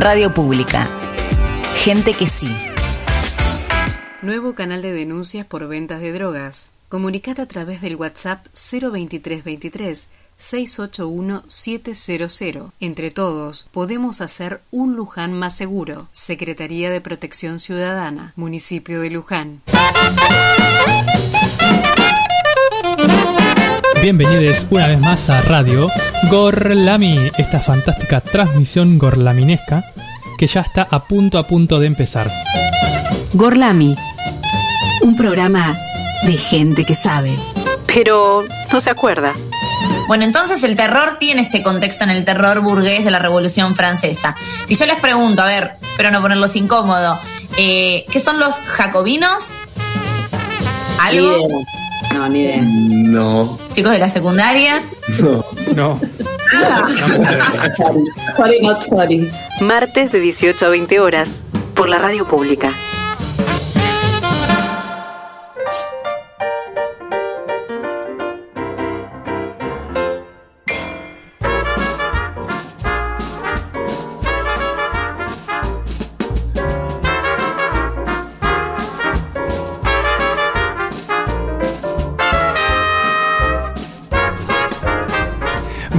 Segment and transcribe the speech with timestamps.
[0.00, 0.90] Radio Pública.
[1.76, 2.54] Gente que sí.
[4.20, 6.72] Nuevo canal de denuncias por ventas de drogas.
[6.90, 12.72] Comunicate a través del WhatsApp 02323 681 700.
[12.78, 16.08] Entre todos, podemos hacer un Luján más seguro.
[16.12, 19.62] Secretaría de Protección Ciudadana, Municipio de Luján.
[24.06, 25.88] Bienvenidos una vez más a Radio
[26.30, 29.84] Gorlami, esta fantástica transmisión gorlaminesca
[30.38, 32.30] que ya está a punto a punto de empezar.
[33.32, 33.96] Gorlami,
[35.02, 35.76] un programa
[36.22, 37.34] de gente que sabe,
[37.92, 39.34] pero no se acuerda.
[40.06, 44.36] Bueno, entonces el terror tiene este contexto en el terror burgués de la Revolución Francesa.
[44.68, 47.18] Si yo les pregunto, a ver, pero no ponerlos incómodo,
[47.58, 49.48] eh, ¿qué son los jacobinos?
[51.00, 51.48] ¿Algo?
[52.14, 52.58] No, ni idea.
[52.62, 54.82] No, ¿Chicos de la secundaria?
[55.18, 55.44] no.
[55.74, 56.00] No,
[58.36, 59.30] Sorry, not sorry.
[59.60, 61.42] Martes de 18 a 20 horas
[61.74, 62.72] por la radio pública.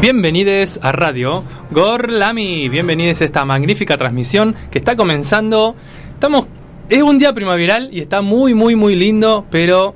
[0.10, 5.76] Bienvenidos a Radio Gorlami, bienvenidos a esta magnífica transmisión que está comenzando.
[6.14, 6.48] Estamos,
[6.88, 9.96] es un día primaveral y está muy, muy, muy lindo, pero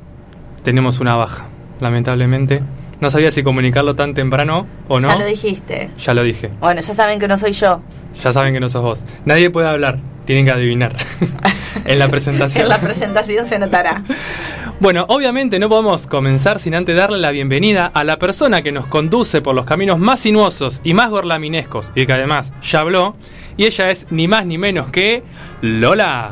[0.63, 1.45] tenemos una baja,
[1.79, 2.61] lamentablemente.
[2.99, 5.07] No sabía si comunicarlo tan temprano o no.
[5.07, 5.89] Ya lo dijiste.
[5.97, 6.49] Ya lo dije.
[6.59, 7.81] Bueno, ya saben que no soy yo.
[8.21, 9.05] Ya saben que no sos vos.
[9.23, 10.93] Nadie puede hablar, tienen que adivinar
[11.85, 12.63] en la presentación.
[12.63, 14.03] En la presentación se notará.
[14.81, 18.87] Bueno, obviamente no podemos comenzar sin antes darle la bienvenida a la persona que nos
[18.87, 23.15] conduce por los caminos más sinuosos y más gorlaminescos y que además ya habló,
[23.57, 25.21] y ella es ni más ni menos que
[25.61, 26.31] Lola.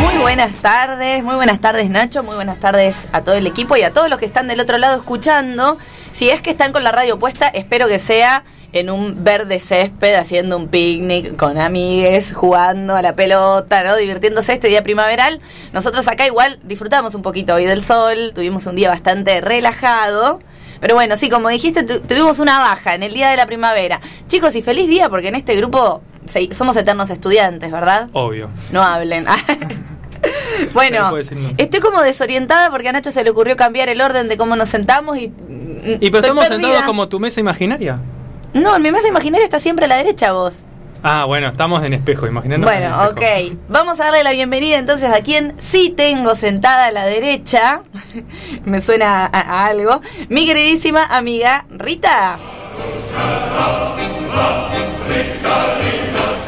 [0.00, 3.82] Muy buenas tardes, muy buenas tardes Nacho, muy buenas tardes a todo el equipo y
[3.82, 5.78] a todos los que están del otro lado escuchando.
[6.12, 8.42] Si es que están con la radio puesta, espero que sea
[8.74, 13.96] en un verde césped haciendo un picnic con amigues, jugando a la pelota, ¿no?
[13.96, 15.40] Divirtiéndose este día primaveral.
[15.72, 20.40] Nosotros acá igual disfrutamos un poquito hoy del sol, tuvimos un día bastante relajado.
[20.80, 24.00] Pero bueno, sí, como dijiste, tu- tuvimos una baja en el día de la primavera.
[24.26, 26.02] Chicos, y feliz día porque en este grupo
[26.50, 28.08] somos eternos estudiantes, ¿verdad?
[28.12, 28.50] Obvio.
[28.72, 29.24] No hablen.
[30.72, 31.18] Bueno, no.
[31.58, 34.70] estoy como desorientada porque a Nacho se le ocurrió cambiar el orden de cómo nos
[34.70, 35.24] sentamos y...
[36.00, 36.60] Y pero estamos perdida.
[36.68, 37.98] sentados como tu mesa imaginaria.
[38.54, 40.60] No, en mi mesa imaginaria está siempre a la derecha vos.
[41.02, 42.66] Ah, bueno, estamos en espejo, imaginando.
[42.66, 43.20] bueno, ok.
[43.68, 47.82] Vamos a darle la bienvenida entonces a quien sí tengo sentada a la derecha.
[48.64, 50.00] Me suena a, a algo.
[50.30, 52.36] Mi queridísima amiga Rita.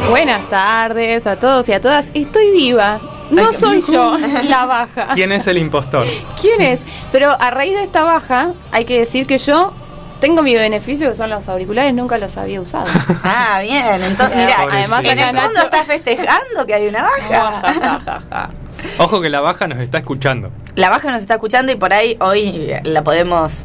[0.09, 2.11] Buenas tardes a todos y a todas.
[2.15, 3.01] Estoy viva.
[3.31, 4.17] No soy yo
[4.49, 5.09] la baja.
[5.15, 6.07] ¿Quién es el impostor?
[6.41, 6.81] ¿Quién es?
[7.13, 9.73] Pero a raíz de esta baja, hay que decir que yo
[10.21, 12.87] tengo mi beneficio, que son los auriculares, nunca los había usado.
[13.25, 14.03] Ah, bien.
[14.03, 18.51] Entonces, Eh, mira, además en el fondo está festejando que hay una baja.
[18.99, 20.51] Ojo que la baja nos está escuchando.
[20.75, 23.65] La baja nos está escuchando y por ahí hoy la podemos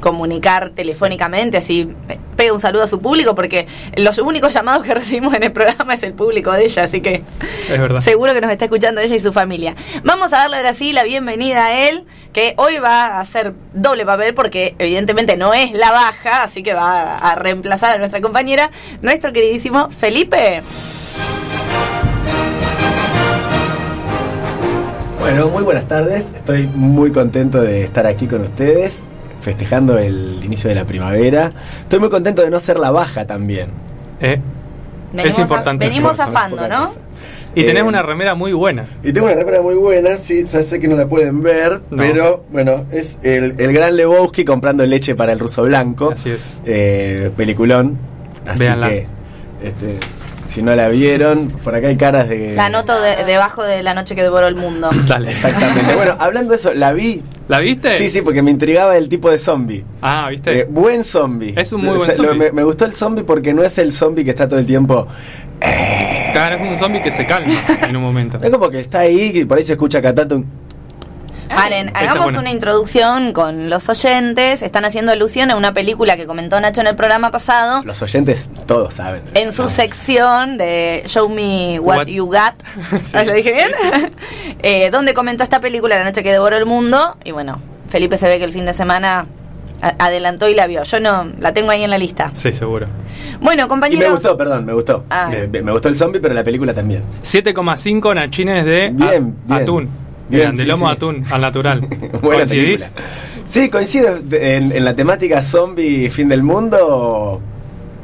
[0.00, 4.94] comunicar telefónicamente, así eh, pega un saludo a su público, porque los únicos llamados que
[4.94, 7.22] recibimos en el programa es el público de ella, así que
[7.70, 8.00] Es verdad.
[8.00, 9.76] seguro que nos está escuchando ella y su familia.
[10.02, 14.06] Vamos a darle ahora sí la bienvenida a él, que hoy va a hacer doble
[14.06, 18.70] papel, porque evidentemente no es la baja, así que va a reemplazar a nuestra compañera,
[19.02, 20.62] nuestro queridísimo Felipe.
[25.20, 26.32] Bueno, muy buenas tardes.
[26.34, 29.04] Estoy muy contento de estar aquí con ustedes,
[29.40, 31.50] festejando el inicio de la primavera.
[31.82, 33.70] Estoy muy contento de no ser la baja también.
[34.20, 34.40] Eh,
[35.12, 36.86] Venimos, a- importante venimos es zafando, ¿no?
[36.86, 37.00] cosa.
[37.54, 38.84] Y tenés Eh, una remera muy buena.
[39.02, 41.96] Y tengo una remera muy buena, sí, ya sé que no la pueden ver, No.
[42.02, 46.12] pero bueno, es el, el gran Lebowski comprando leche para el ruso blanco.
[46.14, 46.62] Así es.
[46.64, 47.98] Eh, peliculón.
[48.46, 48.88] Así Véanla.
[48.88, 49.06] que,
[49.64, 49.98] este,
[50.46, 52.54] si no la vieron, por acá hay caras de...
[52.54, 54.90] La anoto de- debajo de la noche que devoró el mundo.
[55.06, 55.30] Dale.
[55.30, 55.94] Exactamente.
[55.94, 57.22] bueno, hablando de eso, la vi.
[57.52, 57.98] ¿La viste?
[57.98, 59.84] Sí, sí, porque me intrigaba el tipo de zombie.
[60.00, 60.60] Ah, ¿viste?
[60.60, 61.52] Eh, buen zombie.
[61.56, 62.46] Es un muy buen O sea, lo- zombie.
[62.46, 65.06] me, me gustó el zombie porque no es el zombie que está todo el tiempo.
[66.32, 67.52] Claro, es un zombie que se calma
[67.88, 68.38] en un momento.
[68.42, 70.46] Es como que está ahí y por ahí se escucha acá tanto un.
[71.48, 72.40] Valen, Esa es hagamos buena.
[72.40, 74.62] una introducción con los oyentes.
[74.62, 77.82] Están haciendo alusión a una película que comentó Nacho en el programa pasado.
[77.84, 79.22] Los oyentes todos saben.
[79.34, 79.68] En su No.
[79.68, 82.54] sección de Show Me What, What- You Got.
[83.02, 83.68] Sí, ¿Lo dije bien?
[83.80, 87.16] sí, Eh, donde comentó esta película La noche que devoró el mundo.
[87.24, 87.58] Y bueno,
[87.88, 89.26] Felipe se ve que el fin de semana
[89.98, 90.84] adelantó y la vio.
[90.84, 92.30] Yo no, la tengo ahí en la lista.
[92.34, 92.86] Sí, seguro.
[93.40, 94.04] Bueno, Y compañeros.
[94.04, 95.04] me gustó, perdón, me gustó.
[95.10, 95.28] Ah.
[95.28, 97.02] Me, gustó el zombie, pero la película también.
[97.24, 99.34] 7,5 nachines de Bien, a- bien.
[99.50, 99.90] atún.
[100.32, 100.92] Bien, Bien, de sí, lomo sí.
[100.92, 101.80] atún al natural.
[102.22, 102.84] Buena ¿Coincidís?
[102.84, 103.06] película.
[103.48, 107.40] Sí, coincido en, en la temática zombie fin del mundo.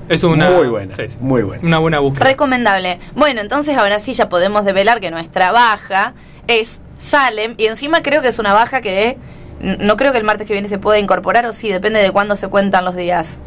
[0.09, 1.17] Es una Muy buena, sí, sí.
[1.21, 1.63] muy buena.
[1.67, 2.25] Una buena búsqueda.
[2.27, 2.99] Recomendable.
[3.15, 6.15] Bueno, entonces ahora sí ya podemos develar que nuestra baja
[6.47, 9.17] es Salem y encima creo que es una baja que
[9.61, 12.37] no creo que el martes que viene se pueda incorporar o sí, depende de cuándo
[12.37, 13.39] se cuentan los días.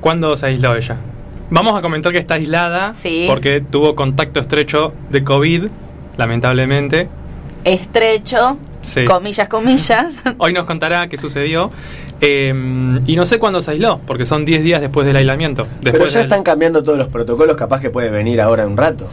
[0.00, 0.96] ¿Cuándo se aisló ella?
[1.50, 3.26] Vamos a comentar que está aislada Sí.
[3.28, 5.68] porque tuvo contacto estrecho de COVID,
[6.16, 7.08] lamentablemente.
[7.64, 9.04] Estrecho, Sí.
[9.04, 10.06] comillas, comillas.
[10.38, 11.70] Hoy nos contará qué sucedió.
[12.20, 12.52] Eh,
[13.06, 15.66] y no sé cuándo se aisló, porque son 10 días después del aislamiento.
[15.80, 18.76] Pero Después ya del- están cambiando todos los protocolos, capaz que puede venir ahora un
[18.76, 19.08] rato.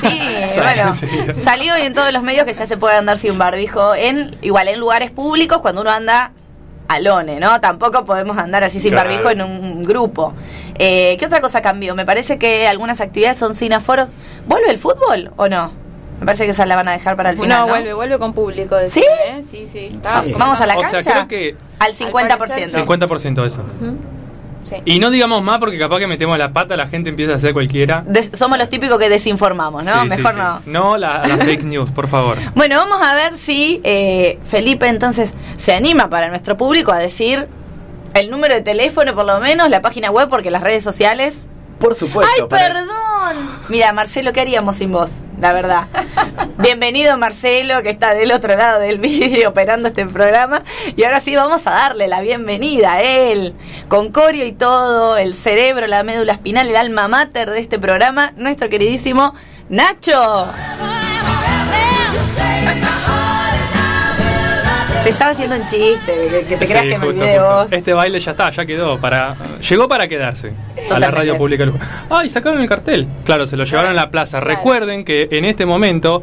[0.00, 0.20] Sí,
[0.56, 0.94] bueno,
[1.42, 4.66] salió hoy en todos los medios que ya se puede andar sin barbijo en igual
[4.68, 6.32] en lugares públicos cuando uno anda
[6.88, 7.60] alone, ¿no?
[7.60, 9.10] Tampoco podemos andar así sin Claro.
[9.10, 10.32] barbijo en un grupo.
[10.76, 11.94] Eh, ¿Qué otra cosa cambió?
[11.94, 14.08] Me parece que algunas actividades son sin aforos.
[14.48, 15.70] ¿Vuelve el fútbol o no?
[16.20, 17.48] Me parece que esa la van a dejar para el final.
[17.60, 17.72] no, ¿no?
[17.72, 18.78] vuelve, vuelve con público.
[18.78, 18.88] ¿eh?
[18.90, 19.02] Sí,
[19.42, 19.66] sí.
[19.66, 19.98] Sí.
[20.38, 21.12] Vamos a la O sea, cancha.
[21.12, 22.38] creo que Al 50%.
[22.38, 23.62] parecer, 50% de eso.
[24.64, 24.76] Sí.
[24.84, 27.52] Y no digamos más porque capaz que metemos la pata, la gente empieza a hacer
[27.54, 28.04] cualquiera.
[28.06, 30.02] Des- somos los típicos que desinformamos, ¿no?
[30.02, 30.38] Sí, Mejor sí.
[30.38, 30.60] no.
[30.66, 32.36] No la, la fake news, por favor.
[32.54, 37.48] Bueno, vamos a ver si eh, Felipe entonces se anima para nuestro público a decir
[38.14, 41.36] el número de teléfono, por lo menos, la página web, porque las redes sociales.
[41.80, 42.32] Por supuesto.
[42.36, 43.60] ¡Ay, para- perdón!
[43.68, 45.12] Mira, Marcelo, ¿qué haríamos sin vos?
[45.40, 45.86] La verdad.
[46.58, 50.62] Bienvenido, Marcelo, que está del otro lado del vidrio operando este programa.
[50.96, 53.54] Y ahora sí, vamos a darle la bienvenida a él,
[53.88, 58.32] con corio y todo, el cerebro, la médula espinal, el alma mater de este programa,
[58.36, 59.34] nuestro queridísimo
[59.70, 60.48] Nacho.
[65.02, 67.54] Te estaba haciendo un chiste, que, que te creas que me olvidé de justo.
[67.54, 67.72] vos.
[67.72, 69.00] Este baile ya está, ya quedó.
[69.00, 69.34] para
[69.68, 70.52] Llegó para quedarse.
[70.90, 71.64] A la radio pública.
[71.64, 71.88] Luján.
[72.10, 73.06] ¡Ay, sacaron el cartel!
[73.24, 74.40] Claro, se lo llevaron a la plaza.
[74.40, 76.22] Recuerden que en este momento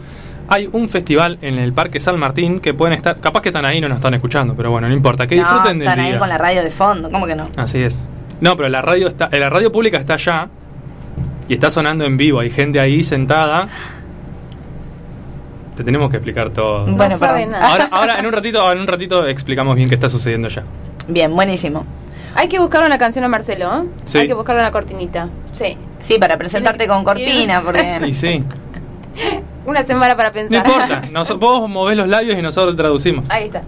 [0.50, 3.20] hay un festival en el Parque San Martín que pueden estar.
[3.20, 5.28] Capaz que están ahí y no nos están escuchando, pero bueno, no importa.
[5.28, 6.14] Que no, disfruten del están día.
[6.14, 7.50] ahí con la radio de fondo, ¿cómo que no?
[7.56, 8.08] Así es.
[8.40, 10.48] No, pero la radio está, la radio pública está allá
[11.50, 12.40] y está sonando en vivo.
[12.40, 13.68] Hay gente ahí sentada.
[15.78, 16.88] Te tenemos que explicar todo.
[16.88, 17.52] No Bueno, sabe perdón.
[17.52, 17.68] nada.
[17.70, 20.64] Ahora, ahora en un ratito, en un ratito explicamos bien qué está sucediendo ya.
[21.08, 21.86] Bien, buenísimo.
[22.34, 23.88] Hay que buscar una canción a Marcelo, ¿eh?
[24.06, 24.18] Sí.
[24.18, 25.30] Hay que buscarle una cortinita.
[25.54, 25.78] Sí.
[26.00, 28.14] Sí, para presentarte con cortina, Y porque...
[28.14, 28.44] sí,
[29.66, 30.66] Una semana para no pensar.
[30.66, 31.02] importa.
[31.12, 33.30] Nos- vos movés los labios y nosotros traducimos.
[33.30, 33.62] Ahí está.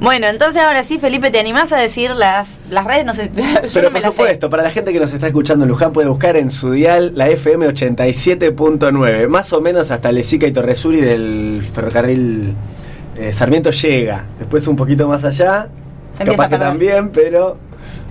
[0.00, 3.04] Bueno, entonces ahora sí, Felipe, ¿te animás a decir las, las redes?
[3.04, 3.42] No sé, yo
[3.74, 4.08] Pero no por sé.
[4.08, 7.12] supuesto, para la gente que nos está escuchando en Luján puede buscar en su dial
[7.14, 12.54] la FM 87.9, más o menos hasta Lesica y Torresuri del ferrocarril
[13.16, 14.24] eh, Sarmiento llega.
[14.38, 15.68] Después un poquito más allá,
[16.16, 17.58] Se capaz que también, pero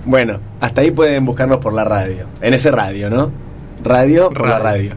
[0.04, 3.32] bueno, hasta ahí pueden buscarnos por la radio, en ese radio, ¿no?
[3.82, 4.94] Radio por la Radio.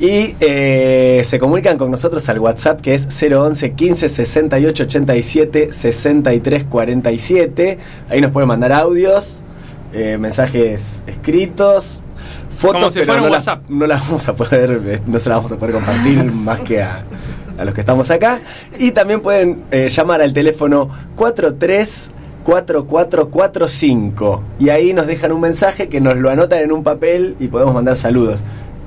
[0.00, 6.64] Y eh, se comunican con nosotros al WhatsApp que es 011 15 68 87 63
[6.64, 7.78] 47.
[8.08, 9.42] Ahí nos pueden mandar audios,
[9.92, 12.02] eh, mensajes escritos,
[12.50, 13.68] fotos, Como si pero no, las, WhatsApp.
[13.68, 16.82] no las vamos a poder, eh, no se las vamos a poder compartir más que
[16.82, 17.04] a,
[17.58, 18.40] a los que estamos acá.
[18.78, 22.12] Y también pueden eh, llamar al teléfono 43
[22.42, 27.48] 4445 y ahí nos dejan un mensaje que nos lo anotan en un papel y
[27.48, 28.40] podemos mandar saludos.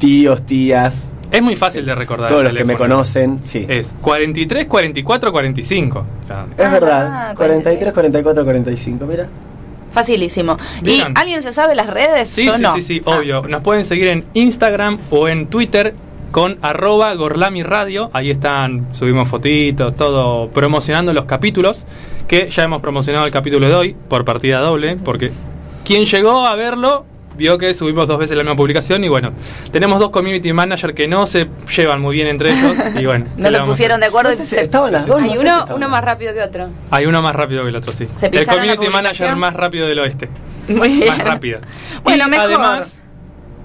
[0.04, 2.28] Tíos, tías, Es muy fácil de recordar.
[2.28, 3.66] todos los que me conocen, sí.
[3.70, 6.00] Es 43, 44, 45.
[6.24, 7.94] O sea, Es Ah, verdad, 43, 43.
[7.94, 9.30] 44, 45, mira.
[9.90, 10.58] Facilísimo.
[10.82, 11.14] Bien.
[11.16, 12.28] ¿Y alguien se sabe las redes?
[12.30, 12.74] Sí, Yo sí, no.
[12.74, 13.12] sí, sí, Ah.
[13.18, 13.44] obvio.
[13.48, 15.94] Nos pueden seguir en Instagram o en Twitter
[16.32, 18.10] con arroba Gorlami Radio.
[18.12, 21.86] Ahí están, subimos fotitos, todo promocionando los capítulos.
[22.28, 24.98] Que ya hemos promocionado el capítulo de hoy por partida doble.
[24.98, 25.32] Porque
[25.86, 27.06] quien llegó a verlo
[27.38, 29.04] vio que subimos dos veces la misma publicación.
[29.04, 29.32] Y bueno,
[29.72, 32.78] tenemos dos community managers que no se llevan muy bien entre ellos.
[32.96, 34.32] Y bueno, ¿qué No se pusieron de acuerdo.
[34.32, 35.22] No sé si se- estaban las dos.
[35.22, 36.70] Hay uno, uno más rápido que otro.
[36.92, 38.08] Hay uno más rápido que el otro, sí.
[38.18, 40.30] ¿Se El community manager más rápido del oeste.
[40.68, 41.08] Muy bien.
[41.10, 41.60] más rápida.
[42.04, 42.46] Bueno, y mejor.
[42.46, 43.04] además,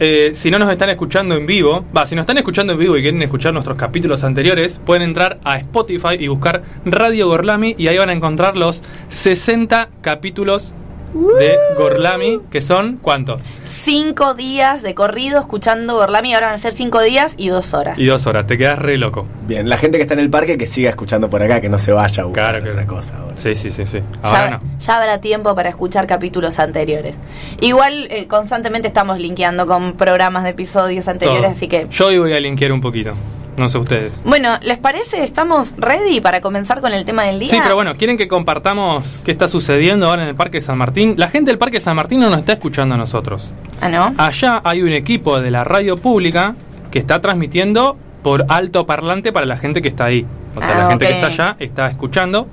[0.00, 2.96] eh, si no nos están escuchando en vivo, va, si nos están escuchando en vivo
[2.96, 7.88] y quieren escuchar nuestros capítulos anteriores, pueden entrar a Spotify y buscar Radio Gorlami y
[7.88, 10.74] ahí van a encontrar los 60 capítulos
[11.14, 13.36] de Gorlami, que son ¿cuánto?
[13.64, 16.34] Cinco días de corrido escuchando Borlami.
[16.34, 17.98] Ahora van a ser cinco días y dos horas.
[17.98, 19.26] Y dos horas, te quedas re loco.
[19.46, 21.78] Bien, la gente que está en el parque que siga escuchando por acá, que no
[21.78, 22.88] se vaya a buscar Claro, otra claro.
[22.88, 23.34] cosa ahora.
[23.38, 24.00] Sí, sí, sí, sí.
[24.22, 24.60] Ahora ya, no.
[24.78, 27.18] ya habrá tiempo para escuchar capítulos anteriores.
[27.60, 31.50] Igual eh, constantemente estamos linkeando con programas de episodios anteriores, Todo.
[31.52, 33.12] así que Yo hoy voy a linkear un poquito.
[33.58, 34.22] No sé ustedes.
[34.24, 35.24] Bueno, ¿les parece?
[35.24, 37.48] ¿Estamos ready para comenzar con el tema del día?
[37.50, 41.14] Sí, pero bueno, ¿quieren que compartamos qué está sucediendo ahora en el Parque San Martín?
[41.16, 43.52] La gente del Parque San Martín no nos está escuchando a nosotros.
[43.80, 44.14] Ah, ¿no?
[44.16, 46.54] Allá hay un equipo de la radio pública
[46.92, 50.24] que está transmitiendo por alto parlante para la gente que está ahí.
[50.56, 51.10] O sea, Ah, la gente ok.
[51.10, 52.46] que está allá está escuchando.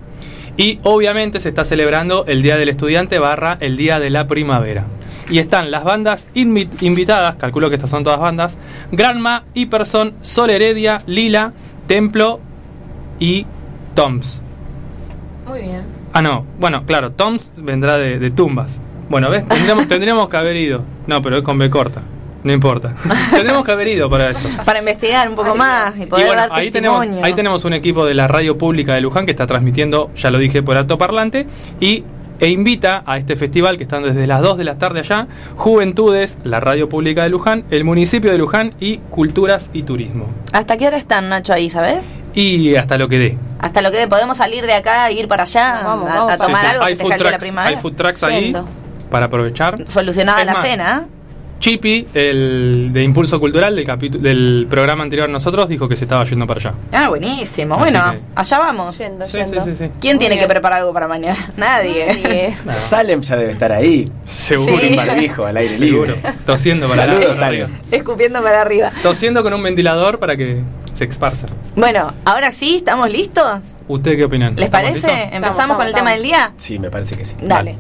[0.58, 4.86] Y obviamente se está celebrando el Día del Estudiante barra el Día de la Primavera.
[5.30, 8.58] Y están las bandas invi- invitadas, calculo que estas son todas bandas,
[8.92, 11.52] Granma, Hyperson, Sol Heredia, Lila,
[11.88, 12.40] Templo
[13.20, 13.46] y
[13.96, 14.42] Toms.
[15.48, 15.84] Muy bien.
[16.14, 18.82] Ah, no, bueno, claro, Toms vendrá de, de tumbas.
[19.10, 19.46] Bueno, ¿ves?
[19.46, 20.82] Tendríamos, tendríamos que haber ido.
[21.08, 22.02] No, pero es con B corta.
[22.44, 22.94] No importa.
[23.32, 24.48] tendríamos que haber ido para esto.
[24.64, 27.26] Para investigar un poco Ay, más y Y poder bueno, dar ahí tenemos, testimonio.
[27.26, 30.38] ahí tenemos un equipo de la radio pública de Luján que está transmitiendo, ya lo
[30.38, 31.48] dije, por alto parlante
[31.80, 32.04] y
[32.40, 36.38] e invita a este festival que están desde las 2 de la tarde allá, Juventudes,
[36.44, 40.28] la radio pública de Luján, el municipio de Luján y Culturas y Turismo.
[40.54, 42.06] ¿Hasta qué hora están, Nacho, ahí, sabes?
[42.34, 43.38] Y hasta lo que dé.
[43.60, 46.32] Hasta lo que podemos salir de acá e ir para allá Vamos, a, vamos.
[46.34, 46.74] a tomar Sí, sí.
[46.74, 47.76] algo, Hay, que de la primavera.
[47.78, 48.54] hay food trucks ahí
[49.10, 49.84] para aprovechar.
[49.88, 51.06] Solucionada Es la más, cena.
[51.66, 56.46] Chipi, el de Impulso Cultural del, programa anterior a nosotros, dijo que se estaba yendo
[56.46, 56.74] para allá.
[56.92, 57.74] Ah, buenísimo.
[57.74, 58.96] Así Bueno, que- allá vamos.
[59.00, 59.64] Yendo, Sí, yendo.
[59.64, 59.92] sí, sí, sí.
[60.00, 61.52] ¿Quién Muy tiene que preparar algo para mañana?
[61.58, 62.06] Nadie.
[62.22, 62.56] Nadie.
[62.88, 64.08] Salem ya debe estar ahí.
[64.26, 64.78] Seguro.
[64.78, 66.14] Sin barbijo, al aire Seguro.
[66.14, 66.34] libre.
[66.46, 67.68] Tosiendo para, Saludos, para arriba.
[67.90, 68.92] Escupiendo para arriba.
[69.02, 70.60] Tosiendo con un ventilador para que
[70.94, 71.48] se esparza.
[71.76, 73.62] Bueno, ahora sí, ¿estamos listos?
[73.88, 74.54] ¿Ustedes qué opinan?
[74.56, 75.08] ¿Les ¿Estamos parece?
[75.08, 75.24] listos?
[75.34, 76.52] ¿Empezamos Estamos, con el estamos, tema del día?
[76.58, 77.34] Sí, me parece que sí.
[77.42, 77.76] Dale.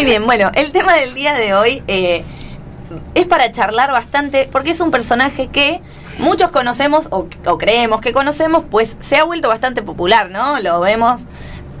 [0.00, 2.24] Muy bien, bueno, el tema del día de hoy eh,
[3.14, 5.82] es para charlar bastante porque es un personaje que
[6.16, 10.58] muchos conocemos o, o creemos que conocemos, pues se ha vuelto bastante popular, ¿no?
[10.58, 11.20] Lo vemos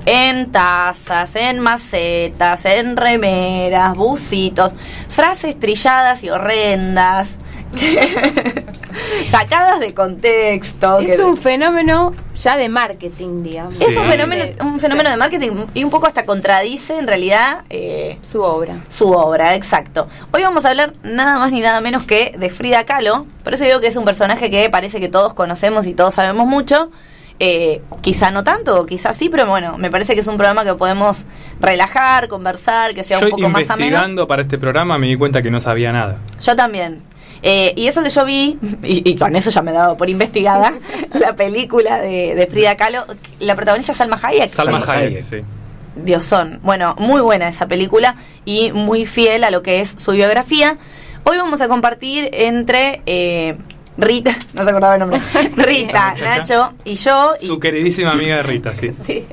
[0.04, 4.74] en tazas, en macetas, en remeras, bucitos,
[5.08, 7.30] frases trilladas y horrendas,
[9.28, 10.98] sacadas de contexto.
[11.00, 13.74] Es que- un fenómeno ya de marketing, digamos.
[13.74, 13.84] Sí.
[13.88, 15.12] es un fenómeno, un fenómeno Sí.
[15.12, 18.74] de marketing y un poco hasta contradice en realidad eh, Su obra.
[18.88, 20.08] su obra, exacto.
[20.32, 23.26] Hoy vamos a hablar nada más ni nada menos que de Frida Kahlo.
[23.44, 26.46] Por eso digo que es un personaje que parece que todos conocemos y todos sabemos
[26.46, 26.90] mucho.
[27.42, 30.62] Eh, quizá no tanto, o quizá sí, pero bueno, me parece que es un programa
[30.62, 31.24] que podemos
[31.58, 33.86] relajar, conversar, que sea Yo un poco más ameno.
[33.86, 36.18] investigando para este programa me di cuenta que no sabía nada.
[36.38, 37.00] Yo también.
[37.42, 40.10] Eh, y eso que yo vi, y, y con eso ya me he dado por
[40.10, 40.74] investigada,
[41.18, 43.04] la película de, de Frida Kahlo,
[43.38, 44.50] la protagonista es Salma Hayek.
[44.50, 45.36] Salma Hayek, sí.
[45.96, 46.60] Diosón.
[46.62, 50.78] Bueno, muy buena esa película y muy fiel a lo que es su biografía.
[51.24, 53.56] Hoy vamos a compartir entre eh,
[53.96, 55.20] Rita, no se acordaba el nombre,
[55.56, 56.14] Rita.
[56.20, 58.90] Nacho y yo, y Su queridísima amiga Rita, sí.
[58.92, 59.26] Sí.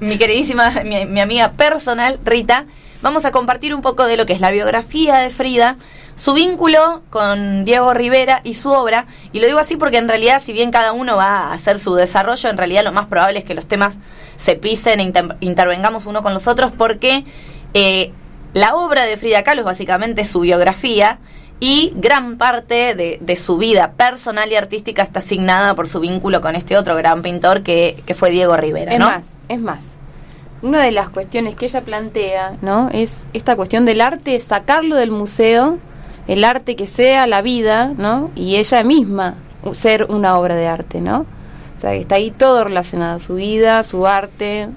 [0.00, 2.66] mi queridísima, mi, mi amiga personal, Rita,
[3.02, 5.76] vamos a compartir un poco de lo que es la biografía de Frida,
[6.16, 9.06] su vínculo con Diego Rivera y su obra.
[9.32, 11.94] Y lo digo así porque en realidad, si bien cada uno va a hacer su
[11.94, 13.98] desarrollo, en realidad lo más probable es que los temas
[14.38, 17.24] se pisen e inter- intervengamos uno con los otros porque
[17.74, 18.12] eh,
[18.54, 21.18] la obra de Frida Kahlo es básicamente su biografía
[21.60, 26.40] y gran parte de, de su vida personal y artística está asignada por su vínculo
[26.40, 28.92] con este otro gran pintor que, que fue Diego Rivera.
[28.92, 29.06] Es ¿no?
[29.06, 29.96] más, es más.
[30.62, 32.88] Una de las cuestiones que ella plantea, ¿no?
[32.92, 35.78] Es esta cuestión del arte, sacarlo del museo,
[36.28, 38.30] el arte que sea la vida, ¿no?
[38.34, 39.36] Y ella misma
[39.72, 41.26] ser una obra de arte, ¿no?
[41.74, 44.68] O sea, que está ahí todo relacionado, su vida, su arte.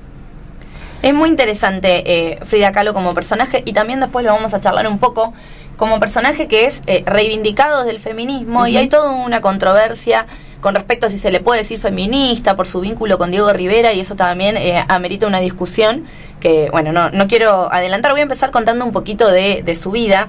[1.02, 4.88] Es muy interesante eh, Frida Kahlo como personaje y también después lo vamos a charlar
[4.88, 5.34] un poco
[5.78, 10.28] como personaje que es eh, reivindicado desde el feminismo y hay toda una controversia
[10.60, 13.94] con respecto a si se le puede decir feminista por su vínculo con Diego Rivera
[13.94, 16.04] y eso también eh, amerita una discusión
[16.42, 19.92] que, bueno, no, no quiero adelantar, voy a empezar contando un poquito de, de su
[19.92, 20.28] vida.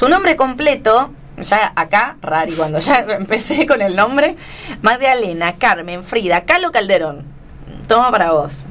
[0.00, 4.34] Su nombre completo, ya acá, rari, cuando ya empecé con el nombre,
[4.80, 7.26] Magdalena Carmen Frida Kahlo Calderón.
[7.86, 8.64] Toma para vos.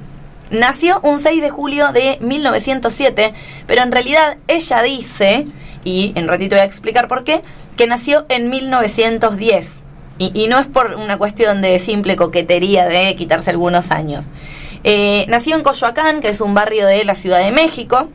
[0.49, 3.35] Nació un 6 de julio de 1907,
[3.67, 5.45] pero en realidad ella dice,
[5.83, 7.43] y en ratito voy a explicar por qué,
[7.77, 9.83] que nació en 1910.
[10.17, 14.25] Y, y no es por una cuestión de simple coquetería de quitarse algunos años.
[14.83, 18.09] Eh, nació en Coyoacán, que es un barrio de la Ciudad de México,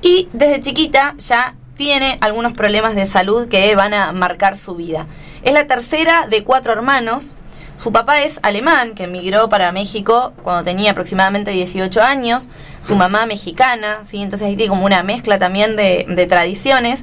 [0.00, 5.06] y desde chiquita ya tiene algunos problemas de salud que van a marcar su vida.
[5.42, 7.32] Es la tercera de cuatro hermanos.
[7.74, 12.48] Su papá es alemán, que emigró para México cuando tenía aproximadamente 18 años.
[12.82, 14.20] Su mamá mexicana, ¿sí?
[14.20, 17.00] entonces ahí tiene como una mezcla también de, de tradiciones.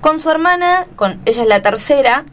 [0.00, 2.24] Con su hermana, con ella es la tercera,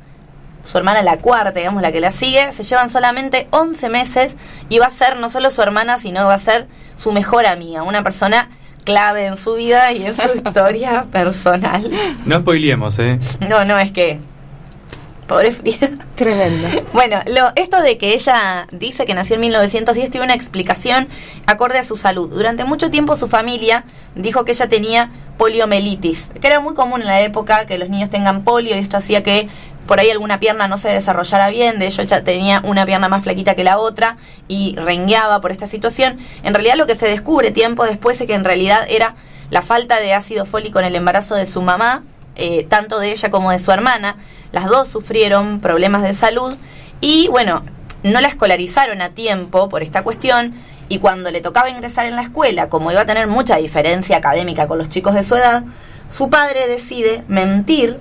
[0.64, 4.36] su hermana la cuarta, digamos, la que la sigue, se llevan solamente 11 meses
[4.70, 7.82] y va a ser no solo su hermana, sino va a ser su mejor amiga,
[7.82, 8.52] una persona
[8.88, 11.92] clave en su vida y en su historia personal.
[12.26, 13.20] No spoilemos, ¿eh?
[13.50, 14.18] No, no, es que
[15.28, 15.90] Pobre Frida.
[16.16, 16.68] Tremendo.
[16.94, 21.08] Bueno, lo, esto de que ella dice que nació en 1910 tiene una explicación
[21.46, 22.30] acorde a su salud.
[22.30, 23.84] Durante mucho tiempo su familia
[24.16, 28.10] dijo que ella tenía poliomielitis, que era muy común en la época que los niños
[28.10, 29.48] tengan polio y esto hacía que
[29.86, 33.24] por ahí alguna pierna no se desarrollara bien, de hecho ella tenía una pierna más
[33.24, 34.18] flaquita que la otra
[34.48, 36.18] y rengueaba por esta situación.
[36.44, 39.16] En realidad lo que se descubre tiempo después es que en realidad era
[39.50, 42.04] la falta de ácido fólico en el embarazo de su mamá,
[42.38, 44.18] eh, tanto de ella como de su hermana.
[44.52, 46.56] Las dos sufrieron problemas de salud
[47.02, 47.64] y bueno,
[48.04, 50.54] no la escolarizaron a tiempo por esta cuestión
[50.90, 54.68] y cuando le tocaba ingresar en la escuela, como iba a tener mucha diferencia académica
[54.68, 55.64] con los chicos de su edad,
[56.10, 58.00] su padre decide mentir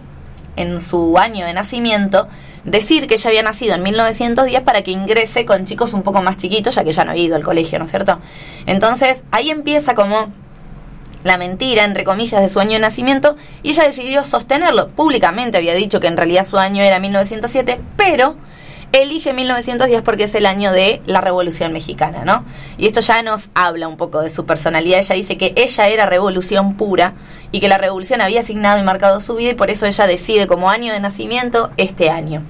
[0.54, 2.28] en su año de nacimiento,
[2.64, 6.36] decir que ella había nacido en 1910 para que ingrese con chicos un poco más
[6.36, 8.20] chiquitos, ya que ya no había ido al colegio, ¿no es cierto?
[8.66, 10.28] Entonces ahí empieza como
[11.26, 14.88] la mentira, entre comillas, de su año de nacimiento y ella decidió sostenerlo.
[14.88, 18.36] Públicamente había dicho que en realidad su año era 1907, pero
[18.92, 22.44] elige 1910 porque es el año de la Revolución Mexicana, ¿no?
[22.78, 25.00] Y esto ya nos habla un poco de su personalidad.
[25.00, 27.14] Ella dice que ella era revolución pura
[27.50, 30.46] y que la revolución había asignado y marcado su vida y por eso ella decide
[30.46, 32.42] como año de nacimiento este año.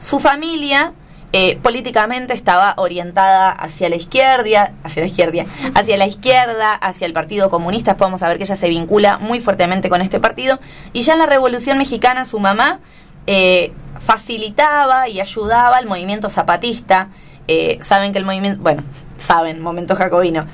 [0.00, 0.94] Su familia
[1.32, 5.44] eh, políticamente estaba orientada hacia la izquierda, hacia la izquierda,
[5.74, 7.98] hacia la izquierda, hacia el Partido Comunista.
[7.98, 10.58] Podemos saber que ella se vincula muy fuertemente con este partido.
[10.94, 12.80] Y ya en la Revolución Mexicana su mamá
[13.26, 17.08] eh, facilitaba y ayudaba al movimiento zapatista.
[17.46, 18.82] Eh, saben que el movimiento, bueno,
[19.18, 20.46] saben, momento jacobino.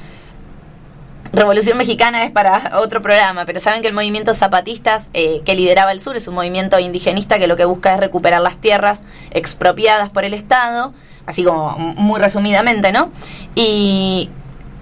[1.34, 5.90] Revolución Mexicana es para otro programa, pero saben que el movimiento zapatistas eh, que lideraba
[5.90, 9.00] el sur es un movimiento indigenista que lo que busca es recuperar las tierras
[9.32, 10.94] expropiadas por el Estado,
[11.26, 13.10] así como muy resumidamente, ¿no?
[13.56, 14.30] Y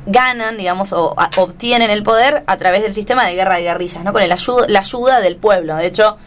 [0.05, 4.13] ganan, digamos, o obtienen el poder a través del sistema de guerra de guerrillas, ¿no?
[4.13, 5.77] Con el ayuda, la ayuda del pueblo.
[5.77, 6.19] De hecho,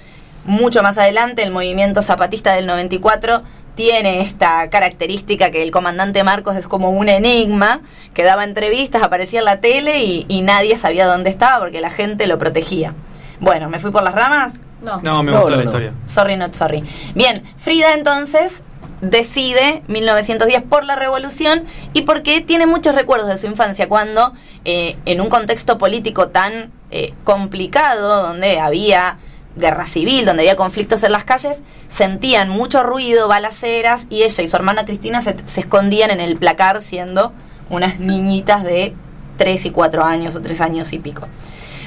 [0.45, 3.43] mucho más adelante, el movimiento zapatista del 94
[3.75, 7.81] tiene esta característica que el comandante Marcos es como un enigma,
[8.13, 12.27] que daba entrevistas, aparecía en la tele y, nadie sabía dónde estaba porque la gente
[12.27, 12.93] lo protegía.
[13.39, 14.59] Bueno, ¿me fui por las ramas?
[14.81, 15.93] No, no me gustó la historia.
[16.05, 16.83] Sorry, not sorry.
[17.15, 18.61] Bien, Frida entonces
[19.01, 24.33] decide 1910 por la revolución y porque tiene muchos recuerdos de su infancia cuando
[24.63, 29.17] eh, en un contexto político tan eh, complicado donde había
[29.55, 34.47] guerra civil, donde había conflictos en las calles, sentían mucho ruido, balaceras, y ella y
[34.47, 37.31] su hermana Cristina se, escondían en el placar siendo
[37.69, 38.93] unas niñitas de
[39.37, 41.27] 3 y 4 años o 3 años y pico.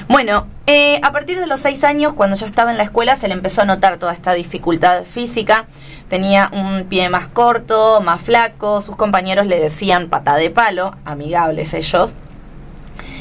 [0.07, 3.27] Bueno, eh, a partir de los 6 años, cuando ya estaba en la escuela, se
[3.27, 5.67] le empezó a notar toda esta dificultad física.
[6.09, 11.75] Tenía un pie más corto, más flaco, sus compañeros le decían pata de palo, amigables
[11.75, 12.15] ellos,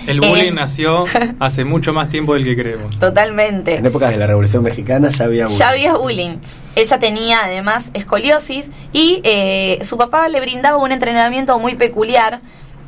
[0.09, 1.05] el bullying nació
[1.39, 2.99] hace mucho más tiempo del que creemos.
[2.99, 3.77] Totalmente.
[3.77, 5.59] En épocas de la Revolución Mexicana ya había bullying.
[5.59, 6.37] Ya había bullying.
[6.75, 12.41] Ella tenía además escoliosis y eh, su papá le brindaba un entrenamiento muy peculiar.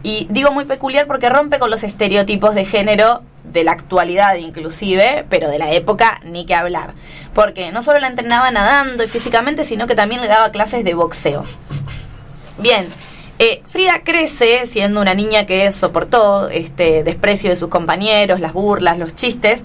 [0.02, 5.26] Y digo muy peculiar porque rompe con los estereotipos de género de la actualidad inclusive,
[5.28, 6.94] pero de la época ni que hablar.
[7.34, 10.94] Porque no solo la entrenaba nadando y físicamente, sino que también le daba clases de
[10.94, 11.44] boxeo.
[12.58, 12.86] Bien,
[13.40, 18.98] eh, Frida crece siendo una niña que soportó este desprecio de sus compañeros, las burlas,
[18.98, 19.62] los chistes.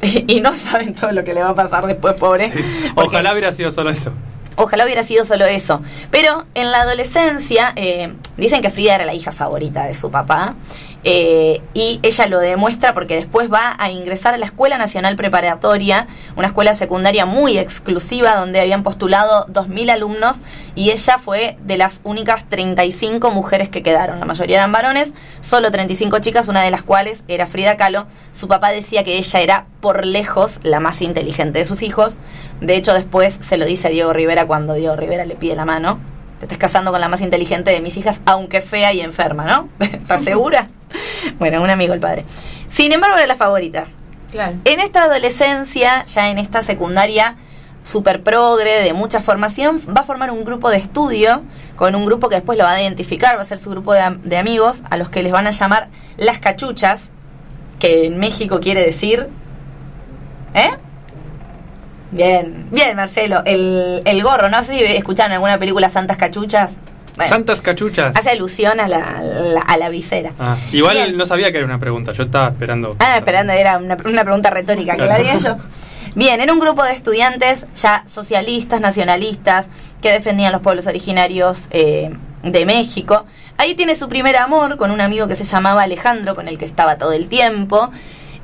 [0.26, 2.52] Y no saben todo lo que le va a pasar después, pobre.
[2.96, 4.12] Ojalá hubiera sido solo eso.
[4.56, 5.80] Ojalá hubiera sido solo eso.
[6.10, 10.54] Pero en la adolescencia, eh, dicen que Frida era la hija favorita de su papá.
[11.04, 16.06] Eh, y ella lo demuestra porque después va a ingresar a la Escuela Nacional Preparatoria,
[16.36, 20.40] una escuela secundaria muy exclusiva donde habían postulado 2.000 alumnos
[20.74, 24.20] y ella fue de las únicas 35 mujeres que quedaron.
[24.20, 28.06] La mayoría eran varones, solo 35 chicas, una de las cuales era Frida Kahlo.
[28.32, 32.16] Su papá decía que ella era por lejos la más inteligente de sus hijos.
[32.60, 35.64] De hecho, después se lo dice a Diego Rivera cuando Diego Rivera le pide la
[35.64, 35.98] mano.
[36.42, 39.68] Te estás casando con la más inteligente de mis hijas, aunque fea y enferma, ¿no?
[39.78, 40.66] ¿Estás segura?
[41.38, 42.24] bueno, un amigo el padre.
[42.68, 43.86] Sin embargo, era la favorita.
[44.32, 44.56] Claro.
[44.64, 47.36] En esta adolescencia, ya en esta secundaria
[47.84, 51.44] super progre, de mucha formación, va a formar un grupo de estudio
[51.76, 54.02] con un grupo que después lo va a identificar, va a ser su grupo de,
[54.24, 57.12] de amigos, a los que les van a llamar las cachuchas,
[57.78, 59.28] que en México quiere decir...
[60.54, 60.70] ¿Eh?
[62.12, 63.42] Bien, bien, Marcelo.
[63.44, 66.72] El, el gorro, no sé si escucharon alguna película Santas Cachuchas.
[67.28, 68.16] Santas cachuchas.
[68.16, 69.22] Hace alusión a la,
[69.66, 70.32] a la visera.
[70.38, 72.96] Ah, igual no sabía que era una pregunta, yo estaba esperando.
[73.00, 75.56] Ah, esperando, era una, una pregunta retórica que la diga yo.
[76.14, 79.66] Bien, era un grupo de estudiantes ya socialistas, nacionalistas,
[80.00, 82.10] que defendían los pueblos originarios eh,
[82.42, 83.26] de México.
[83.58, 86.64] Ahí tiene su primer amor con un amigo que se llamaba Alejandro, con el que
[86.64, 87.92] estaba todo el tiempo.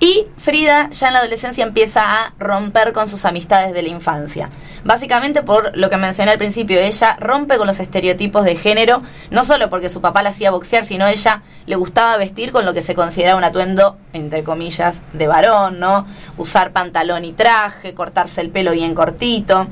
[0.00, 4.48] Y Frida ya en la adolescencia empieza a romper con sus amistades de la infancia.
[4.84, 9.44] Básicamente por lo que mencioné al principio, ella rompe con los estereotipos de género, no
[9.44, 12.82] solo porque su papá la hacía boxear, sino ella le gustaba vestir con lo que
[12.82, 16.06] se considera un atuendo, entre comillas, de varón, ¿no?
[16.36, 19.66] Usar pantalón y traje, cortarse el pelo bien cortito.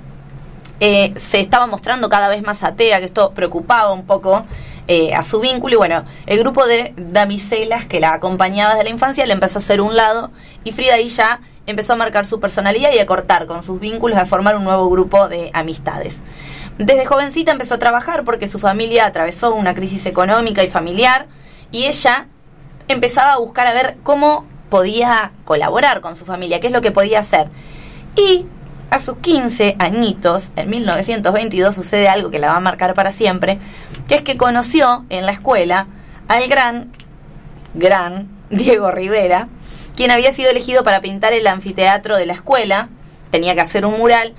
[0.80, 4.44] Eh, se estaba mostrando cada vez más atea, que esto preocupaba un poco
[4.88, 5.74] eh, a su vínculo.
[5.74, 9.62] Y bueno, el grupo de damiselas que la acompañaba desde la infancia le empezó a
[9.62, 10.30] hacer un lado
[10.64, 14.18] y Frida ahí ya empezó a marcar su personalidad y a cortar con sus vínculos,
[14.18, 16.16] a formar un nuevo grupo de amistades.
[16.78, 21.26] Desde jovencita empezó a trabajar porque su familia atravesó una crisis económica y familiar
[21.72, 22.28] y ella
[22.88, 26.92] empezaba a buscar a ver cómo podía colaborar con su familia, qué es lo que
[26.92, 27.48] podía hacer.
[28.14, 28.46] Y
[28.90, 33.58] a sus 15 añitos, en 1922, sucede algo que la va a marcar para siempre,
[34.08, 35.86] que es que conoció en la escuela
[36.28, 36.90] al gran,
[37.74, 39.48] gran Diego Rivera,
[39.96, 42.88] quien había sido elegido para pintar el anfiteatro de la escuela,
[43.30, 44.34] tenía que hacer un mural.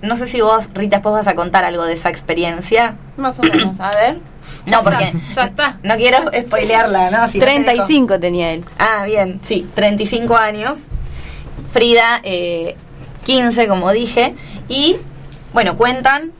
[0.00, 2.96] No sé si vos, Rita, después vas a contar algo de esa experiencia.
[3.16, 4.18] Más o menos, a ver.
[4.66, 5.78] No, porque Ya está.
[5.84, 7.28] no quiero spoilearla, ¿no?
[7.28, 8.64] Si no te dejo- 35 tenía él.
[8.78, 10.80] Ah, bien, sí, 35 años.
[11.72, 12.76] Frida, eh,
[13.24, 14.34] 15, como dije.
[14.68, 14.96] Y,
[15.52, 16.32] bueno, cuentan.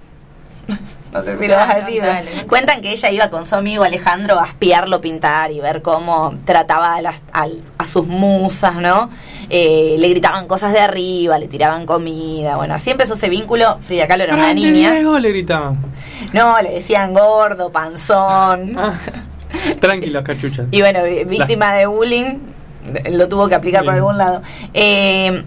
[1.12, 2.01] No sé si lo vas a decir.
[2.03, 2.31] Dale.
[2.49, 6.95] Cuentan que ella iba con su amigo Alejandro a espiarlo pintar y ver cómo trataba
[6.95, 9.11] a, las- a sus musas, ¿no?
[9.51, 12.57] Eh, le gritaban cosas de arriba, le tiraban comida.
[12.57, 13.77] Bueno, así empezó ese vínculo.
[13.83, 14.92] Frida Kahlo era una ¡Grande niña.
[14.92, 15.18] Diego!
[15.18, 15.77] le gritaban.
[16.33, 18.75] No, le decían gordo, panzón.
[18.79, 18.95] Ah,
[19.81, 20.64] tranquilos, cachuchas.
[20.71, 22.38] Y bueno, víctima de bullying,
[23.11, 24.40] lo tuvo que aplicar por algún lado.
[24.73, 25.45] Eh,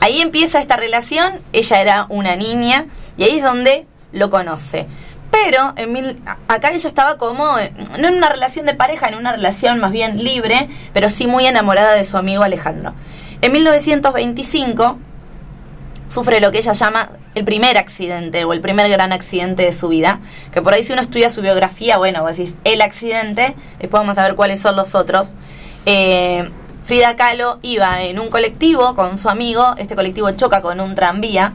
[0.00, 4.86] ahí empieza esta relación, ella era una niña, y ahí es donde lo conoce.
[5.30, 9.16] Pero en mil, acá ella estaba como, eh, no en una relación de pareja, en
[9.16, 12.94] una relación más bien libre, pero sí muy enamorada de su amigo Alejandro.
[13.42, 14.98] En 1925
[16.08, 19.88] sufre lo que ella llama el primer accidente o el primer gran accidente de su
[19.88, 20.20] vida,
[20.52, 24.16] que por ahí si uno estudia su biografía, bueno, vos decís el accidente, después vamos
[24.18, 25.32] a ver cuáles son los otros.
[25.84, 26.48] Eh,
[26.84, 31.54] Frida Kahlo iba en un colectivo con su amigo, este colectivo choca con un tranvía.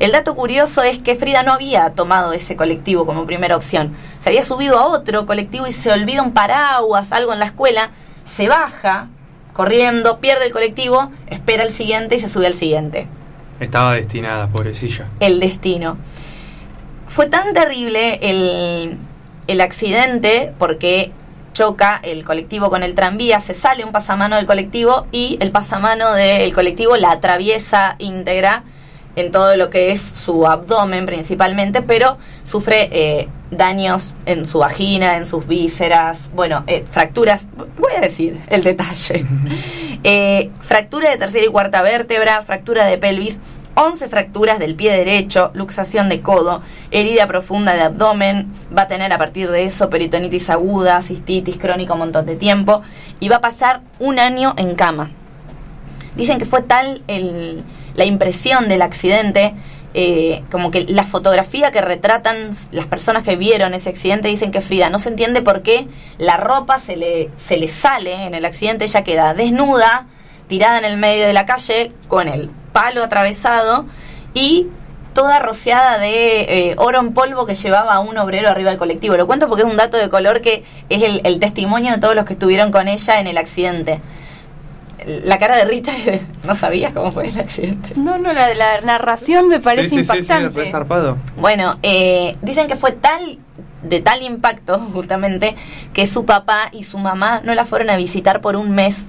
[0.00, 3.92] El dato curioso es que Frida no había tomado ese colectivo como primera opción.
[4.20, 7.90] Se había subido a otro colectivo y se olvida un paraguas, algo en la escuela,
[8.24, 9.08] se baja
[9.52, 13.06] corriendo, pierde el colectivo, espera el siguiente y se sube al siguiente
[13.60, 15.06] Estaba destinada, pobrecilla.
[15.20, 15.96] el destino.
[17.06, 18.98] Fue tan terrible el,
[19.46, 21.12] el accidente porque
[21.54, 26.12] choca el colectivo con el tranvía, se sale un pasamano del colectivo y el pasamano
[26.12, 28.64] del colectivo la atraviesa íntegra
[29.16, 35.16] en todo lo que es su abdomen principalmente, pero sufre eh, daños en su vagina,
[35.16, 39.24] en sus vísceras, bueno, eh, fracturas, voy a decir el detalle.
[40.06, 43.40] Eh, fractura de tercera y cuarta vértebra, fractura de pelvis,
[43.76, 49.12] 11 fracturas del pie derecho, luxación de codo, herida profunda de abdomen, va a tener
[49.12, 52.82] a partir de eso peritonitis aguda, cistitis crónica un montón de tiempo
[53.20, 55.10] y va a pasar un año en cama.
[56.16, 59.54] Dicen que fue tal el- la impresión del accidente,
[59.94, 64.60] eh, como que la fotografía que retratan las personas que vieron ese accidente dicen que
[64.60, 65.86] Frida no se entiende por qué
[66.18, 70.06] la ropa se le, se le sale en el accidente, ella queda desnuda,
[70.48, 73.86] tirada en el medio de la calle, con el palo atravesado
[74.34, 74.66] y
[75.14, 79.16] toda rociada de eh, oro en polvo que llevaba un obrero arriba del colectivo.
[79.16, 82.16] Lo cuento porque es un dato de color que es el, el testimonio de todos
[82.16, 84.00] los que estuvieron con ella en el accidente.
[85.24, 85.92] La cara de Rita,
[86.44, 87.92] no sabías cómo fue el accidente.
[87.96, 90.70] No, no, la, la narración me parece sí, sí, sí, sí, impactante.
[90.70, 91.16] zarpado.
[91.36, 93.38] Bueno, eh, dicen que fue tal
[93.84, 95.54] de tal impacto justamente
[95.92, 99.04] que su papá y su mamá no la fueron a visitar por un mes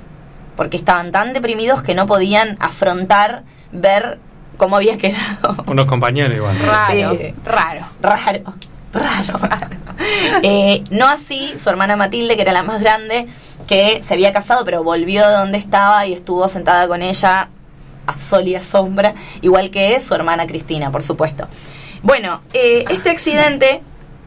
[0.55, 3.43] porque estaban tan deprimidos que no podían afrontar
[3.75, 4.19] ver
[4.57, 5.63] cómo había quedado.
[5.67, 6.57] Unos compañeros igual.
[6.59, 7.33] Raro, Sí.
[7.45, 7.85] raro.
[8.01, 8.53] Raro,
[8.93, 9.67] raro, raro.
[10.43, 13.27] Eh, no así su hermana Matilde, que era la más grande,
[13.67, 17.49] que se había casado, pero volvió de donde estaba y estuvo sentada con ella
[18.07, 21.47] a sol y a sombra, igual que su hermana Cristina, por supuesto.
[22.03, 23.81] Bueno, eh, este accidente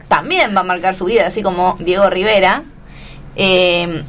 [0.09, 2.63] también va a marcar su vida, así como Diego Rivera.
[3.35, 4.03] eh,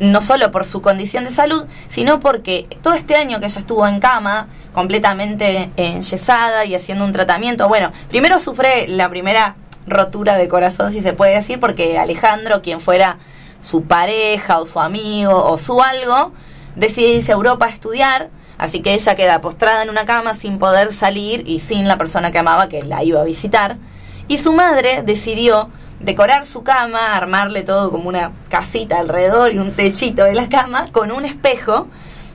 [0.00, 3.86] no solo por su condición de salud, sino porque todo este año que ella estuvo
[3.86, 9.56] en cama, completamente enyesada y haciendo un tratamiento, bueno, primero sufre la primera
[9.86, 13.18] rotura de corazón, si se puede decir, porque Alejandro, quien fuera
[13.60, 16.32] su pareja o su amigo o su algo,
[16.76, 18.30] decide irse a Europa a estudiar,
[18.62, 22.30] Así que ella queda postrada en una cama sin poder salir y sin la persona
[22.30, 23.76] que amaba que la iba a visitar.
[24.28, 29.72] Y su madre decidió decorar su cama, armarle todo como una casita alrededor y un
[29.72, 31.88] techito de la cama con un espejo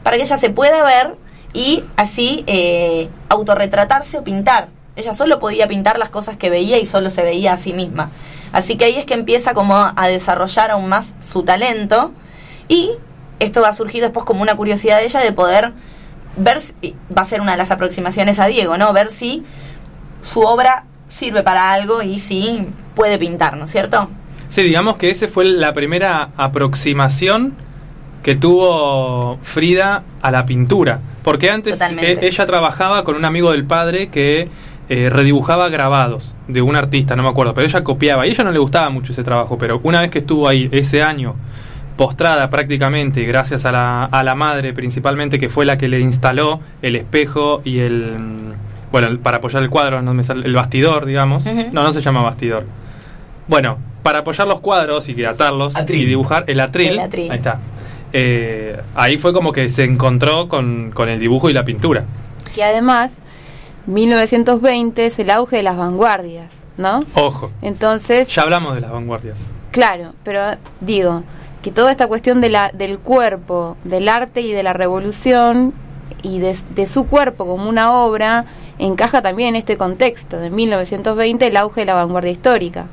[0.03, 1.15] para que ella se pueda ver
[1.53, 4.69] y así eh, autorretratarse o pintar.
[4.95, 8.09] Ella solo podía pintar las cosas que veía y solo se veía a sí misma.
[8.51, 12.11] Así que ahí es que empieza como a desarrollar aún más su talento
[12.67, 12.91] y
[13.39, 15.73] esto va a surgir después como una curiosidad de ella de poder
[16.37, 18.91] ver, si, va a ser una de las aproximaciones a Diego, ¿no?
[18.93, 19.43] Ver si
[20.21, 22.61] su obra sirve para algo y si
[22.95, 24.09] puede pintar, ¿no es cierto?
[24.49, 27.55] Sí, digamos que esa fue la primera aproximación
[28.27, 30.99] que tuvo Frida a la pintura.
[31.23, 34.49] Porque antes e, ella trabajaba con un amigo del padre que
[34.89, 38.43] eh, redibujaba grabados de un artista, no me acuerdo, pero ella copiaba y a ella
[38.43, 41.35] no le gustaba mucho ese trabajo, pero una vez que estuvo ahí ese año
[41.95, 46.59] postrada prácticamente, gracias a la, a la madre principalmente, que fue la que le instaló
[46.81, 48.55] el espejo y el
[48.91, 51.45] bueno, para apoyar el cuadro, no me el bastidor, digamos.
[51.45, 52.65] No, no se llama bastidor.
[53.47, 57.61] Bueno, para apoyar los cuadros y atarlos y dibujar el atril, Ahí está.
[58.19, 62.05] Eh, ahí fue como que se encontró con, con el dibujo y la pintura.
[62.55, 63.21] Que además,
[63.85, 67.05] 1920 es el auge de las vanguardias, ¿no?
[67.13, 67.51] Ojo.
[67.61, 68.27] Entonces.
[68.29, 69.51] Ya hablamos de las vanguardias.
[69.69, 70.41] Claro, pero
[70.81, 71.21] digo
[71.61, 75.71] que toda esta cuestión de la, del cuerpo, del arte y de la revolución
[76.23, 78.45] y de, de su cuerpo como una obra
[78.79, 82.87] encaja también en este contexto de 1920, el auge de la vanguardia histórica.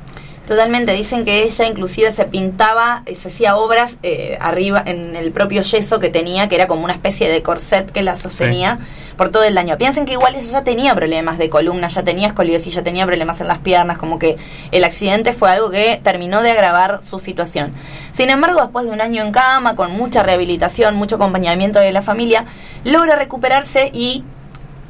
[0.47, 5.63] Totalmente, dicen que ella inclusive se pintaba, se hacía obras eh, arriba en el propio
[5.63, 8.77] yeso que tenía, que era como una especie de corset que la sostenía
[9.17, 9.75] por todo el año.
[9.79, 13.41] Piensen que igual ella ya tenía problemas de columna, ya tenía escoliosis, ya tenía problemas
[13.41, 14.37] en las piernas, como que
[14.71, 17.73] el accidente fue algo que terminó de agravar su situación.
[18.13, 22.03] Sin embargo, después de un año en cama, con mucha rehabilitación, mucho acompañamiento de la
[22.03, 22.45] familia,
[22.83, 24.23] logra recuperarse y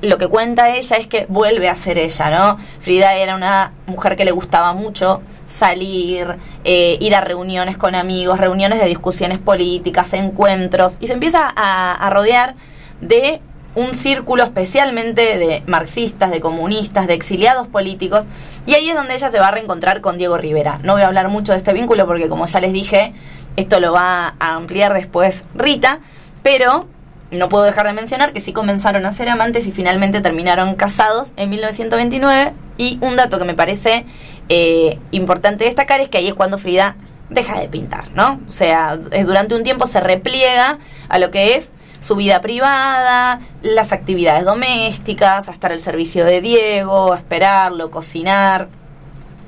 [0.01, 2.57] lo que cuenta ella es que vuelve a ser ella, ¿no?
[2.79, 8.39] Frida era una mujer que le gustaba mucho salir, eh, ir a reuniones con amigos,
[8.39, 12.55] reuniones de discusiones políticas, encuentros, y se empieza a, rodear
[13.01, 13.41] de
[13.75, 18.23] un círculo especialmente de marxistas, de comunistas, de exiliados políticos,
[18.65, 20.79] y ahí es donde ella se va a reencontrar con Diego Rivera.
[20.83, 23.13] No voy a hablar mucho de este vínculo porque como ya les dije,
[23.57, 25.99] esto lo va a ampliar después Rita,
[26.41, 26.87] pero
[27.31, 31.33] no puedo dejar de mencionar que sí comenzaron a ser amantes y finalmente terminaron casados
[31.37, 32.53] en 1929.
[32.77, 34.05] Y un dato que me parece
[34.49, 36.95] eh, importante destacar es que ahí es cuando Frida
[37.29, 38.39] deja de pintar, ¿no?
[38.47, 40.77] O sea, durante un tiempo se repliega
[41.09, 46.41] a lo que es su vida privada, las actividades domésticas, a estar al servicio de
[46.41, 48.67] Diego, a esperarlo, cocinar.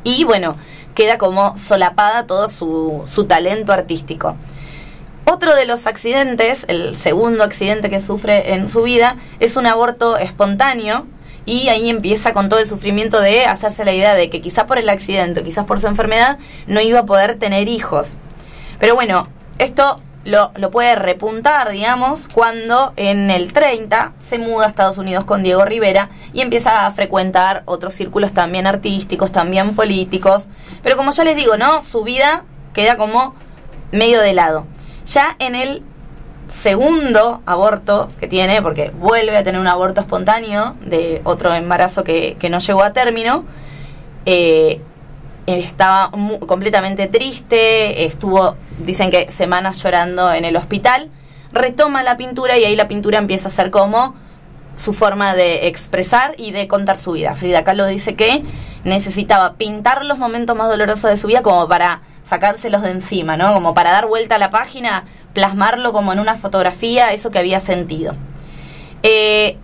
[0.03, 0.55] Y bueno,
[0.95, 4.35] queda como solapada todo su, su talento artístico.
[5.29, 10.15] Otro de los accidentes, el segundo accidente que sufre en su vida, es un aborto
[10.15, 11.05] espontáneo
[11.45, 14.77] y ahí empieza con todo el sufrimiento de hacerse la idea de que quizás por
[14.77, 18.11] el accidente, quizás por su enfermedad, no iba a poder tener hijos.
[18.79, 19.27] Pero bueno,
[19.59, 25.43] esto lo, puede repuntar, digamos, cuando en el 30 se muda a Estados Unidos con
[25.43, 30.45] Diego Rivera y empieza a frecuentar otros círculos también artísticos, también políticos.
[30.83, 31.81] Pero como ya les digo, ¿no?
[31.81, 33.35] Su vida queda como
[33.91, 34.65] medio de lado.
[35.07, 35.83] Ya en el
[36.47, 42.37] segundo aborto que tiene, porque vuelve a tener un aborto espontáneo de otro embarazo que,
[42.49, 43.45] no llegó a término,
[44.25, 44.81] eh,
[45.45, 46.11] estaba
[46.45, 51.09] completamente triste, estuvo, dicen que semanas llorando en el hospital,
[51.53, 54.15] retoma la pintura y ahí la pintura empieza a ser como
[54.75, 57.33] su forma de expresar y de contar su vida.
[57.33, 58.43] Frida Kahlo dice que
[58.83, 63.53] necesitaba pintar los momentos más dolorosos de su vida como para sacárselos de encima, ¿no?
[63.53, 67.59] Como para dar vuelta a la página, plasmarlo como en una fotografía, eso que había
[67.59, 68.15] sentido.
[69.03, 69.57] Eh,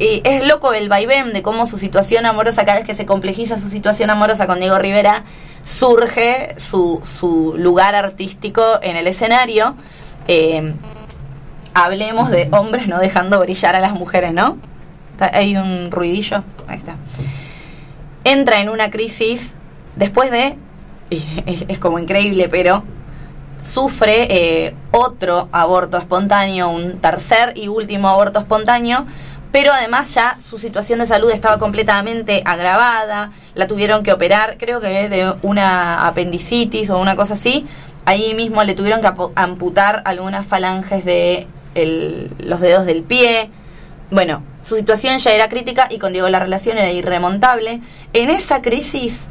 [0.00, 3.68] es loco el vaivén de cómo su situación amorosa, cada vez que se complejiza su
[3.68, 5.24] situación amorosa con Diego Rivera,
[5.64, 9.76] surge su, su lugar artístico en el escenario.
[10.26, 10.74] Eh,
[11.74, 14.56] hablemos de hombres no dejando brillar a las mujeres, ¿no?
[15.18, 16.96] Hay un ruidillo, ahí está.
[18.24, 19.52] Entra en una crisis
[19.96, 20.56] después de
[21.10, 22.84] es, como increíble, pero
[23.62, 29.06] sufre eh, otro aborto espontáneo, un tercer y último aborto espontáneo,
[29.52, 34.80] pero además ya su situación de salud estaba completamente agravada, la tuvieron que operar, creo
[34.80, 37.66] que de una apendicitis o una cosa así,
[38.04, 41.46] ahí mismo le tuvieron que amputar algunas falanges de
[42.38, 43.50] los dedos del pie.
[44.10, 47.80] Bueno, su situación ya era crítica y con Diego la relación era irremontable.
[48.12, 49.26] En esa crisis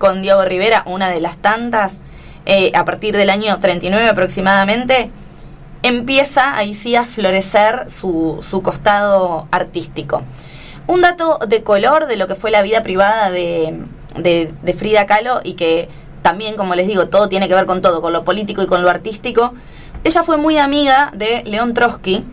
[0.00, 1.98] con Diego Rivera, una de las tantas,
[2.46, 5.12] eh, a partir del año 39 aproximadamente,
[5.84, 10.22] empieza ahí sí a florecer su, su costado artístico.
[10.88, 13.78] Un dato de color de lo que fue la vida privada de,
[14.16, 15.88] de, de Frida Kahlo y que
[16.22, 18.82] también, como les digo, todo tiene que ver con todo, con lo político y con
[18.82, 19.54] lo artístico.
[20.02, 22.24] Ella fue muy amiga de León Trotsky,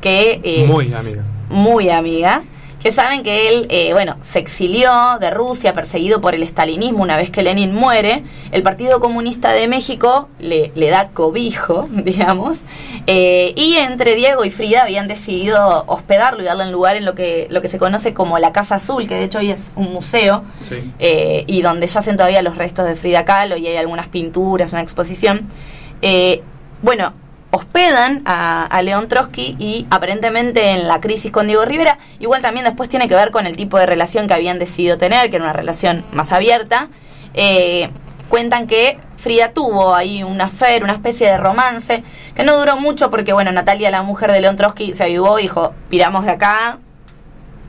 [0.00, 1.22] que es Muy amiga.
[1.48, 2.42] muy amiga,
[2.82, 4.90] que saben que él, eh, bueno, se exilió
[5.20, 8.24] de Rusia, perseguido por el estalinismo una vez que Lenin muere.
[8.52, 12.60] El Partido Comunista de México le, le da cobijo, digamos,
[13.06, 17.14] eh, y entre Diego y Frida habían decidido hospedarlo y darle un lugar en lo
[17.14, 19.92] que, lo que se conoce como la Casa Azul, que de hecho hoy es un
[19.92, 20.90] museo, Sí.
[20.98, 24.80] eh, y donde yacen todavía los restos de Frida Kahlo y hay algunas pinturas, una
[24.82, 25.46] exposición.
[26.02, 26.42] Eh,
[26.82, 27.12] bueno,
[27.50, 32.64] hospedan a, a León Trotsky y aparentemente en la crisis con Diego Rivera, igual también
[32.64, 35.44] después tiene que ver con el tipo de relación que habían decidido tener, que era
[35.44, 36.88] una relación más abierta.
[37.34, 37.90] Eh,
[38.28, 43.10] cuentan que Frida tuvo ahí una fe, una especie de romance, que no duró mucho
[43.10, 46.78] porque, bueno, Natalia, la mujer de León Trotsky, se avivó dijo, piramos de acá,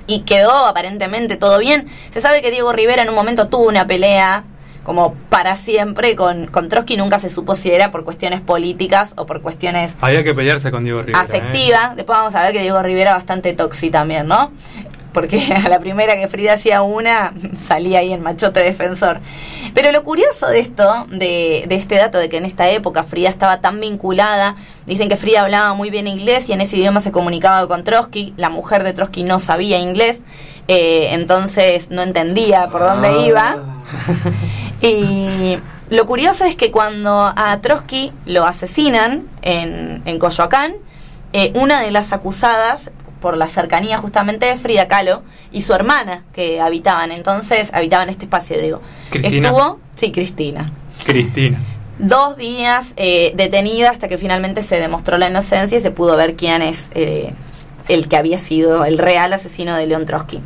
[0.07, 1.87] y quedó aparentemente todo bien.
[2.11, 4.43] Se sabe que Diego Rivera en un momento tuvo una pelea
[4.83, 9.25] como para siempre con, con Trotsky, nunca se supo si era por cuestiones políticas o
[9.25, 11.19] por cuestiones Había que pelearse con Diego Rivera.
[11.19, 11.25] ¿eh?
[11.27, 11.95] afectivas.
[11.95, 14.51] Después vamos a ver que Diego Rivera bastante toxi también, ¿no?
[15.13, 17.33] Porque a la primera que Frida hacía una,
[17.67, 19.19] salía ahí el machote defensor.
[19.73, 23.29] Pero lo curioso de esto, de, de este dato de que en esta época Frida
[23.29, 27.11] estaba tan vinculada, dicen que Frida hablaba muy bien inglés y en ese idioma se
[27.11, 30.21] comunicaba con Trotsky, la mujer de Trotsky no sabía inglés,
[30.67, 33.25] eh, entonces no entendía por dónde Ah.
[33.27, 33.55] iba.
[34.81, 35.57] Y
[35.89, 40.73] lo curioso es que cuando a Trotsky lo asesinan en, en Coyoacán,
[41.33, 42.91] eh, una de las acusadas
[43.21, 48.25] por la cercanía justamente de Frida Kahlo y su hermana que habitaban, entonces habitaban este
[48.25, 48.81] espacio, digo.
[49.11, 49.49] ¿Cristina?
[49.49, 50.65] Estuvo, sí, Cristina.
[51.05, 51.59] Cristina.
[51.99, 56.35] Dos días eh, detenida hasta que finalmente se demostró la inocencia y se pudo ver
[56.35, 57.33] quién es eh,
[57.87, 60.41] el que había sido el real asesino de León Trotsky.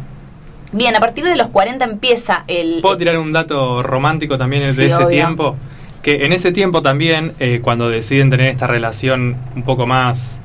[0.72, 2.80] Bien, a partir de los 40 empieza el...
[2.82, 5.08] ¿Puedo tirar un dato romántico también de Sí, ese obvio.
[5.08, 5.56] tiempo?
[6.02, 10.42] Que en ese tiempo también, eh, cuando deciden tener esta relación un poco más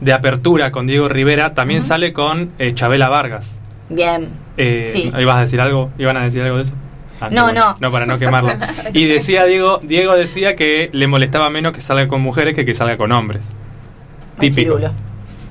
[0.00, 3.62] de apertura con Diego Rivera, también sale con eh, Chabela Vargas.
[3.88, 4.26] Bien.
[4.56, 5.12] Eh, Sí.
[5.18, 5.90] ¿Ibas a decir algo?
[5.98, 6.74] ¿Iban a decir algo de eso?
[7.20, 7.70] Ah, No, bueno.
[7.70, 7.76] no.
[7.80, 8.52] No, para no quemarlo.
[8.92, 12.74] Y decía Diego, Diego decía que le molestaba menos que salga con mujeres que que
[12.74, 13.54] salga con hombres.
[14.38, 14.74] Típico.
[14.74, 15.07] Machirulo.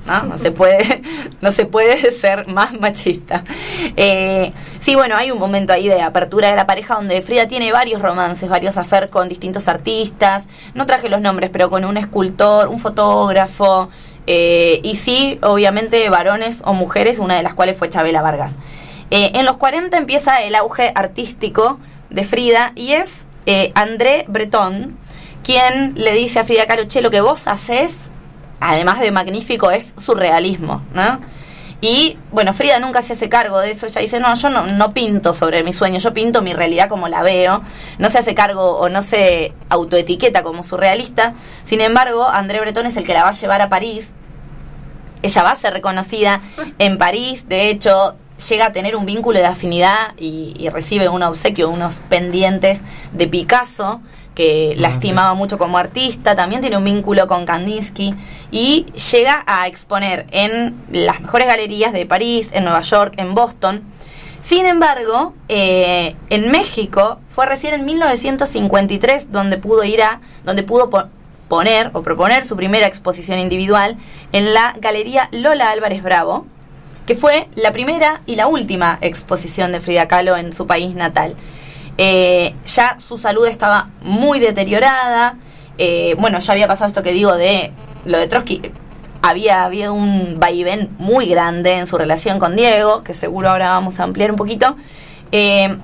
[0.08, 0.24] ¿No?
[0.24, 1.02] No se puede,
[1.40, 3.44] no se puede ser más machista.
[3.96, 7.70] Eh, sí, bueno, hay un momento ahí de apertura de la pareja donde Frida tiene
[7.72, 10.46] varios romances, varios afer con distintos artistas.
[10.74, 13.90] No traje los nombres, pero con un escultor, un fotógrafo.
[14.26, 18.52] eh, y sí, obviamente, varones o mujeres, una de las cuales fue Chabela Vargas.
[19.10, 21.78] Eh, en los 40 empieza el auge artístico
[22.10, 24.98] de Frida y es eh, André Breton
[25.48, 27.96] quien le dice a Frida Kahlo, che, lo que vos haces,
[28.60, 31.20] además de magnífico, es surrealismo, ¿no?
[31.80, 35.32] Y bueno, Frida nunca se hace cargo de eso, ella dice, no, yo no, pinto
[35.32, 37.62] sobre mi sueño, yo pinto mi realidad como la veo,
[37.98, 42.96] no se hace cargo o no se autoetiqueta como surrealista, sin embargo, André Breton es
[42.96, 44.12] el que la va a llevar a París,
[45.22, 46.40] ella va a ser reconocida
[46.80, 48.16] en París, de hecho
[48.48, 52.80] llega a tener un vínculo de afinidad y recibe un obsequio, unos pendientes
[53.12, 54.00] de Picasso,
[54.38, 54.94] que la Ah, sí.
[54.98, 58.14] estimaba mucho como artista, también tiene un vínculo con Kandinsky
[58.52, 63.82] y llega a exponer en las mejores galerías de París, en Nueva York, en Boston.
[64.40, 70.88] Sin embargo, eh, en México fue recién en 1953 donde pudo ir a, donde pudo
[70.88, 71.04] po-
[71.48, 73.96] poner o proponer su primera exposición individual
[74.32, 76.46] en la Galería Lola Álvarez Bravo,
[77.06, 81.34] que fue la primera y la última exposición de Frida Kahlo en su país natal.
[81.98, 85.36] Eh, ya su salud estaba muy deteriorada,
[85.78, 87.72] eh, bueno, ya había pasado esto que digo de
[88.04, 88.62] lo de Trotsky,
[89.20, 93.98] había habido un vaivén muy grande en su relación con Diego, que seguro ahora vamos
[93.98, 94.76] a ampliar un poquito.
[95.32, 95.76] Eh,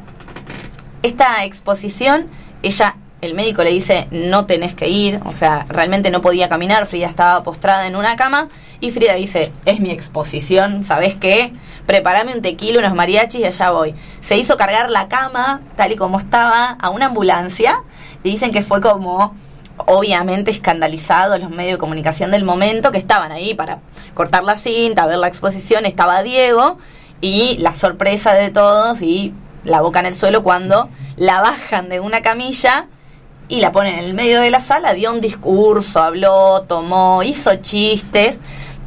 [1.02, 2.28] esta exposición,
[2.62, 6.86] ella, el médico le dice, no tenés que ir, o sea, realmente no podía caminar,
[6.86, 8.48] Frida estaba postrada en una cama,
[8.80, 11.52] y Frida dice, es mi exposición, ¿sabes qué?
[11.86, 13.94] Prepárame un tequila, unos mariachis y allá voy.
[14.20, 17.82] Se hizo cargar la cama, tal y como estaba, a una ambulancia,
[18.22, 19.34] y dicen que fue como
[19.86, 23.80] obviamente escandalizado los medios de comunicación del momento que estaban ahí para
[24.14, 26.78] cortar la cinta, ver la exposición, estaba Diego
[27.20, 29.34] y la sorpresa de todos y
[29.64, 32.86] la boca en el suelo cuando la bajan de una camilla
[33.54, 37.54] y la ponen en el medio de la sala, dio un discurso, habló, tomó, hizo
[37.56, 38.38] chistes,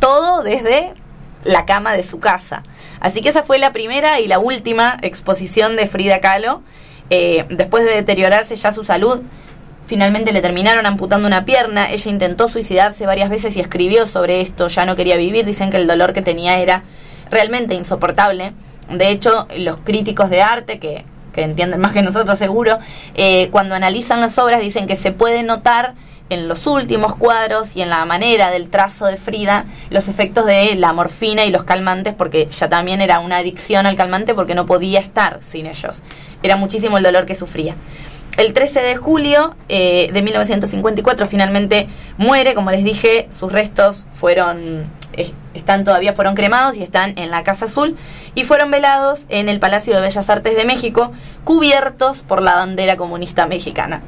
[0.01, 0.93] todo desde
[1.45, 2.63] la cama de su casa.
[2.99, 6.63] Así que esa fue la primera y la última exposición de Frida Kahlo.
[7.09, 9.22] Eh, después de deteriorarse ya su salud,
[9.86, 14.68] Finalmente le terminaron amputando una pierna, ella intentó suicidarse varias veces y escribió sobre esto,
[14.68, 16.84] ya no quería vivir, dicen que el dolor que tenía era
[17.32, 18.51] realmente insoportable.
[18.89, 21.05] De hecho, los críticos de arte, que,
[21.38, 22.80] que entienden más que nosotros seguro,
[23.14, 25.94] eh, cuando analizan las obras dicen que se puede notar
[26.32, 30.74] en los últimos cuadros y en la manera del trazo de Frida los efectos de
[30.74, 34.66] la morfina y los calmantes porque ya también era una adicción al calmante porque no
[34.66, 36.02] podía estar sin ellos.
[36.42, 37.76] Era muchísimo el dolor que sufría.
[38.38, 44.88] El 13 de julio eh, de 1954 finalmente muere, como les dije, sus restos fueron
[45.53, 47.97] están todavía fueron cremados y están en la Casa Azul
[48.36, 51.12] y fueron velados en el Palacio de Bellas Artes de México,
[51.43, 54.01] cubiertos por la bandera comunista mexicana.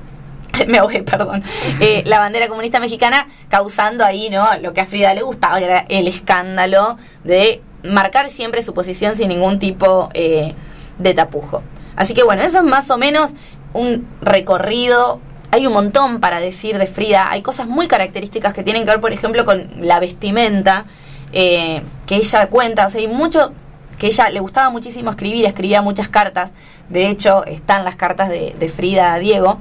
[0.68, 1.44] Me ahogué, perdón.
[1.82, 4.46] Eh, la bandera comunista mexicana causando ahí, ¿no?
[4.62, 9.30] Lo que a Frida le gustaba, era el escándalo de marcar siempre su posición sin
[9.30, 10.56] ningún tipo eh,
[10.98, 11.64] de tapujo.
[11.96, 13.32] Así que bueno, eso es más o menos
[13.74, 15.22] un recorrido.
[15.52, 17.32] Hay un montón para decir de Frida.
[17.32, 20.86] Hay cosas muy características que tienen que ver, por ejemplo, con la vestimenta
[21.34, 22.86] eh, que ella cuenta.
[22.86, 23.52] O sea, hay mucho
[23.98, 26.52] que ella le gustaba muchísimo escribir, escribía muchas cartas.
[26.90, 29.60] De hecho, están las cartas de, Frida a Diego.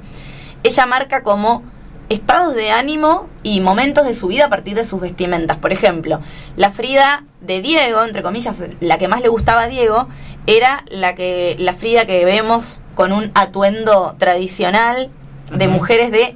[0.63, 1.63] Ella marca como
[2.09, 5.57] estados de ánimo y momentos de su vida a partir de sus vestimentas.
[5.57, 6.21] Por ejemplo,
[6.55, 10.07] la Frida de Diego, entre comillas, la que más le gustaba a Diego,
[10.47, 15.11] era la que la Frida que vemos con un atuendo tradicional
[15.51, 16.35] de mujeres de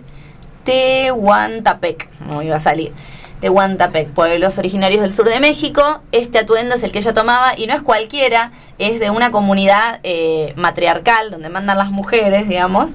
[0.64, 2.94] Tehuantepec, no iba a salir.
[3.42, 6.02] Tehuantepec, pueblos originarios del sur de México.
[6.14, 10.00] Este atuendo es el que ella tomaba y no es cualquiera, es de una comunidad
[10.04, 12.92] eh, matriarcal donde mandan las mujeres, digamos.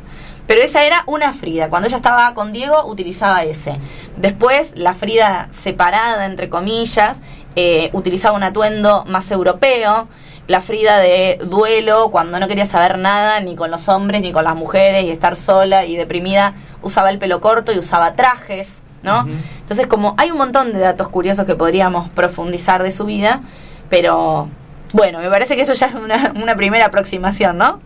[0.47, 1.69] Pero esa era una Frida.
[1.69, 3.77] Cuando ella estaba con Diego, utilizaba ese.
[4.17, 7.21] Después, la Frida separada, entre comillas,
[7.55, 10.09] eh, utilizaba un atuendo más europeo.
[10.49, 14.45] La Frida de duelo, cuando no quería saber nada, ni con los hombres, ni con
[14.45, 18.69] las mujeres, y estar sola y deprimida, usaba el pelo corto y usaba trajes,
[19.03, 19.29] ¿no?
[19.61, 23.43] Entonces, como hay un montón de datos curiosos que podríamos profundizar de su vida,
[23.91, 24.49] pero
[24.95, 27.79] bueno, me parece que eso ya es una, una primera aproximación, ¿no?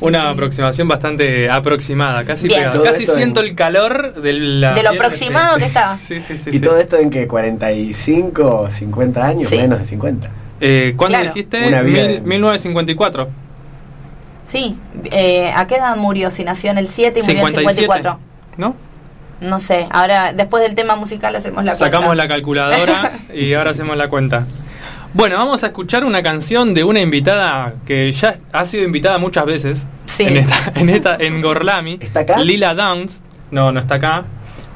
[0.00, 2.82] Una aproximación bastante aproximada, casi pegada.
[2.82, 5.96] Casi siento el calor de, la de lo aproximado que está.
[6.00, 6.50] Sí, sí, sí.
[6.52, 9.50] ¿Y todo esto en que 45, 50 años?
[9.50, 10.30] Menos de 50.
[10.60, 11.66] Eh, ¿Cuándo dijiste?
[11.68, 13.28] Una vida Mil- en- 1954.
[14.50, 14.76] Sí,
[15.12, 16.30] eh, ¿a qué edad murió?
[16.30, 17.80] Si nació en el 7 y murió en el 57.
[17.86, 18.18] 54.
[18.56, 18.74] ¿No?
[19.40, 21.96] No sé, ahora después del tema musical hacemos la cuenta.
[21.96, 24.46] Sacamos la calculadora y ahora hacemos la cuenta.
[25.14, 29.44] Bueno, vamos a escuchar una canción de una invitada que ya ha sido invitada muchas
[29.46, 30.24] veces Sí.
[30.24, 31.98] en esta, en esta, en Gorlami.
[32.00, 32.38] ¿Está acá?
[32.40, 33.22] Lila Downs.
[33.50, 34.24] No, no está acá.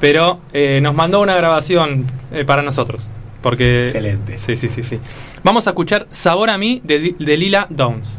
[0.01, 3.11] Pero eh, nos mandó una grabación eh, para nosotros.
[3.45, 3.85] Porque.
[3.85, 4.39] Excelente.
[4.39, 4.99] Sí, sí, sí, sí.
[5.43, 8.19] Vamos a escuchar Sabor a mí de, de Lila Downs.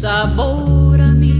[0.00, 1.34] Sabor a mí.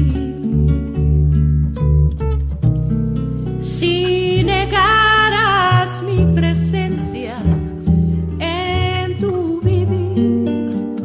[3.61, 7.37] Si negaras mi presencia
[8.41, 10.97] en tu vivir,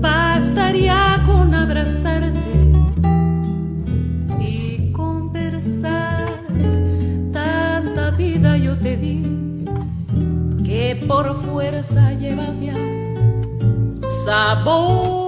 [0.00, 2.54] bastaría con abrazarte
[4.38, 6.26] y conversar.
[7.32, 9.64] Tanta vida yo te di
[10.62, 12.74] que por fuerza llevas ya
[14.26, 15.19] sabor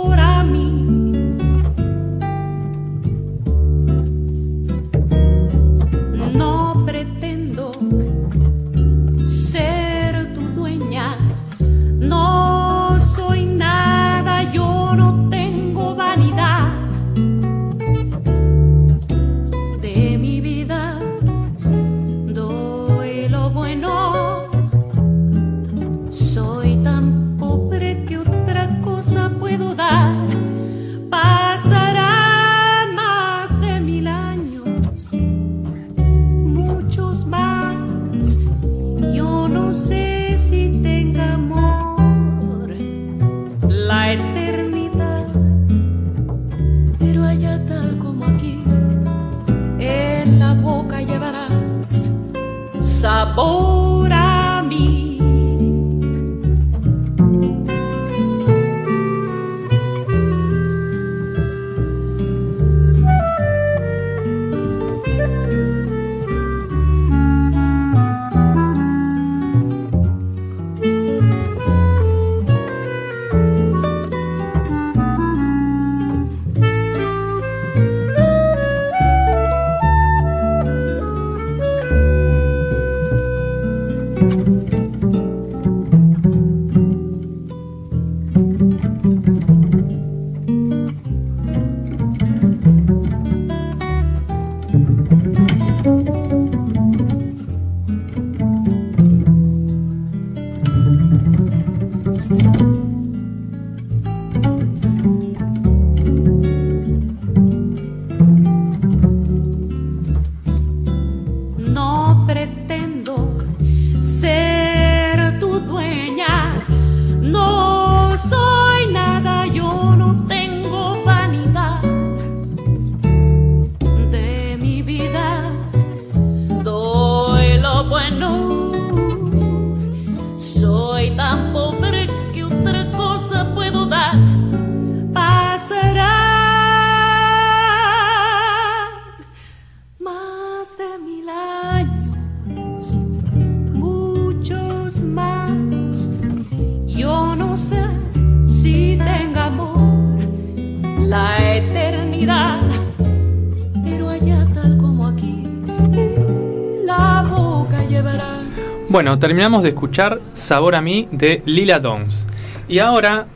[159.22, 162.26] terminamos de escuchar Sabor a mí de Lila Downs.
[162.68, 163.26] Y ahora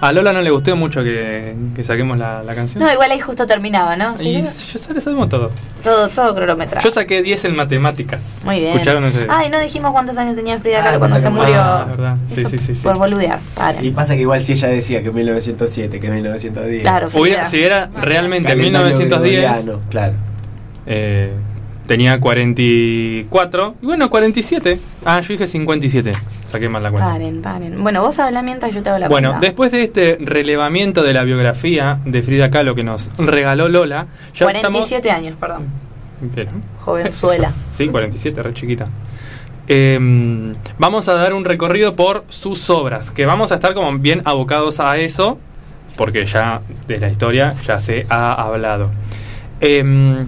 [0.00, 2.84] a Lola no le gustó mucho que, que saquemos la, la canción.
[2.84, 4.14] No, igual ahí justo terminaba, ¿no?
[4.14, 4.42] y Sí,
[4.74, 5.50] yo ya sabemos todo.
[5.82, 6.84] Todo, todo cronometrado.
[6.84, 8.42] Yo saqué 10 en matemáticas.
[8.44, 8.72] Muy bien.
[8.74, 9.26] ¿Escucharon ese?
[9.28, 11.54] Ay, no dijimos cuántos años tenía Frida Ah, Kahlo cuando se murió.
[11.56, 12.16] Ah, es verdad.
[12.28, 12.82] Sí, Eso sí, sí, sí.
[12.84, 13.38] Por boludear.
[13.82, 16.82] Y pasa que igual si ella decía que 1907, que 1910.
[16.82, 17.22] Claro, Frida.
[17.22, 20.12] Hubiera- si era realmente en Calendario 1910, gregoriano, claro.
[20.86, 21.32] eh,
[21.86, 23.74] tenía 44.
[23.82, 24.78] Y bueno, 47.
[25.04, 26.12] Ah, yo dije 57.
[26.46, 27.10] Saqué mal la cuenta.
[27.10, 27.82] Paren, paren.
[27.82, 29.46] Bueno, vos habla mientras yo te hago la Bueno, cuenta.
[29.46, 34.46] después de este relevamiento de la biografía de Frida Kahlo que nos regaló Lola, ya
[34.46, 35.64] 47 años, perdón.
[36.80, 37.48] Jovenzuela.
[37.48, 37.56] Eso.
[37.72, 38.86] Sí, 47, re chiquita.
[39.68, 39.98] Eh,
[40.78, 44.80] vamos a dar un recorrido por sus obras, que vamos a estar como bien abocados
[44.80, 45.38] a eso,
[45.96, 48.90] porque ya de la historia ya se ha hablado.
[49.60, 50.24] Eh,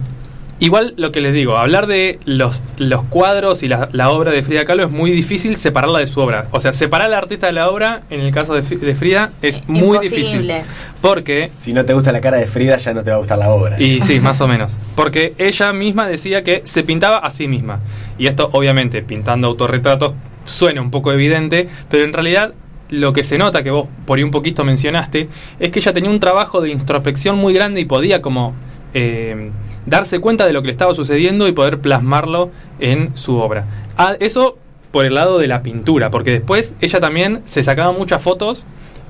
[0.59, 4.43] igual lo que les digo, hablar de los, los cuadros y la, la obra de
[4.43, 6.47] Frida Kahlo es muy difícil separarla de su obra.
[6.51, 9.67] O sea, separar al artista de la obra, en el caso de, de Frida, es
[9.67, 10.41] muy difícil.
[10.41, 10.63] Imposible.
[11.01, 13.37] Porque Si no te gusta la cara de Frida, ya no te va a gustar
[13.37, 13.81] la obra.
[13.81, 14.77] y sí, más o menos.
[14.95, 17.79] Porque ella misma decía que se pintaba a sí misma.
[18.17, 20.13] Y esto, obviamente, pintando autorretratos,
[20.45, 22.53] suena un poco evidente, pero en realidad
[22.89, 25.29] lo que se nota, que vos por ahí un poquito mencionaste,
[25.59, 28.55] es que ella tenía un trabajo de introspección muy grande y podía como
[28.93, 29.51] eh,
[29.85, 33.65] darse cuenta de lo que le estaba sucediendo y poder plasmarlo en su obra.
[33.97, 34.57] Ah, eso
[34.91, 38.65] por el lado de la pintura, porque después ella también se sacaba muchas fotos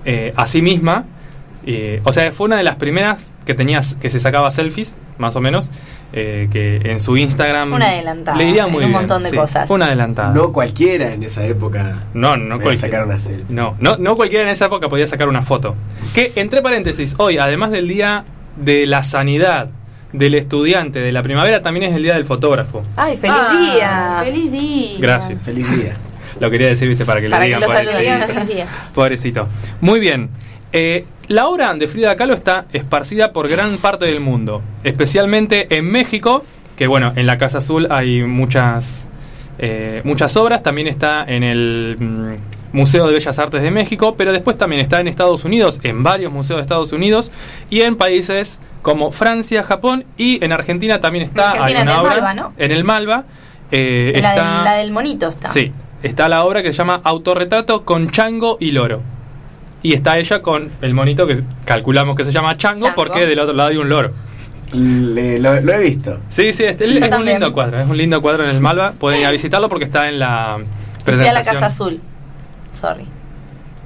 [0.05, 1.05] eh, a sí misma.
[1.65, 5.35] eh, o sea, fue una de las primeras que tenías que se sacaba selfies, más
[5.35, 5.71] o menos,
[6.11, 9.29] eh, que en su Instagram Una adelantada le iría en muy un bien, montón de
[9.29, 9.69] sí, cosas.
[9.69, 10.33] una adelantada.
[10.33, 12.03] No cualquiera en esa época.
[12.13, 12.77] No, no podía cualquiera.
[12.77, 13.45] sacar una selfie.
[13.49, 15.75] No, no, no cualquiera en esa época podía sacar una foto.
[16.13, 18.25] Que, entre paréntesis, hoy, además del día
[18.59, 19.69] de la sanidad
[20.13, 22.81] del estudiante de la primavera, también es el día del fotógrafo.
[22.95, 24.21] Ay, feliz Ah, día.
[24.25, 24.97] Feliz día.
[24.99, 25.43] Gracias.
[25.43, 25.93] Feliz día.
[26.39, 28.33] Lo quería decir, viste, para que Para le que digan lo pobrecito.
[28.33, 28.67] Feliz día.
[28.95, 29.47] Pobrecito.
[29.81, 30.29] Muy bien.
[30.71, 35.85] Eh, la obra de Frida Kahlo está esparcida por gran parte del mundo, especialmente en
[35.91, 36.43] México,
[36.77, 39.09] que bueno, en la Casa Azul hay muchas,
[39.59, 44.31] eh, muchas obras, también está en el mm, Museo de Bellas Artes de México, pero
[44.31, 47.31] después también está en Estados Unidos, en varios museos de Estados Unidos,
[47.69, 51.95] y en países como Francia, Japón, y en Argentina también está Argentina, hay en el
[51.95, 52.53] obra- Malva, ¿no?
[52.57, 53.23] En el Malva.
[53.71, 55.49] eh, La, está- del, la del monito está.
[55.49, 55.71] Sí,
[56.03, 59.01] está la obra que se llama Autorretrato con Chango y Loro.
[59.81, 62.95] Y está ella con el monito que calculamos que se llama Chango, Chango.
[62.95, 64.11] porque del otro lado hay un loro.
[64.73, 66.19] Le- lo, lo he visto.
[66.27, 68.93] Sí, sí, este Sí, es un lindo cuadro, es un lindo cuadro en el Malva.
[68.93, 71.33] Pueden ir a visitarlo porque está en la Fui a presentación.
[71.35, 71.99] la Casa Azul.
[72.73, 73.05] Sorry.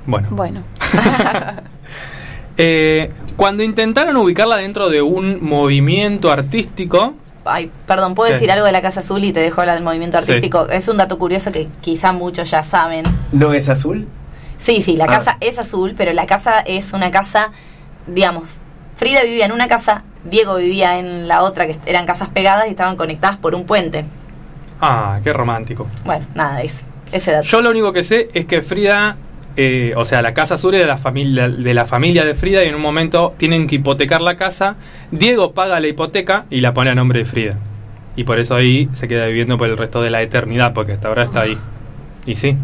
[0.05, 0.63] Bueno, Bueno.
[2.57, 7.15] eh, cuando intentaron ubicarla dentro de un movimiento artístico,
[7.45, 10.17] Ay, perdón, ¿puedo decir algo de la Casa Azul y te dejo hablar del movimiento
[10.21, 10.31] Sí.
[10.31, 10.69] artístico?
[10.69, 13.03] Es un dato curioso que quizá muchos ya saben.
[13.33, 14.07] ¿No es azul?
[14.57, 15.07] Sí, sí, la Ah.
[15.07, 17.51] casa es azul, pero la casa es una casa,
[18.07, 18.43] digamos,
[18.95, 22.71] Frida vivía en una casa, Diego vivía en la otra, que eran casas pegadas y
[22.71, 24.05] estaban conectadas por un puente.
[24.81, 25.87] ah, qué romántico.
[26.05, 27.45] Bueno, nada, ese, ese dato.
[27.47, 29.17] Yo lo único que sé es que Frida,
[29.57, 32.67] eh, o sea, la casa azul era la familia, de la familia de Frida y
[32.67, 34.75] en un momento tienen que hipotecar la casa.
[35.11, 37.57] Diego paga la hipoteca y la pone a nombre de Frida.
[38.15, 41.07] Y por eso ahí se queda viviendo por el resto de la eternidad, porque hasta
[41.07, 41.57] ahora está ahí.
[42.25, 42.55] Y sí.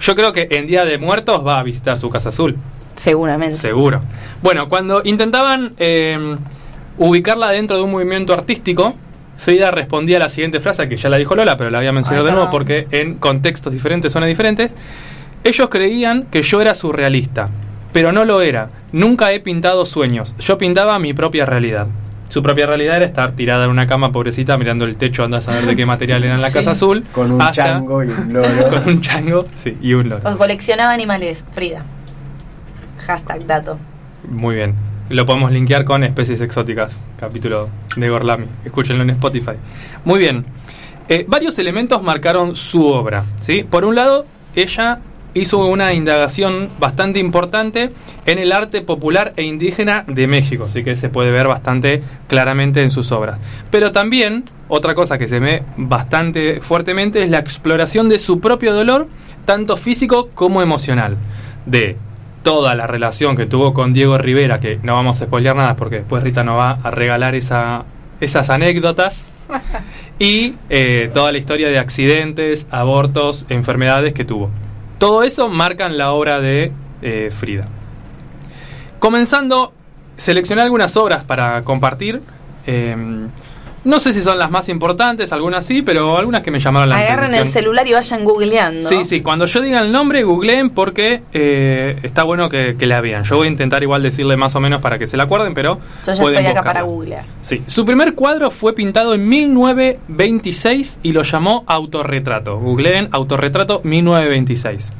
[0.00, 2.56] Yo creo que en Día de Muertos va a visitar su casa azul.
[2.96, 3.56] Seguramente.
[3.56, 4.00] Seguro.
[4.42, 6.36] Bueno, cuando intentaban eh,
[6.98, 8.94] ubicarla dentro de un movimiento artístico,
[9.36, 11.92] Frida respondía a la siguiente frase, que ya la dijo Lola, pero la voy a
[11.92, 14.74] mencionar Ay, de nuevo porque en contextos diferentes suena diferentes.
[15.42, 17.48] Ellos creían que yo era surrealista,
[17.92, 18.70] pero no lo era.
[18.92, 21.88] Nunca he pintado sueños, yo pintaba mi propia realidad.
[22.28, 25.40] Su propia realidad era estar tirada en una cama, pobrecita, mirando el techo, anda a
[25.40, 26.54] saber de qué material era en la Sí.
[26.54, 27.04] casa azul.
[27.12, 28.48] Con un hasta- chango y un loro.
[28.70, 30.22] con un chango, sí, y un loro.
[30.22, 31.84] Porque coleccionaba animales, Frida.
[33.06, 33.78] Hashtag dato.
[34.28, 34.74] Muy bien.
[35.10, 38.46] Lo podemos linkear con especies exóticas, capítulo de Gorlami.
[38.64, 39.52] Escúchenlo en Spotify.
[40.04, 40.44] Muy bien.
[41.10, 43.24] Eh, varios elementos marcaron su obra.
[43.40, 43.64] ¿sí?
[43.64, 44.24] Por un lado,
[44.56, 45.00] ella
[45.34, 47.90] hizo una indagación bastante importante
[48.24, 52.82] en el arte popular e indígena de México, así que se puede ver bastante claramente
[52.82, 53.38] en sus obras.
[53.70, 58.72] Pero también, otra cosa que se ve bastante fuertemente es la exploración de su propio
[58.72, 59.08] dolor,
[59.44, 61.18] tanto físico como emocional.
[61.66, 61.96] De
[62.44, 65.96] toda la relación que tuvo con Diego Rivera, que no vamos a spoilear nada porque
[65.96, 67.84] después Rita nos va a regalar esa,
[68.20, 69.32] esas anécdotas.
[70.20, 74.50] y eh, toda la historia de accidentes, abortos, enfermedades que tuvo.
[74.98, 76.70] Todo eso marcan la obra de
[77.02, 77.66] eh, Frida.
[79.00, 79.72] Comenzando,
[80.16, 82.20] seleccioné algunas obras para compartir.
[82.66, 82.96] eh,
[83.84, 86.96] no sé si son las más importantes, algunas sí, pero algunas que me llamaron la
[86.98, 87.46] Agarren atención.
[87.46, 88.82] el celular y vayan googleando.
[88.88, 93.00] Sí, sí, cuando yo diga el nombre, googleen porque eh, está bueno que, que la
[93.00, 93.24] vean.
[93.24, 95.78] Yo voy a intentar igual decirle más o menos para que se la acuerden, pero
[96.06, 96.62] Yo ya pueden estoy acá buscarla.
[96.62, 97.24] para googlear.
[97.42, 102.58] Sí, su primer cuadro fue pintado en 1926 y lo llamó Autorretrato.
[102.58, 104.92] Googleen Autorretrato 1926.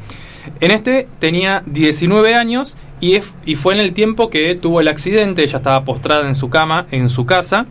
[0.60, 4.88] En este tenía 19 años y, es- y fue en el tiempo que tuvo el
[4.88, 7.66] accidente, ella estaba postrada en su cama, en su casa,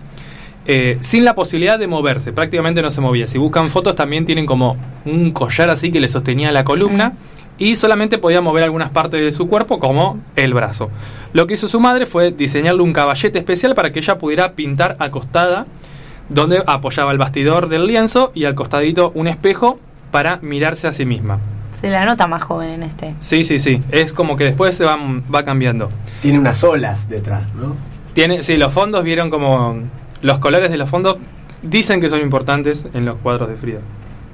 [0.65, 3.27] eh, sin la posibilidad de moverse, prácticamente no se movía.
[3.27, 7.13] Si buscan fotos también tienen como un collar así que le sostenía la columna
[7.57, 10.89] y solamente podía mover algunas partes de su cuerpo como el brazo.
[11.33, 14.95] Lo que hizo su madre fue diseñarle un caballete especial para que ella pudiera pintar
[14.99, 15.65] acostada,
[16.29, 19.79] donde apoyaba el bastidor del lienzo y al costadito un espejo
[20.11, 21.39] para mirarse a sí misma.
[21.79, 23.13] Se la nota más joven en este.
[23.19, 23.81] Sí, sí, sí.
[23.91, 24.97] Es como que después se va,
[25.33, 25.91] va cambiando.
[26.21, 27.75] Tiene unas olas detrás, ¿no?
[28.13, 29.81] Tiene, sí, los fondos vieron como.
[30.23, 31.17] Los colores de los fondos
[31.61, 33.79] dicen que son importantes en los cuadros de Frida.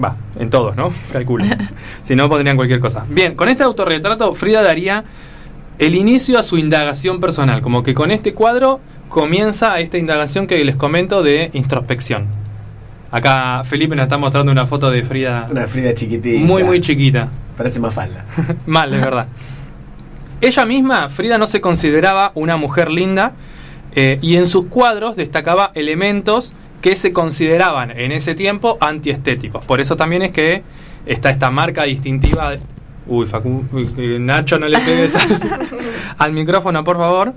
[0.01, 0.89] Va, en todos, ¿no?
[1.11, 1.43] Calculo.
[2.03, 3.05] si no, pondrían cualquier cosa.
[3.09, 5.03] Bien, con este autorretrato, Frida daría
[5.79, 7.61] el inicio a su indagación personal.
[7.61, 8.79] Como que con este cuadro
[9.09, 12.27] comienza esta indagación que les comento de introspección.
[13.11, 16.39] Acá Felipe nos está mostrando una foto de Frida Una Frida chiquitita.
[16.45, 17.29] muy, muy chiquita.
[17.57, 18.25] Parece más falda.
[18.67, 19.27] Mal, es verdad.
[20.39, 23.33] Ella misma, Frida, no se consideraba una mujer linda
[23.95, 29.65] eh, y en sus cuadros destacaba elementos que se consideraban en ese tiempo antiestéticos.
[29.65, 30.63] Por eso también es que
[31.05, 32.51] está esta marca distintiva.
[32.51, 32.59] de-
[33.07, 35.27] Uy, Facu, uy, eh, Nacho, no le pegues al,
[36.17, 37.33] al micrófono, por favor.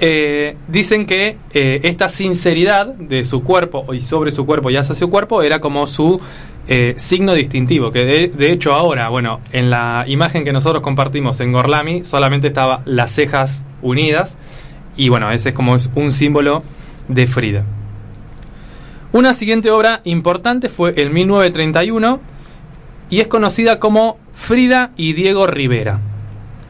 [0.00, 4.94] Eh, dicen que eh, esta sinceridad de su cuerpo y sobre su cuerpo y hacia
[4.96, 6.20] su cuerpo era como su
[6.66, 7.92] eh, signo distintivo.
[7.92, 12.48] Que de, de hecho ahora, bueno, en la imagen que nosotros compartimos en Gorlami solamente
[12.48, 14.36] estaba las cejas unidas
[14.96, 16.62] y bueno, ese es como es un símbolo
[17.08, 17.64] de Frida.
[19.12, 22.20] Una siguiente obra importante fue el 1931
[23.10, 26.00] y es conocida como Frida y Diego Rivera.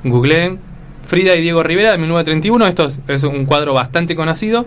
[0.02, 0.58] Googleen
[1.06, 2.66] Frida y Diego Rivera de 1931.
[2.66, 4.66] Esto es, un cuadro bastante conocido.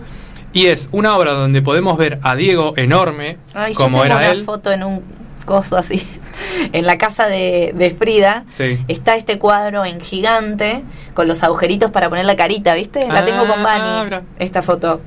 [0.52, 4.16] Y es una obra donde podemos ver a Diego enorme, Ay, yo como tengo era
[4.16, 4.44] una él.
[4.44, 5.02] foto en un
[5.48, 6.06] coso así.
[6.72, 8.78] en la casa de, de Frida Sí.
[8.86, 10.82] está este cuadro en gigante
[11.14, 13.00] con los agujeritos para poner la carita, ¿viste?
[13.08, 14.04] La tengo con Ah, Bani.
[14.04, 14.22] mira.
[14.38, 15.00] Esta foto.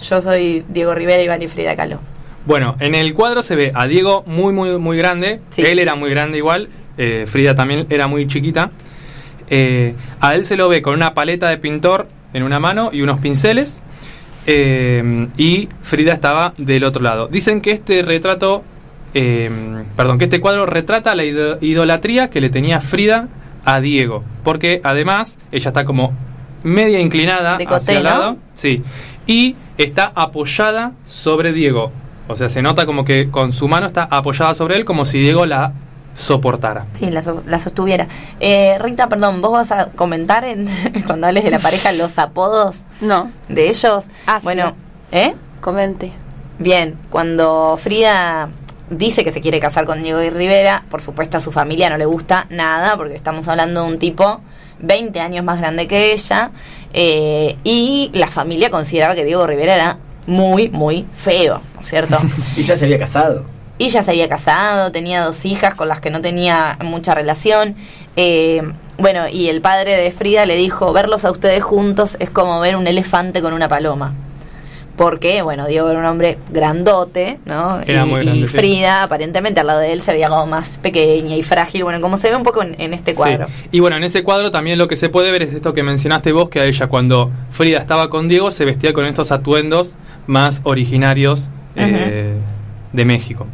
[0.00, 1.98] Yo soy Diego Rivera y Bani Frida Kahlo.
[2.46, 5.40] Bueno, en el cuadro se ve a Diego muy, muy, muy grande.
[5.50, 5.62] Sí.
[5.62, 6.68] Él era muy grande igual.
[6.96, 8.70] eh, Frida también era muy chiquita.
[9.50, 13.02] Eh, a él se lo ve con una paleta de pintor en una mano y
[13.02, 13.80] unos pinceles.
[14.46, 17.28] eh, y Frida estaba del otro lado.
[17.28, 18.62] Dicen que este retrato,
[19.14, 19.50] eh,
[19.96, 23.28] perdón, que este cuadro retrata la ido- idolatría que le tenía Frida
[23.64, 24.24] a Diego.
[24.44, 26.12] Porque además ella está como
[26.62, 28.10] media inclinada De hacia el ¿no?
[28.10, 28.36] lado.
[28.54, 28.82] Sí.
[29.26, 31.92] Y está apoyada sobre Diego.
[32.28, 35.18] O sea, se nota como que con su mano está apoyada sobre él como si
[35.18, 35.72] Diego la
[36.14, 36.84] soportara.
[36.94, 38.06] Sí, la, so- la sostuviera.
[38.40, 40.68] Eh, Rita, perdón, ¿vos vas a comentar en,
[41.06, 44.06] cuando hables de la pareja los apodos No, de ellos?
[44.26, 44.44] Ah, sí.
[44.44, 44.74] bueno,
[45.12, 45.34] ¿eh?
[45.60, 46.12] comente.
[46.58, 48.48] Bien, cuando Frida
[48.90, 51.98] dice que se quiere casar con Diego y Rivera, por supuesto a su familia no
[51.98, 54.40] le gusta nada, porque estamos hablando de un tipo
[54.80, 56.50] 20 años más grande que ella,
[56.92, 62.18] eh, y la familia consideraba que Diego Rivera era muy, muy feo, ¿no es cierto?
[62.56, 63.44] Y ya se había casado.
[63.78, 67.76] Y ya se había casado, tenía dos hijas con las que no tenía mucha relación.
[68.16, 68.62] Eh,
[68.98, 72.74] bueno, y el padre de Frida le dijo, verlos a ustedes juntos es como ver
[72.74, 74.14] un elefante con una paloma.
[74.98, 77.80] Porque, bueno, Diego era un hombre grandote, ¿no?
[77.86, 78.48] Era y, muy grande, y sí.
[78.48, 82.16] Frida, aparentemente al lado de él, se veía como más pequeña y frágil, bueno, como
[82.16, 83.46] se ve un poco en, en este cuadro.
[83.46, 83.68] Sí.
[83.72, 86.32] Y bueno, en ese cuadro también lo que se puede ver es esto que mencionaste
[86.32, 89.94] vos, que a ella cuando Frida estaba con Diego se vestía con estos atuendos
[90.26, 92.34] más originarios eh,
[92.92, 93.46] de México.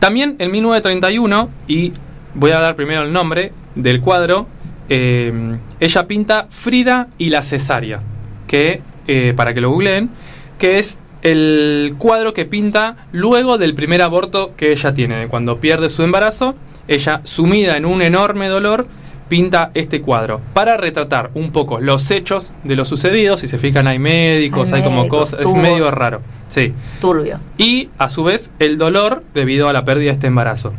[0.00, 1.92] También en 1931, y
[2.34, 4.48] voy a dar primero el nombre del cuadro,
[4.88, 5.32] eh,
[5.80, 8.00] ella pinta Frida y la cesárea,
[8.46, 10.10] que, eh, para que lo googleen,
[10.58, 15.90] que es el cuadro que pinta luego del primer aborto que ella tiene, cuando pierde
[15.90, 16.54] su embarazo,
[16.88, 18.86] ella sumida en un enorme dolor,
[19.28, 23.36] pinta este cuadro para retratar un poco los hechos de lo sucedido.
[23.36, 26.20] Si se fijan, hay médicos, Hay hay, como cosas, es medio raro.
[26.48, 26.72] Sí.
[27.00, 27.40] Turbio.
[27.58, 30.72] Y a su vez, el dolor debido a la pérdida de este embarazo.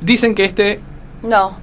[0.00, 0.80] Dicen que este.
[1.22, 1.56] No,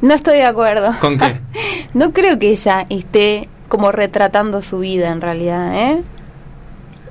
[0.00, 0.92] no estoy de acuerdo.
[1.00, 1.40] ¿Con qué?
[1.94, 6.02] No creo que ella esté como retratando su vida en realidad, ¿eh?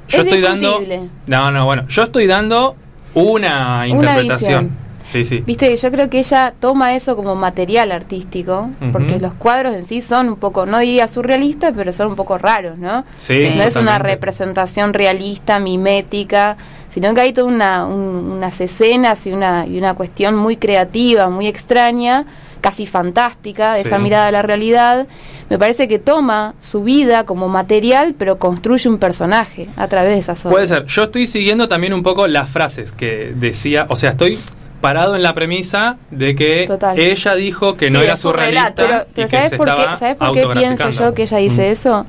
[0.08, 0.82] Yo Es estoy dando.
[1.28, 1.86] No, no, bueno.
[1.88, 2.76] Yo estoy dando
[3.14, 4.64] una interpretación.
[4.66, 4.88] visión.
[5.06, 5.42] Sí, sí.
[5.46, 10.02] Viste, yo creo que ella toma eso como material artístico, porque los cuadros en sí
[10.02, 13.06] son un poco, no diría surrealistas, pero son un poco raros, ¿no?
[13.18, 16.58] Sí, no es una representación realista, mimética,
[16.90, 21.30] sino que hay toda una, un- unas escenas y una, y una cuestión muy creativa,
[21.30, 22.26] muy extraña,
[22.58, 25.08] casi fantástica, de esa mirada a la realidad.
[25.50, 30.20] Me parece que toma su vida como material, pero construye un personaje a través de
[30.20, 30.54] esas obras.
[30.54, 30.86] Puede ser.
[30.86, 34.38] Yo estoy siguiendo también un poco las frases que decía, o sea, estoy
[34.82, 37.00] parado en la premisa de que Total.
[37.00, 38.84] ella dijo que no Sí, era su relato.
[38.86, 41.24] Pero, y pero que ¿sabes se por, estaba qué, ¿sabes por qué pienso yo que
[41.24, 41.72] ella dice Mm.
[41.72, 42.06] eso?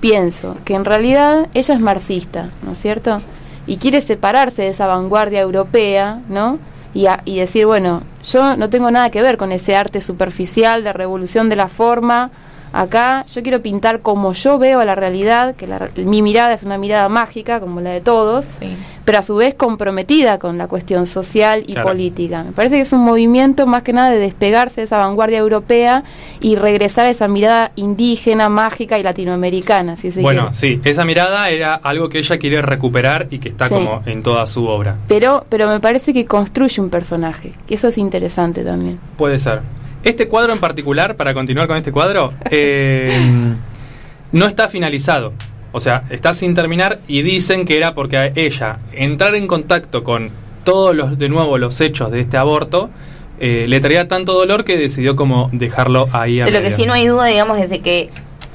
[0.00, 3.20] Pienso que en realidad ella es marxista, ¿no es cierto?
[3.66, 6.58] Y quiere separarse de esa vanguardia europea, ¿no?
[6.92, 10.82] Y, a- y decir, bueno, yo no tengo nada que ver con ese arte superficial
[10.84, 12.30] de revolución de la forma.
[12.72, 16.78] Acá yo quiero pintar como yo veo la realidad, que la- mi mirada es una
[16.78, 18.76] mirada mágica, como la de todos, Sí.
[19.04, 21.88] pero a su vez comprometida con la cuestión social y Claro.
[21.88, 22.44] política.
[22.44, 26.04] Me parece que es un movimiento más que nada de despegarse de esa vanguardia europea
[26.40, 30.54] y regresar a esa mirada indígena, mágica y latinoamericana, si se Bueno, quiere.
[30.76, 33.74] sí, esa mirada era algo que ella quiere recuperar y que está Sí.
[33.74, 34.96] como en toda su obra.
[35.08, 39.00] Pero, pero me parece que construye un personaje, y eso es interesante también.
[39.16, 39.60] Puede ser.
[40.02, 43.18] Este cuadro en particular, para continuar con este cuadro, eh,
[44.32, 45.32] no está finalizado.
[45.72, 50.02] O sea, está sin terminar y dicen que era porque a ella entrar en contacto
[50.02, 50.30] con
[50.64, 52.90] todos los, de nuevo, los hechos de este aborto,
[53.38, 56.86] eh, le traía tanto dolor que decidió como dejarlo ahí a De lo que sí
[56.86, 58.10] no hay duda, digamos, es de que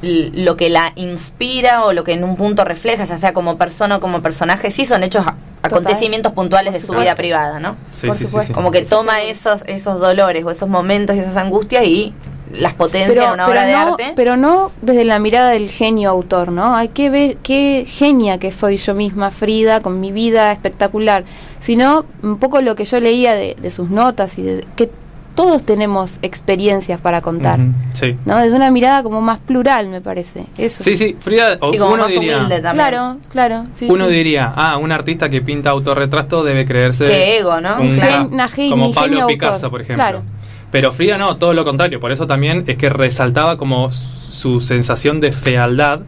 [0.05, 3.97] lo que la inspira o lo que en un punto refleja, ya sea como persona
[3.97, 5.25] o como personaje, sí son hechos,
[5.61, 7.75] acontecimientos puntuales de su vida privada, ¿no?
[7.97, 8.47] Sí, por sí, supuesto.
[8.47, 8.53] sí.
[8.53, 12.13] Como que toma esos esos dolores o esos momentos y esas angustias y
[12.53, 14.13] las potencia en una obra de no, arte.
[14.15, 16.75] pero no desde la mirada del genio autor, ¿no?
[16.75, 21.25] Hay que ver qué genia que soy yo misma, Frida, con mi vida espectacular,
[21.59, 24.89] sino un poco lo que yo leía de, de sus notas y de que
[25.35, 27.59] todos tenemos experiencias para contar,
[27.93, 28.15] Sí.
[28.25, 28.37] ¿no?
[28.37, 30.45] Desde una mirada como más plural, me parece.
[30.57, 30.83] Eso.
[30.83, 32.87] Sí, sí, Frida, o sí, como uno más diría, humilde también.
[32.89, 33.63] Claro, claro.
[33.73, 34.13] sí, uno sí.
[34.13, 37.81] diría, ah, un artista que pinta autorretrato debe creerse Qué ego, ¿no?
[37.81, 40.03] un Gen- ca- una gen- como Pablo autor, Picasso, por ejemplo.
[40.03, 40.21] claro.
[40.71, 45.19] Pero Frida no, todo lo contrario, por eso también es que resaltaba como su sensación
[45.19, 46.01] de fealdad,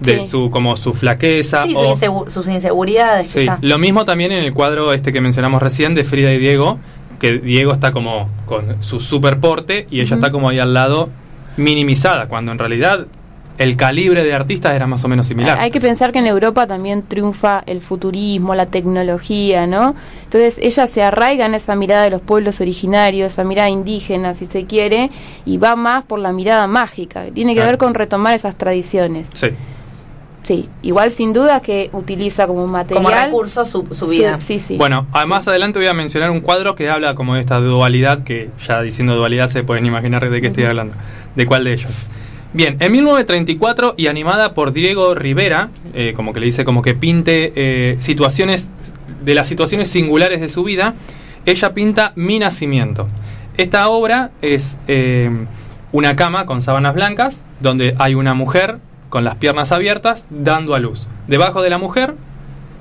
[0.00, 0.28] de Sí.
[0.30, 3.58] su como su flaqueza Sí, su o- insegu- sus inseguridades, Sí, quizá.
[3.60, 6.78] lo mismo también en el cuadro este que mencionamos recién de Frida y Diego,
[7.18, 11.08] que Diego está como con su superporte y ella está como ahí al lado
[11.56, 13.06] minimizada, cuando en realidad
[13.58, 15.58] el calibre de artistas era más o menos similar.
[15.58, 19.96] Hay que pensar que en Europa también triunfa el futurismo, la tecnología, ¿no?
[20.22, 24.46] Entonces ella se arraiga en esa mirada de los pueblos originarios, esa mirada indígena, si
[24.46, 25.10] se quiere,
[25.44, 27.70] y va más por la mirada mágica, que tiene que Claro.
[27.72, 29.30] ver con retomar esas tradiciones.
[29.34, 29.48] Sí.
[30.48, 33.04] Sí, igual sin duda que utiliza como material.
[33.04, 34.40] Como recurso su, vida.
[34.40, 34.78] Sí, sí.
[34.78, 38.24] Bueno, a- más adelante voy a mencionar un cuadro que habla como de esta dualidad,
[38.24, 40.94] que ya diciendo dualidad se pueden imaginar de qué estoy hablando,
[41.36, 41.92] de cuál de ellos.
[42.54, 46.94] Bien, en 1934 y animada por Diego Rivera, eh, como que le dice como que
[46.94, 48.70] pinte eh, situaciones,
[49.22, 50.94] de las situaciones singulares de su vida,
[51.44, 53.06] ella pinta Mi Nacimiento.
[53.58, 55.28] Esta obra es eh,
[55.92, 58.78] una cama con sábanas blancas, donde hay una mujer
[59.08, 61.06] con las piernas abiertas dando a luz.
[61.26, 62.14] Debajo de la mujer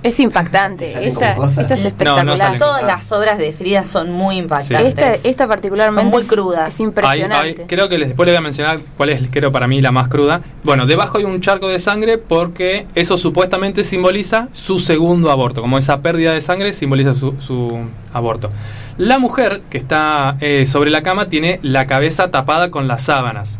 [0.04, 1.08] es impactante.
[1.08, 2.58] Esta es No, no espectacular.
[2.60, 4.90] Todas las obras de Frida son muy impactantes.
[4.90, 6.70] esta, esta particularmente Son muy es- crudas.
[6.70, 7.62] Es impresionante.
[7.62, 9.92] hay- creo que les- después le voy a mencionar cuál es, creo, para mí la
[9.92, 10.40] más cruda.
[10.64, 15.62] Bueno, debajo hay un charco de sangre porque eso supuestamente simboliza su segundo aborto.
[15.62, 17.78] Como esa pérdida de sangre simboliza su, su
[18.14, 18.50] aborto.
[18.98, 23.60] La mujer que está eh, sobre la cama tiene la cabeza tapada con las sábanas.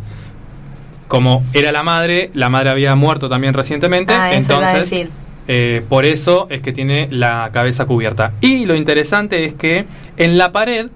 [1.08, 4.14] Como era la madre, la madre había muerto también recientemente.
[4.14, 5.10] Ah, eso iba a entonces, decir.
[5.48, 8.34] eh, por eso es que tiene la cabeza cubierta.
[8.42, 9.86] Y lo interesante es que
[10.18, 10.88] en la pared,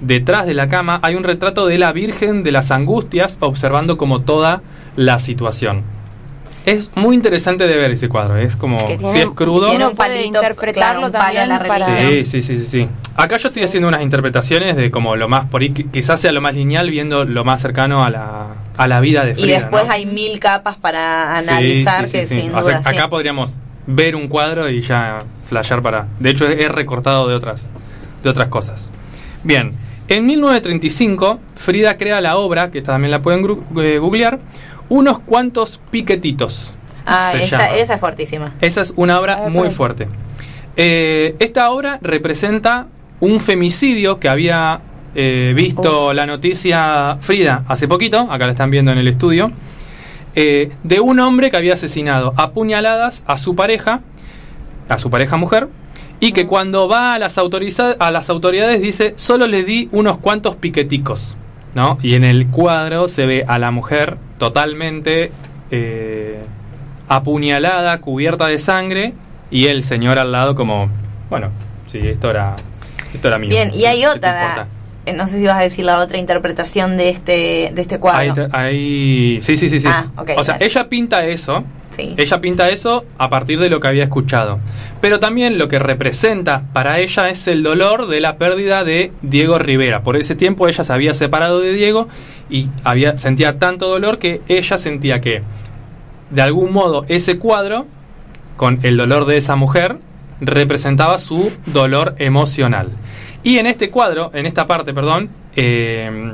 [0.00, 4.22] detrás de la cama, hay un retrato de la Virgen de las Angustias observando como
[4.22, 4.62] toda
[4.96, 5.82] la situación.
[6.66, 8.36] Es muy interesante de ver ese cuadro.
[8.36, 9.70] Es como, tiene- si es crudo...
[9.70, 12.10] tiene un puede palito, interpretarlo claro, un palo también para-.
[12.10, 12.88] Sí, sí, sí, sí, sí.
[13.18, 16.30] Acá yo estoy haciendo unas interpretaciones de como lo más, por ahí, qui- quizás sea
[16.30, 18.46] lo más lineal viendo lo más cercano a la,
[18.76, 19.58] a la vida de Y Frida.
[19.58, 19.92] después ¿no?
[19.92, 22.40] hay mil capas para analizar sí, sí, que sí.
[22.42, 22.96] sin O sea, duda sí.
[22.96, 23.58] acá podríamos
[23.88, 26.06] ver un cuadro y ya flashear para.
[26.20, 27.68] De hecho, es recortado de otras,
[28.22, 28.90] de otras cosas.
[29.42, 29.72] Bien,
[30.06, 33.44] en 1935, Frida crea la obra, que también la pueden
[33.78, 34.38] eh, googlear,
[34.90, 36.76] Unos cuantos piquetitos.
[37.04, 38.54] Ah, esa, esa es fuertísima.
[38.60, 40.06] Esa es una obra ver, muy fuerte.
[40.76, 42.86] Eh, esta obra representa
[43.20, 44.80] un femicidio que había
[45.14, 49.50] eh, visto la noticia Frida hace poquito, acá la están viendo en el estudio,
[50.34, 54.00] eh, de un hombre que había asesinado a puñaladas a su pareja,
[54.88, 55.68] a su pareja mujer,
[56.20, 60.18] Y que cuando va a las, autoriza- a las autoridades dice, solo le di unos
[60.18, 61.36] cuantos piqueticos.
[61.76, 61.96] ¿no?
[62.02, 65.30] Y en el cuadro se ve a la mujer totalmente
[65.70, 66.40] eh,
[67.08, 69.14] apuñalada, cubierta de sangre,
[69.50, 70.88] y el señor al lado como,
[71.30, 71.50] bueno,
[71.86, 72.56] sí, esto era,
[73.14, 73.50] esto era mío.
[73.50, 74.66] Bien, y hay ¿Qué te otra,
[75.08, 78.48] eh, no sé si vas a decir la otra interpretación de este, de este cuadro.
[78.52, 79.88] Ahí sí, sí, sí, sí.
[79.90, 81.64] Ah, ok, o sea, ella pinta eso.
[81.96, 82.14] Sí.
[82.16, 84.60] Ella pinta eso a partir de lo que había escuchado.
[85.00, 89.58] Pero también lo que representa para ella es el dolor de la pérdida de Diego
[89.58, 90.02] Rivera.
[90.02, 92.08] Por ese tiempo ella se había separado de Diego
[92.50, 95.42] y había, sentía tanto dolor que ella sentía que,
[96.30, 97.86] de algún modo, ese cuadro,
[98.56, 99.96] con el dolor de esa mujer,
[100.40, 102.90] representaba su dolor emocional.
[103.42, 106.32] Y en este cuadro, en esta parte, perdón, eh,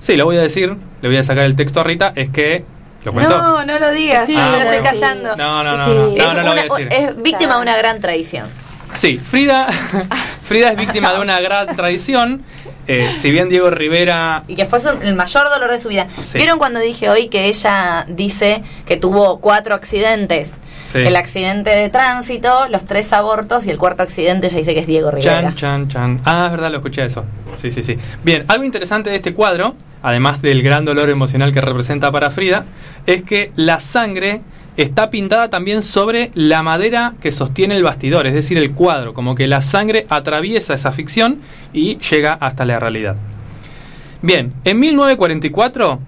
[0.00, 2.64] sí, lo voy a decir, le voy a sacar el texto a Rita, es que...
[3.04, 3.36] ¿Lo cuento?
[3.36, 4.82] No, no lo digas, Sí, me lo estoy sí.
[4.82, 5.36] callando.
[5.36, 5.92] No, no, no, Sí.
[5.92, 6.88] no, no, es, no, no lo voy a una- decir.
[6.90, 8.46] es víctima de una gran traición.
[8.94, 9.66] Sí, Frida,
[10.42, 12.42] Frida es víctima de una gran traición.
[12.86, 16.06] Eh, si bien Diego Rivera Y que fue su- el mayor dolor de su vida.
[16.22, 16.36] Sí.
[16.38, 20.52] ¿Vieron cuando dije hoy que ella dice que tuvo cuatro accidentes?
[20.94, 21.00] Sí.
[21.00, 24.86] El accidente de tránsito, los tres abortos y el cuarto accidente ella dice que es
[24.86, 25.42] Diego Rivera.
[25.42, 26.20] Chan, chan, chan.
[26.24, 27.24] Ah, es verdad, lo escuché eso.
[27.56, 27.98] Sí, sí, sí.
[28.22, 29.74] Bien, algo interesante de este cuadro,
[30.04, 32.64] además del gran dolor emocional que representa para Frida,
[33.06, 34.42] es que la sangre
[34.76, 39.34] está pintada también sobre la madera que sostiene el bastidor, es decir, el cuadro, como
[39.34, 41.40] que la sangre atraviesa esa ficción
[41.72, 43.16] y llega hasta la realidad.
[44.22, 45.98] Bien, en 1944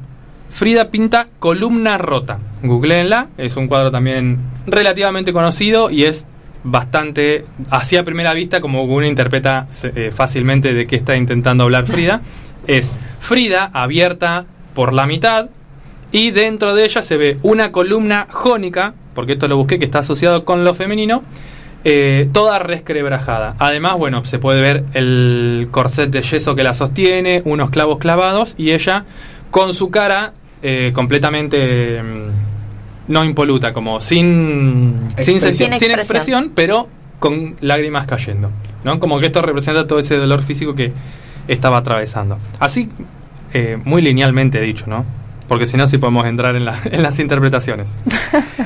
[0.56, 2.38] Frida pinta Columna Rota.
[2.62, 6.24] Googleenla, es un cuadro también relativamente conocido y es
[6.64, 11.84] bastante, así a primera vista, como uno interpreta eh, fácilmente de qué está intentando hablar
[11.84, 12.22] Frida.
[12.66, 15.50] Es Frida abierta por la mitad
[16.10, 19.98] y dentro de ella se ve una columna jónica, porque esto lo busqué que está
[19.98, 21.22] asociado con lo femenino,
[21.84, 23.56] eh, toda resquebrajada.
[23.58, 28.54] Además, bueno, se puede ver el corset de yeso que la sostiene, unos clavos clavados
[28.56, 29.04] y ella
[29.50, 30.32] con su cara
[30.62, 35.40] eh, completamente mm, no impoluta, como sin, sin, Expresión.
[35.40, 35.92] Sin sin expresión.
[35.98, 36.88] expresión, pero
[37.18, 38.50] con lágrimas cayendo.
[38.84, 39.00] ¿no?
[39.00, 40.92] Como que esto representa todo ese dolor físico que
[41.48, 42.38] estaba atravesando.
[42.58, 42.88] Así,
[43.52, 45.04] eh, muy linealmente dicho, ¿no?
[45.48, 47.96] Porque si no, sí podemos entrar en, la- en las interpretaciones.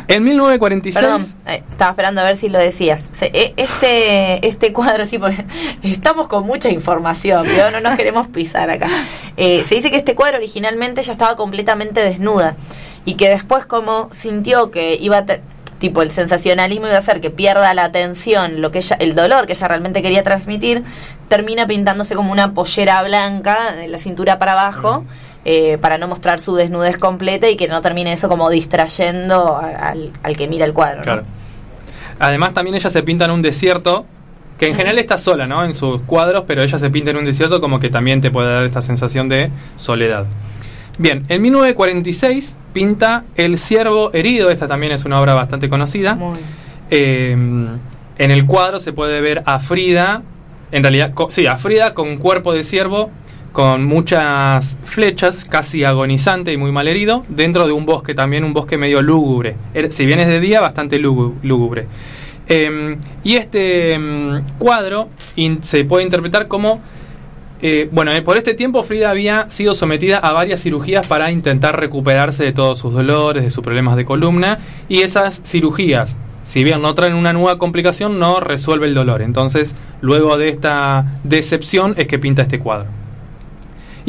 [0.09, 0.95] En 1946...
[1.05, 3.03] Perdón, eh, estaba esperando a ver si lo decías.
[3.20, 5.45] Eh, Este, este cuadro, sí, porque
[5.83, 7.70] estamos con mucha información, ¿vio?
[7.70, 8.89] no nos queremos pisar acá.
[9.37, 12.57] Eh, se dice que este cuadro originalmente ya estaba completamente desnuda
[13.05, 15.24] y que después como sintió que iba a...
[15.78, 19.47] tipo el sensacionalismo iba a hacer que pierda la atención, lo que ella, el dolor
[19.47, 20.85] que ella realmente quería transmitir,
[21.28, 25.05] termina pintándose como una pollera blanca de la cintura para abajo.
[25.45, 30.12] Eh, para no mostrar su desnudez completa y que no termine eso como distrayendo al,
[30.22, 30.99] al que mira el cuadro.
[30.99, 31.03] ¿no?
[31.05, 31.22] Claro.
[32.18, 34.05] Además, también ella se pinta en un desierto,
[34.59, 35.64] que en general está sola, ¿no?
[35.64, 38.53] En sus cuadros, pero ella se pinta en un desierto como que también te puede
[38.53, 40.26] dar esta sensación de soledad.
[40.99, 46.14] Bien, en 1946 pinta El ciervo herido, esta también es una obra bastante conocida.
[46.14, 46.38] Muy.
[46.91, 50.22] Eh, en el cuadro se puede ver a Frida,
[50.72, 53.11] en realidad, sí, a Frida con cuerpo de ciervo,
[53.53, 58.53] con muchas flechas, casi agonizante y muy mal herido, dentro de un bosque también, un
[58.53, 59.57] bosque medio lúgubre.
[59.74, 61.86] Er- Si bien es de día, bastante lúgu- lúgubre.
[62.48, 65.09] Eh, y este mm, cuadro
[65.62, 66.80] se puede interpretar como
[67.62, 71.78] eh, bueno, eh, por este tiempo Frida había sido sometida a varias cirugías para intentar
[71.78, 76.80] recuperarse de todos sus dolores, de sus problemas de columna, y esas cirugías, si bien
[76.80, 79.20] no traen una nueva complicación, no resuelve el dolor.
[79.20, 82.86] Entonces, luego de esta decepción es que pinta este cuadro.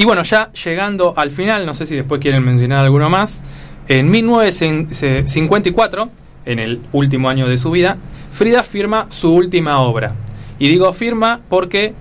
[0.01, 3.43] Y bueno, ya llegando al final, no sé si después quieren mencionar alguno más,
[3.87, 6.09] en 1954,
[6.47, 7.97] en el último año de su vida,
[8.31, 10.15] Frida firma su última obra.
[10.57, 11.93] Y digo firma porque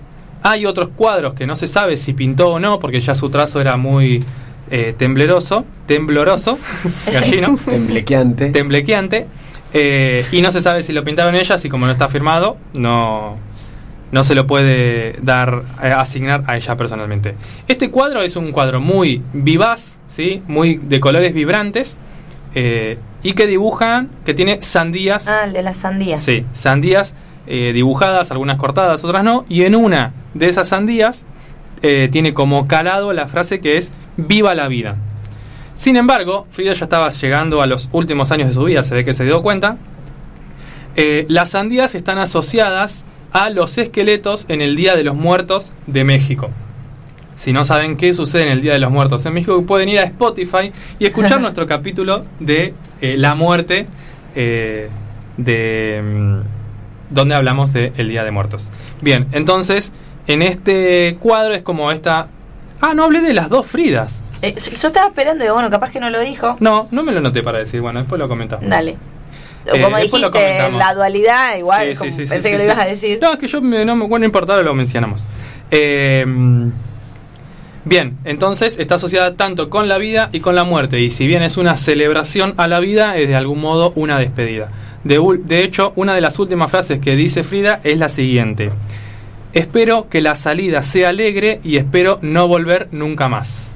[0.42, 3.60] hay otros cuadros que no se sabe si pintó o no, porque ya su trazo
[3.60, 4.24] era muy
[4.70, 6.58] eh, tembloroso, tembloroso,
[7.12, 8.48] gallino, Temblequeante.
[8.48, 9.26] temblequeante,
[9.74, 13.36] eh, y no se sabe si lo pintaron ellas y como no está firmado, no,
[14.12, 17.34] no se lo puede dar, eh, asignar a ella personalmente.
[17.68, 20.42] Este cuadro es un cuadro muy vivaz, ¿sí?
[20.46, 21.98] muy de colores vibrantes,
[22.54, 26.18] eh, y que dibujan, que tiene sandías Ah, el de la sandía.
[26.18, 27.14] Sí, sandías
[27.46, 29.44] eh, dibujadas, algunas cortadas, otras no.
[29.48, 31.26] Y en una de esas sandías
[31.82, 34.96] eh, tiene como calado la frase que es Viva la vida.
[35.74, 39.04] Sin embargo, Frida ya estaba llegando a los últimos años de su vida, se ve
[39.04, 39.76] que se dio cuenta.
[41.28, 46.50] Las sandías están asociadas a los esqueletos en el Día de los Muertos de México.
[47.36, 49.98] Si no saben qué sucede en el Día de los Muertos en México, pueden ir
[49.98, 53.86] a Spotify y escuchar nuestro capítulo de eh, la muerte
[54.34, 54.90] eh,
[55.36, 58.70] de, mm, donde hablamos del Día de Muertos.
[59.00, 59.92] Bien, entonces,
[60.26, 62.28] en este cuadro es como esta...
[62.82, 64.24] Ah, no hablé de las dos Fridas.
[64.42, 66.56] Eh, yo estaba esperando, bueno, capaz que no lo dijo.
[66.60, 68.68] No, no me lo noté para decir, bueno, después lo comentamos.
[68.68, 68.96] Dale.
[69.66, 72.78] Eh, Como dijiste, la dualidad, igual, Sí, sí, como sí, sí, pensé que lo ibas
[72.78, 73.18] a decir.
[73.20, 75.26] No, es que yo me, no me bueno, no importaba, lo mencionamos.
[75.70, 76.24] Eh,
[77.84, 81.00] bien, entonces está asociada tanto con la vida y con la muerte.
[81.00, 84.70] Y si bien es una celebración a la vida, es de algún modo una despedida.
[85.04, 88.70] De hecho, una de las últimas frases que dice Frida es la siguiente.
[89.52, 93.72] Espero que la salida sea alegre y espero no volver nunca más.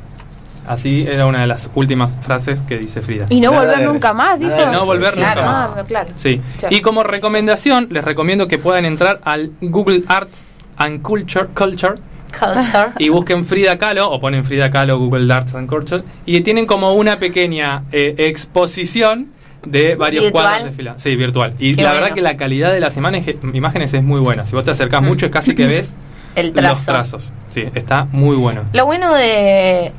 [0.66, 3.26] Así era una de las últimas frases que dice Frida.
[3.30, 4.52] Y no Nada volver nunca más, dijo.
[4.52, 5.74] de No volver Claro, nunca más.
[5.76, 6.10] ah, claro.
[6.16, 6.40] Sí.
[6.70, 10.44] Y como recomendación, les recomiendo que puedan entrar al Google Arts
[10.76, 11.94] and Culture, Culture
[12.38, 12.88] Culture.
[12.98, 16.92] y busquen Frida Kahlo o ponen Frida Kahlo Google Arts and Culture y tienen como
[16.94, 19.28] una pequeña eh, exposición
[19.64, 20.44] de varios ¿Virtual?
[20.44, 20.94] cuadros de fila.
[20.98, 21.54] Sí, virtual.
[21.58, 22.02] Y Qué la bueno.
[22.02, 24.44] verdad que la calidad de las imágenes, imágenes es muy buena.
[24.44, 25.94] Si vos te acercás mucho es casi que ves
[26.34, 26.84] El los trazo.
[26.92, 27.32] trazos.
[27.50, 28.64] Sí, está muy bueno.
[28.72, 29.92] Lo bueno de,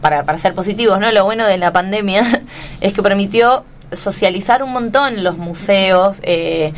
[0.00, 1.10] para, para ser positivos, ¿no?
[1.12, 2.42] Lo bueno de la pandemia
[2.80, 6.20] es que permitió socializar un montón los museos.
[6.22, 6.72] eh,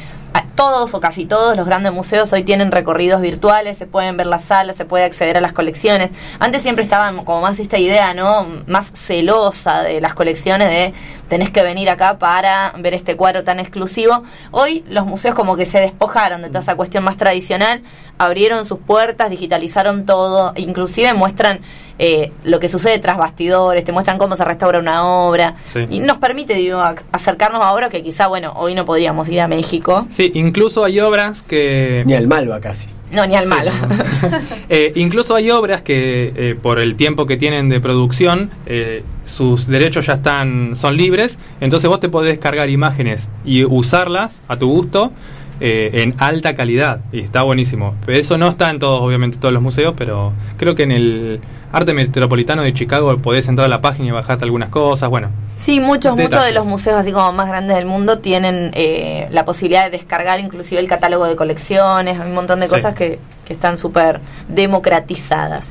[0.61, 4.45] todos o casi todos los grandes museos hoy tienen recorridos virtuales, se pueden ver las
[4.45, 6.11] salas, se puede acceder a las colecciones.
[6.39, 8.47] Antes siempre estaban como más esta idea, ¿no?
[8.67, 10.93] Más celosa de las colecciones de
[11.29, 14.23] tenés que venir acá para ver este cuadro tan exclusivo.
[14.51, 17.83] Hoy los museos como que se despojaron de toda esa cuestión más tradicional,
[18.19, 21.61] abrieron sus puertas, digitalizaron todo, inclusive muestran
[22.03, 25.81] eh, lo que sucede tras bastidores, te muestran cómo se restaura una obra Sí.
[25.91, 29.41] y nos permite digo, ac- acercarnos a obras que quizá, bueno, hoy no podíamos ir
[29.43, 32.03] a México, Sí, incluso hay obras que...
[32.07, 32.89] Ni al Malva casi.
[33.13, 33.71] no, ni al Sí, malo.
[33.89, 33.89] no.
[34.71, 39.67] Eh, incluso hay obras que eh, por el tiempo que tienen de producción eh, sus
[39.67, 44.71] derechos ya están son libres entonces vos te podés cargar imágenes y usarlas a tu
[44.71, 45.11] gusto
[45.61, 49.53] eh, en alta calidad y está buenísimo pero eso no está en todos obviamente todos
[49.53, 51.41] los museos pero creo que en el
[51.73, 55.79] arte metropolitano de Chicago podés entrar a la página y bajarte algunas cosas bueno Sí,
[55.79, 59.85] muchos, muchos de los museos así como más grandes del mundo tienen eh, la posibilidad
[59.85, 62.73] de descargar inclusive el catálogo de colecciones, hay un montón de Sí.
[62.73, 65.65] cosas que, que están súper democratizadas.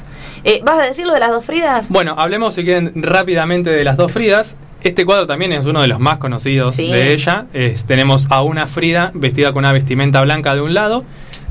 [0.43, 1.87] Eh, ¿Vas a decir lo de las dos Fridas?
[1.89, 4.55] Bueno, hablemos si quieren rápidamente de las dos Fridas.
[4.83, 6.91] Este cuadro también es uno de los más conocidos Sí.
[6.91, 7.45] de ella.
[7.53, 11.03] Es- tenemos a una Frida vestida con una vestimenta blanca de un lado.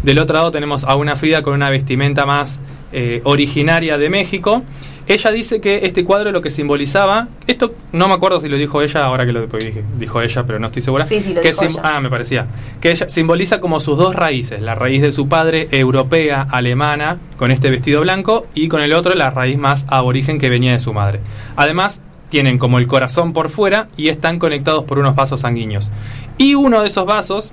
[0.02, 2.60] Del otro lado tenemos a una Frida con una vestimenta más
[2.92, 4.62] eh, originaria de México.
[5.06, 8.80] Ella dice que este cuadro lo que simbolizaba, esto no me acuerdo si lo dijo
[8.82, 11.04] ella, ahora que lo dije, dijo ella, pero no estoy segura.
[11.04, 11.80] Sí, sí, lo que dijo ella.
[11.82, 12.46] Ah, me parecía.
[12.80, 17.50] Que ella simboliza como sus dos raíces, la raíz de su padre, europea, alemana, con
[17.50, 20.92] este vestido blanco, y con el otro la raíz más aborigen que venía de su
[20.94, 21.20] madre.
[21.56, 25.90] Además, tienen como el corazón por fuera y están conectados por unos vasos sanguíneos.
[26.36, 27.52] Y uno de esos vasos,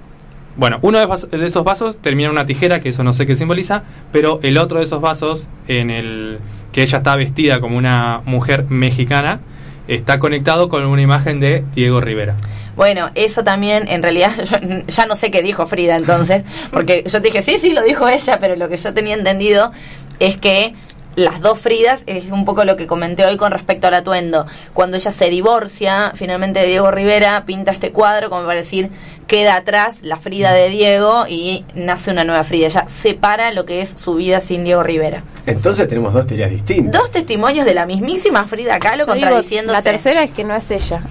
[0.58, 3.84] bueno, uno de esos vasos termina en una tijera, que eso no sé qué simboliza,
[4.12, 6.40] pero el otro de esos vasos, en el
[6.72, 9.40] que ella está vestida como una mujer mexicana,
[9.88, 12.36] está conectado con una imagen de Diego Rivera.
[12.76, 17.22] Bueno, eso también, en realidad, yo ya no sé qué dijo Frida entonces, porque yo
[17.22, 19.72] te dije, sí, sí, lo dijo ella, pero lo que yo tenía entendido
[20.20, 20.74] es que
[21.16, 24.46] las dos Fridas es un poco lo que comenté hoy con respecto al atuendo.
[24.74, 28.90] Cuando ella se divorcia, finalmente de Diego Rivera, pinta este cuadro como para decir,
[29.28, 32.68] queda atrás la Frida de Diego y nace una nueva Frida.
[32.68, 35.24] Ella separa lo que es su vida sin Diego Rivera.
[35.46, 37.00] Entonces tenemos dos teorías distintas.
[37.00, 39.78] Dos testimonios de la mismísima Frida Kahlo Yo digo, contradiciéndose.
[39.78, 41.02] la tercera es que no es ella.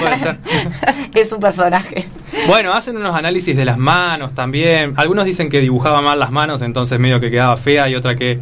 [0.00, 0.38] Puede ser.
[1.14, 2.08] es un personaje.
[2.46, 4.94] Bueno, hacen unos análisis de las manos también.
[4.96, 8.40] Algunos dicen que dibujaba mal las manos, entonces medio que quedaba fea, y otra que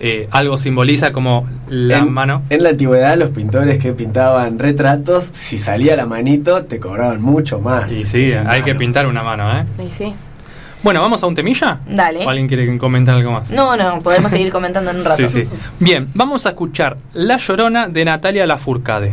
[0.00, 2.42] eh, algo simboliza como la en, mano.
[2.48, 7.60] en la antigüedad los pintores que pintaban retratos, si salía la manito, te cobraban mucho
[7.60, 7.92] más.
[7.92, 9.64] Y sí, hay que pintar una mano, ¿eh?
[9.86, 10.14] Y sí.
[10.82, 11.80] Bueno, ¿vamos a un temilla?
[11.86, 12.24] Dale.
[12.24, 13.50] ¿O alguien quiere comentar algo más?
[13.50, 15.28] No, no, podemos seguir comentando en un rato.
[15.28, 15.48] Sí, sí.
[15.78, 19.12] Bien, vamos a escuchar La Llorona de Natalia Lafourcade.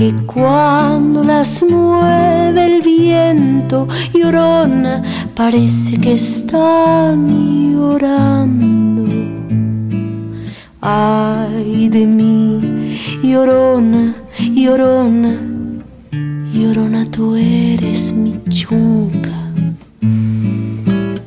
[0.00, 5.02] que cuando las mueve el viento llorona,
[5.34, 7.18] parece que están
[7.70, 9.04] llorando.
[10.80, 15.34] Ay de mí, llorona, llorona,
[16.54, 19.36] llorona, tú eres mi chunca.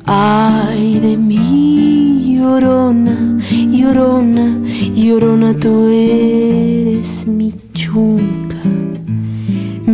[0.04, 3.38] Ay de mí, llorona,
[3.70, 4.46] llorona,
[4.96, 6.23] llorona, tú eres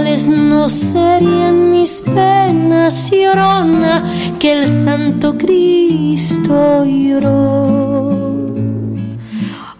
[0.00, 4.02] ¿Y cuáles no serían mis penas, llorona,
[4.38, 8.46] que el Santo Cristo lloró?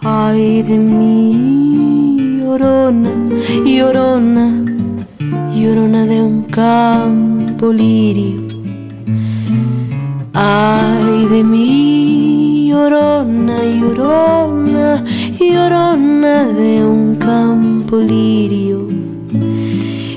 [0.02, 3.10] Ay de mí, llorona,
[3.64, 4.62] llorona,
[5.54, 8.42] llorona de un campo lirio.
[10.34, 15.02] Ay de mí, llorona, llorona,
[15.40, 18.79] llorona de un campo lirio.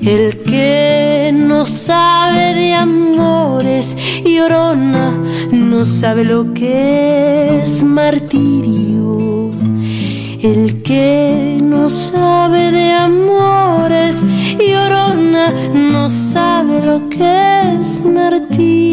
[0.05, 5.17] El que no sabe de amores, llorona,
[5.51, 9.49] no sabe lo que es martirio.
[10.41, 14.17] El que no sabe de amores,
[14.59, 18.92] llorona, no sabe lo que es martirio.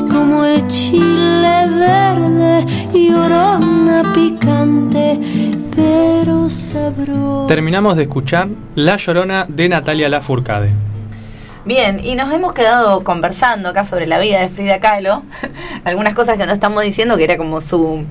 [0.21, 5.19] como el chile verde, llorona, picante
[5.75, 7.47] pero sabroso.
[7.47, 10.73] Terminamos de escuchar La Llorona de Natalia Lafourcade.
[11.65, 15.23] Bien, y nos hemos quedado conversando acá sobre la vida de Frida Kahlo.
[15.85, 18.03] Algunas cosas que no estamos diciendo, que era como su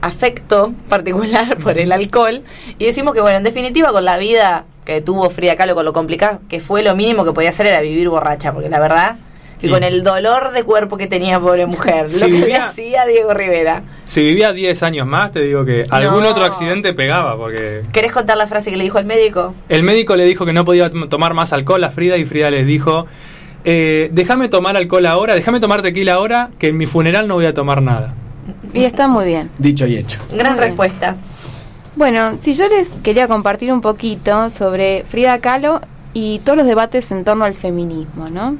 [0.00, 2.42] afecto particular por el alcohol.
[2.78, 5.92] Y decimos que, bueno, en definitiva, con la vida que tuvo Frida Kahlo, con lo
[5.92, 9.16] complicado que fue, lo mínimo que podía hacer era vivir borracha, porque la verdad
[9.60, 9.72] que Sí.
[9.72, 13.06] con el dolor de cuerpo que tenía pobre mujer, Si lo que le vivía- hacía
[13.06, 13.82] Diego Rivera.
[14.04, 16.28] Si vivía 10 años más, te digo que algún No.
[16.30, 19.54] otro accidente pegaba, porque ¿Querés contar la frase que le dijo el médico?
[19.68, 22.50] el médico le dijo que no podía tom- tomar más alcohol a Frida y Frida
[22.50, 23.06] les dijo,
[23.64, 27.46] eh, déjame tomar alcohol ahora, déjame tomar tequila ahora, que en mi funeral no voy
[27.46, 28.14] a tomar nada.
[28.74, 29.50] Y está muy bien.
[29.58, 30.18] Dicho y hecho.
[30.32, 30.68] Gran Muy bien.
[30.68, 31.16] respuesta.
[31.96, 35.80] Bueno, si yo les quería compartir un poquito sobre Frida Kahlo
[36.12, 38.56] y todos los debates en torno al feminismo, ¿no?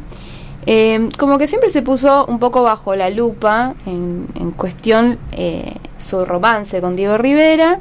[0.66, 5.74] Eh, como que siempre se puso un poco bajo la lupa en, en cuestión eh,
[5.98, 7.78] su romance con Diego Rivera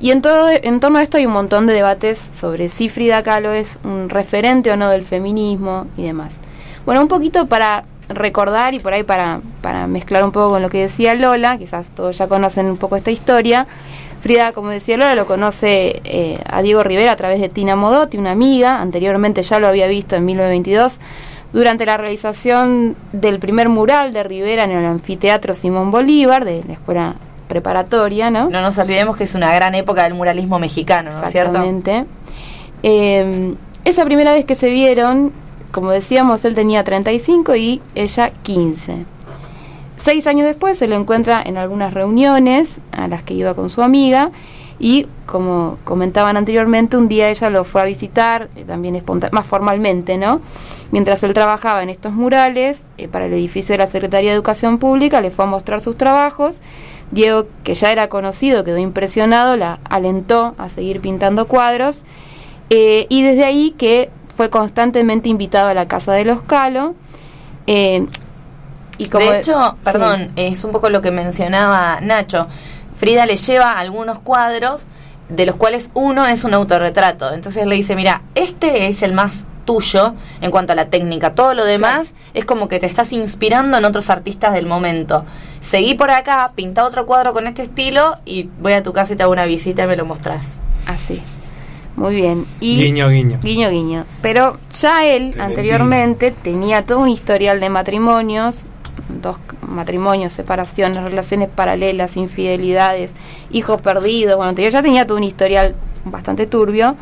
[0.00, 3.22] Y en, todo, en torno a esto hay un montón de debates sobre si Frida
[3.22, 6.40] Kahlo es un referente o no del feminismo y demás.
[6.84, 10.70] Bueno, un poquito para recordar y por ahí para, para mezclar un poco con lo
[10.70, 13.66] que decía Lola, quizás todos ya conocen un poco esta historia.
[14.20, 18.18] Frida, como decía Lola, lo conoce eh, a Diego Rivera a través de Tina Modotti,
[18.18, 21.00] una amiga, anteriormente ya lo había visto en 1922
[21.52, 26.74] durante la realización del primer mural de Rivera en el anfiteatro Simón Bolívar de la
[26.74, 27.14] escuela
[27.48, 28.50] preparatoria, ¿no?
[28.50, 31.58] No nos olvidemos que es una gran época del muralismo mexicano, ¿no es cierto?
[31.58, 32.04] Exactamente.
[32.82, 33.54] Eh,
[33.84, 35.32] esa primera vez que se vieron,
[35.72, 39.06] como decíamos, él tenía 35 y ella 15.
[39.96, 43.82] Seis años después se lo encuentra en algunas reuniones a las que iba con su
[43.82, 44.30] amiga
[44.80, 49.02] y como comentaban anteriormente, un día ella lo fue a visitar, eh, también
[49.32, 50.40] más formalmente, ¿no?
[50.92, 54.78] Mientras él trabajaba en estos murales eh, para el edificio de la Secretaría de Educación
[54.78, 56.60] Pública, le fue a mostrar sus trabajos.
[57.10, 62.04] Diego, que ya era conocido, quedó impresionado, la alentó a seguir pintando cuadros
[62.70, 66.94] eh, y desde ahí que fue constantemente invitado a la casa de los Calo.
[67.66, 72.46] y como de hecho, perdón, es un poco lo que mencionaba Nacho.
[72.98, 74.86] Frida le lleva algunos cuadros,
[75.28, 77.32] de los cuales uno es un autorretrato.
[77.32, 81.34] Entonces le dice, mira, este es el más tuyo en cuanto a la técnica.
[81.34, 85.24] Todo lo demás es como que te estás inspirando en otros artistas del momento.
[85.60, 89.16] Seguí por acá, pinta otro cuadro con este estilo y voy a tu casa y
[89.16, 90.58] te hago una visita y me lo mostrás.
[90.86, 91.22] Así.
[91.96, 92.46] Muy bien.
[92.60, 93.40] Y guiño, guiño.
[93.42, 94.06] Guiño, guiño.
[94.22, 98.66] Pero ya él anteriormente tenía todo un historial de matrimonios,
[99.08, 103.14] dos matrimonios, separaciones, relaciones paralelas, infidelidades,
[103.50, 104.36] hijos perdidos.
[104.36, 106.96] Bueno, ya tenía todo un historial bastante turbio.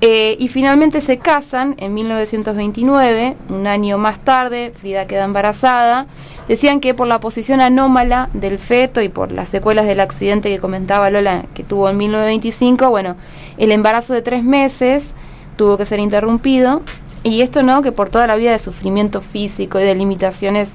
[0.00, 6.06] Eh, y finalmente se casan en 1929, un año más tarde, Frida queda embarazada.
[6.46, 10.58] Decían que por la posición anómala del feto y por las secuelas del accidente que
[10.58, 13.16] comentaba Lola que tuvo en 1925, bueno,
[13.56, 15.14] el embarazo de tres meses
[15.56, 16.82] tuvo que ser interrumpido.
[17.22, 20.74] Y esto no, que por toda la vida de sufrimiento físico y de limitaciones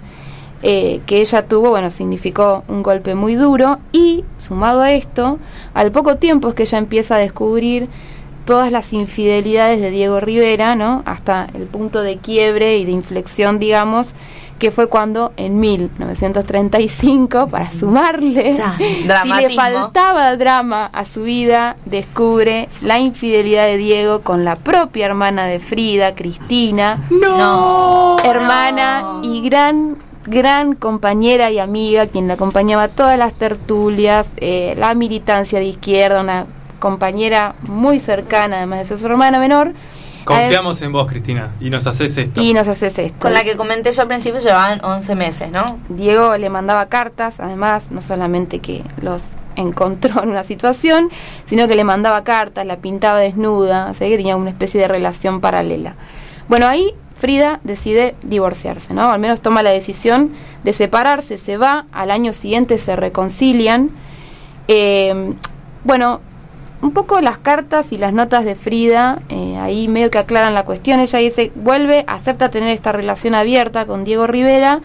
[0.62, 5.40] eh, que ella tuvo, bueno, significó un golpe muy duro y sumado a esto,
[5.74, 7.88] al poco tiempo es que ella empieza a descubrir
[8.46, 11.04] todas las infidelidades de Diego Rivera, ¿no?
[11.06, 14.16] Hasta el punto de quiebre y de inflexión, digamos,
[14.58, 18.54] que fue cuando en 1935, para sumarle,
[19.24, 25.06] si le faltaba drama a su vida, descubre la infidelidad de Diego con la propia
[25.06, 32.84] hermana de Frida, Cristina, no, hermana y gran gran compañera y amiga, quien la acompañaba
[32.84, 36.46] a todas las tertulias, eh, la militancia de izquierda, una
[36.80, 39.74] compañera muy cercana, además de ser su hermana menor.
[40.26, 42.42] Confiamos en vos, Cristina, y nos haces esto.
[42.42, 43.18] Y nos haces esto.
[43.20, 45.80] Con la que comenté yo al principio llevaban 11 meses, ¿no?
[45.90, 51.10] Diego le mandaba cartas, además, no solamente que los encontró en una situación,
[51.46, 55.42] sino que le mandaba cartas, la pintaba desnuda, así que tenía una especie de relación
[55.42, 55.96] paralela.
[56.48, 59.12] Bueno, ahí Frida decide divorciarse, ¿no?
[59.12, 60.32] Al menos toma la decisión
[60.64, 63.92] de separarse, se va, al año siguiente se reconcilian.
[64.68, 65.34] Eh,
[65.84, 66.22] bueno,
[66.82, 70.64] un poco las cartas y las notas de Frida, eh, ahí medio que aclaran la
[70.64, 71.02] cuestión.
[71.02, 74.80] Ella dice, vuelve, acepta tener esta relación abierta con Diego Rivera,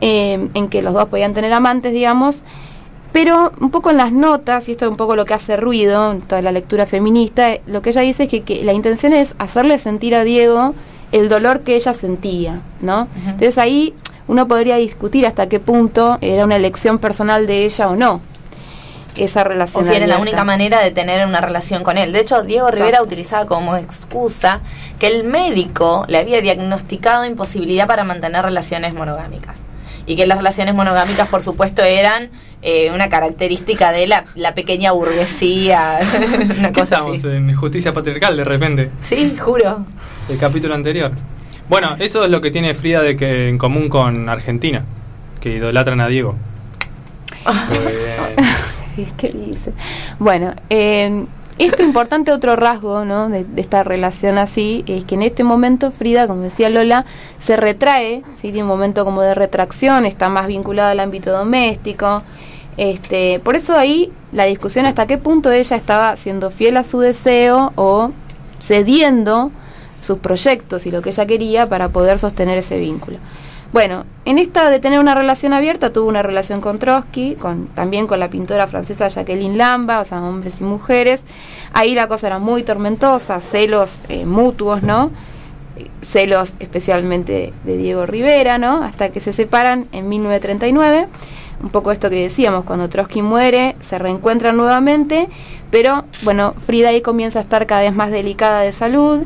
[0.00, 2.42] eh, en que los dos podían tener amantes, digamos.
[3.12, 6.12] Pero un poco en las notas, y esto es un poco lo que hace ruido
[6.12, 9.78] en toda la lectura feminista, lo que ella dice es que la intención es hacerle
[9.78, 10.74] sentir a Diego
[11.12, 13.08] el dolor que ella sentía, ¿no?
[13.24, 13.94] Entonces ahí
[14.28, 18.20] uno podría discutir hasta qué punto era una elección personal de ella o no
[19.16, 19.84] esa relación.
[19.84, 22.12] O si era la única manera de tener una relación con él.
[22.12, 24.60] De hecho, Diego Rivera utilizaba como excusa
[24.98, 29.56] que el médico le había diagnosticado imposibilidad para mantener relaciones monogámicas.
[30.06, 32.30] Y que las relaciones monogámicas, por supuesto, eran
[32.62, 35.98] eh, una característica de la, la pequeña burguesía.
[36.58, 38.90] una cosa estamos en justicia patriarcal de repente.
[39.00, 39.84] Sí, juro.
[40.28, 41.12] El capítulo anterior.
[41.68, 44.84] Bueno, eso es lo que tiene Frida de que en común con Argentina,
[45.40, 46.36] que idolatran a Diego.
[49.16, 49.72] ¿Qué dice?
[50.18, 51.24] Bueno, eh,
[51.60, 53.28] esto importante otro rasgo ¿no?
[53.28, 57.04] de, esta relación así es que en este momento Frida, como decía Lola,
[57.38, 58.48] se retrae, ¿sí?
[58.48, 62.22] tiene un momento como de retracción, está más vinculada al ámbito doméstico.
[62.76, 67.00] Este, por eso ahí la discusión hasta qué punto ella estaba siendo fiel a su
[67.00, 68.10] deseo o
[68.60, 69.50] cediendo
[70.00, 73.18] sus proyectos y lo que ella quería para poder sostener ese vínculo.
[73.72, 78.08] Bueno, en esta de tener una relación abierta, tuvo una relación con Trotsky, con, también
[78.08, 81.24] con la pintora francesa Jacqueline Lamba, o sea, hombres y mujeres.
[81.72, 85.12] Ahí la cosa era muy tormentosa, celos eh, mutuos, ¿no?
[86.00, 88.82] Celos especialmente de Diego Rivera, ¿no?
[88.82, 91.06] Hasta que se separan en 1939.
[91.62, 95.28] Un poco esto que decíamos, cuando Trotsky muere, se reencuentran nuevamente,
[95.70, 99.22] pero bueno, Frida ahí comienza a estar cada vez más delicada de salud.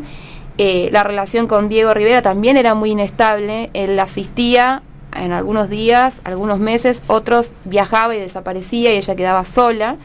[0.59, 3.71] Eh, la relación con Diego Rivera también era muy inestable.
[3.75, 4.83] Él asistía
[5.17, 9.97] en algunos días, algunos meses, otros viajaba y desaparecía y ella quedaba sola.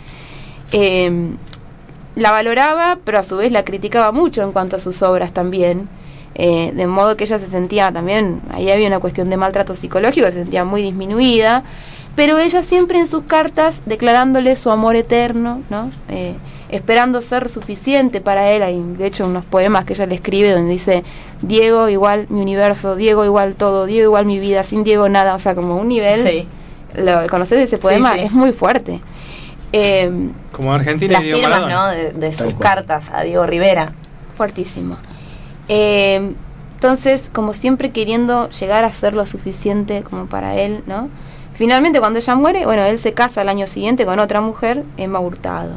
[0.72, 1.31] Eh,
[2.15, 5.89] la valoraba, pero a su vez la criticaba mucho en cuanto a sus obras también.
[6.35, 10.26] Eh, de modo que ella se sentía también, ahí había una cuestión de maltrato psicológico,
[10.27, 11.64] se sentía muy disminuida,
[12.19, 15.89] pero ella siempre en sus cartas declarándole su amor eterno, ¿no?
[16.09, 16.35] Eh,
[16.67, 18.61] esperando ser suficiente para él.
[18.61, 21.05] Hay, de hecho, unos poemas que ella le escribe donde dice,
[21.41, 25.39] Diego igual mi universo, Diego igual todo, Diego igual mi vida, sin Diego nada, o
[25.39, 26.27] sea, como un nivel...
[26.27, 26.47] Sí.
[27.01, 28.11] Lo, ¿Conoces ese poema?
[28.11, 28.25] Sí, sí.
[28.25, 28.99] Es muy fuerte.
[29.71, 30.11] Eh,
[30.51, 31.87] Como Argentina Las y Diego firmas, Maradona.
[31.87, 32.19] ¿no?
[32.19, 32.59] De, de sus cual.
[32.59, 33.93] cartas a Diego Rivera.
[34.35, 34.97] fuertísimo.
[35.69, 36.33] Eh,
[36.73, 41.07] entonces, como siempre queriendo llegar a ser lo suficiente como para él, ¿no?
[41.60, 45.19] Finalmente, cuando ella muere, bueno, él se casa al año siguiente con otra mujer, Emma
[45.19, 45.73] Hurtado.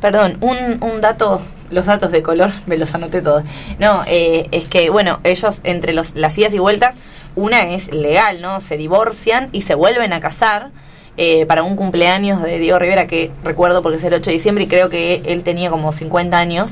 [0.00, 3.42] Perdón, un, un dato, los datos de color, me los anoté todos.
[3.78, 6.96] No, eh, es que, bueno, ellos entre los, las idas y vueltas,
[7.36, 8.62] una es legal, ¿no?
[8.62, 10.70] Se divorcian y se vuelven a casar
[11.18, 14.64] eh, para un cumpleaños de Diego Rivera, que recuerdo porque es el 8 de diciembre
[14.64, 16.70] y creo que él tenía como 50 años.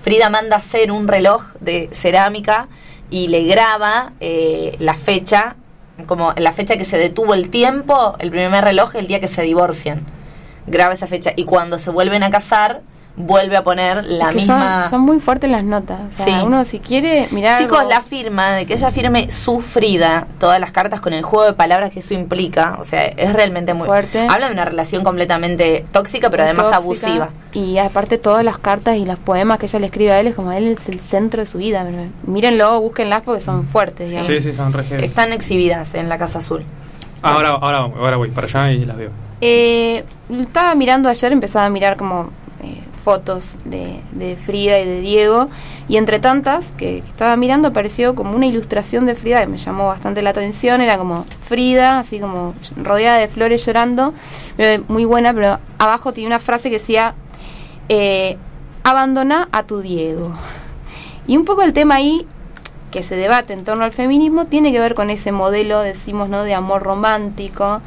[0.00, 2.68] Frida manda hacer un reloj de cerámica
[3.10, 5.56] y le graba eh, la fecha,
[6.06, 9.42] como la fecha que se detuvo el tiempo, el primer reloj, el día que se
[9.42, 10.04] divorcian.
[10.66, 12.82] Graba esa fecha y cuando se vuelven a casar,
[13.18, 14.82] vuelve a poner la Es que misma...
[14.82, 15.98] son, son muy fuertes las notas.
[16.08, 16.32] O sea, Sí.
[16.44, 17.58] uno si quiere mirar.
[17.58, 21.22] Chicos, algo- la firma de que ella firme su Frida, todas las cartas con el
[21.22, 24.26] juego de palabras que eso implica, o sea, es realmente muy Fuerte.
[24.28, 26.76] Habla de una relación completamente tóxica, pero además tóxica,
[27.08, 27.30] abusiva.
[27.52, 30.34] Y aparte todas las cartas y los poemas que ella le escribe a él es
[30.34, 31.84] como él es el centro de su vida.
[32.24, 34.26] Mírenlo, búsquenlas porque son fuertes, digamos.
[34.26, 34.72] Sí, sí, son.
[35.02, 36.62] Están exhibidas en la Casa Azul.
[37.22, 39.10] Ahora, ahora, ahora voy para allá y las veo.
[39.40, 42.30] Eh, estaba mirando ayer, empezaba a mirar como
[43.02, 45.48] fotos de, Frida y de Diego,
[45.88, 49.86] y entre tantas que, estaba mirando apareció como una ilustración de Frida que me llamó
[49.86, 54.12] bastante la atención, era como Frida, así como rodeada de flores llorando,
[54.88, 57.14] muy buena, pero abajo tiene una frase que decía,
[57.88, 58.36] eh,
[58.84, 60.32] abandona a tu Diego.
[61.26, 62.26] Y un poco el tema ahí
[62.90, 66.42] que se debate en torno al feminismo tiene que ver con ese modelo, decimos, ¿no?
[66.42, 67.82] de amor romántico,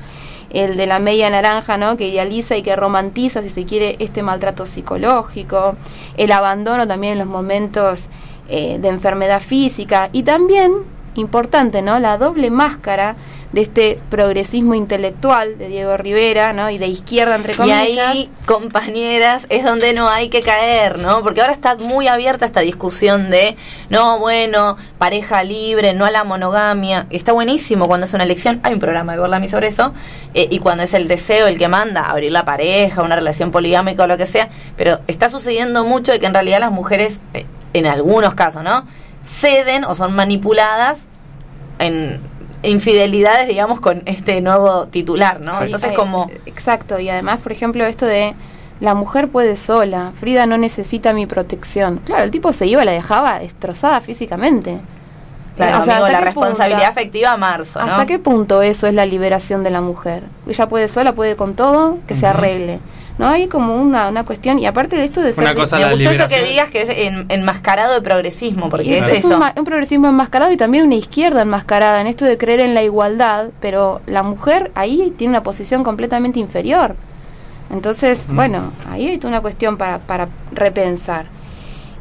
[0.54, 1.98] el de la media naranja, ¿no?
[1.98, 5.76] que idealiza y que romantiza, si se quiere, este maltrato psicológico,
[6.18, 8.10] el abandono también en los momentos
[8.50, 10.74] eh, de enfermedad física y también,
[11.16, 12.00] importante, ¿no?
[12.00, 13.16] la doble máscara
[13.52, 16.70] de este progresismo intelectual de Diego Rivera, ¿no?
[16.70, 18.08] y de izquierda, entre Y comillas.
[18.08, 21.22] ahí, compañeras, es donde no hay que caer, ¿no?
[21.22, 23.58] Porque ahora está muy abierta esta discusión de,
[23.90, 27.08] no, bueno, pareja libre, no a la monogamia.
[27.10, 28.62] Y está buenísimo cuando es una elección.
[28.64, 29.94] Hay un programa de Gorlami sobre eso.
[30.34, 34.04] eh, y cuando es el deseo el que manda abrir la pareja, una relación poligámica
[34.04, 34.48] o lo que sea.
[34.78, 38.86] Pero está sucediendo mucho de que en realidad las mujeres, eh, en algunos casos, ¿no?
[39.26, 41.08] Ceden o son manipuladas
[41.80, 42.31] en
[42.64, 45.58] infidelidades, digamos, con este nuevo titular, ¿no?
[45.60, 46.28] Sí, Entonces, eh, como...
[46.46, 48.34] Exacto, y además, por ejemplo, esto de
[48.80, 51.98] la mujer puede sola, Frida no necesita mi protección.
[52.06, 54.80] Claro, el tipo se iba, la dejaba destrozada físicamente.
[55.56, 56.42] Claro, O sea, amigo, ¿hasta la punto?
[56.42, 57.92] responsabilidad afectiva marzo, ¿no?
[57.92, 60.24] ¿Hasta qué punto eso es la liberación de la mujer?
[60.48, 62.80] Ella puede sola, puede con todo, que se arregle.
[63.18, 65.44] No hay como una, una cuestión, y aparte de esto de ser...
[65.44, 68.70] Una de- cosa Me la gustó eso que digas que es en- enmascarado de progresismo,
[68.70, 69.40] porque es, es un, eso.
[69.40, 72.84] ma- un progresismo enmascarado y también una izquierda enmascarada en esto de creer en la
[72.84, 76.96] igualdad, pero la mujer ahí tiene una posición completamente inferior.
[77.70, 78.36] Entonces, Mm.
[78.36, 81.26] bueno, ahí hay toda una cuestión para, para repensar.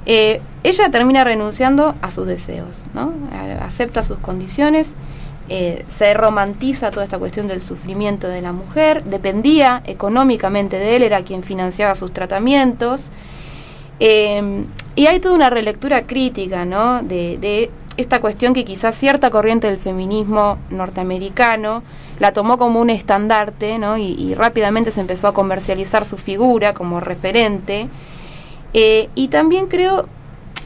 [0.07, 3.13] Eh, ella termina renunciando a sus deseos, ¿no?
[3.63, 4.95] Acepta sus condiciones,
[5.51, 11.03] eh, se romantiza toda esta cuestión del sufrimiento de la mujer, dependía económicamente de él,
[11.03, 13.11] era quien financiaba sus tratamientos.
[13.99, 14.65] Eh,
[14.95, 17.03] y hay toda una relectura crítica, ¿no?
[17.03, 21.83] De, de esta cuestión que quizás cierta corriente del feminismo norteamericano
[22.19, 23.99] la tomó como un estandarte, ¿no?
[23.99, 27.89] Y, y rápidamente se empezó a comercializar su figura como referente.
[28.73, 30.07] Eh, y también creo,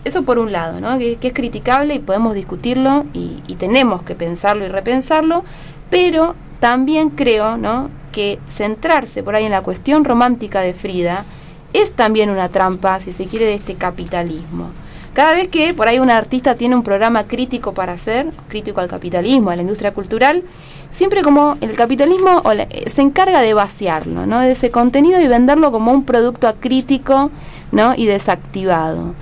[0.05, 0.99] eso por un lado, ¿no?
[0.99, 5.45] Que, es criticable y podemos discutirlo y, y tenemos que pensarlo y repensarlo,
[5.91, 7.91] pero también creo, ¿no?
[8.13, 11.25] Que centrarse por ahí en la cuestión romántica de Frida
[11.73, 14.69] es también una trampa, si se quiere, de este capitalismo.
[15.13, 18.89] Cada vez que por ahí un artista tiene un programa crítico para hacer, crítico al
[18.89, 20.43] capitalismo, a la industria cultural,
[20.91, 24.41] siempre como el capitalismo eh, se encarga de vaciarlo, ¿no?
[24.41, 27.31] De ese contenido y venderlo como un producto acrítico,
[27.73, 27.95] ¿no?
[27.97, 29.15] Y desactivado.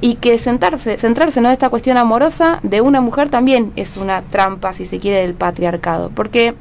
[0.00, 4.72] Y que sentarse, centrarse en esta cuestión amorosa de una mujer también es una trampa,
[4.72, 6.10] si se quiere, del patriarcado.
[6.10, 6.54] Porque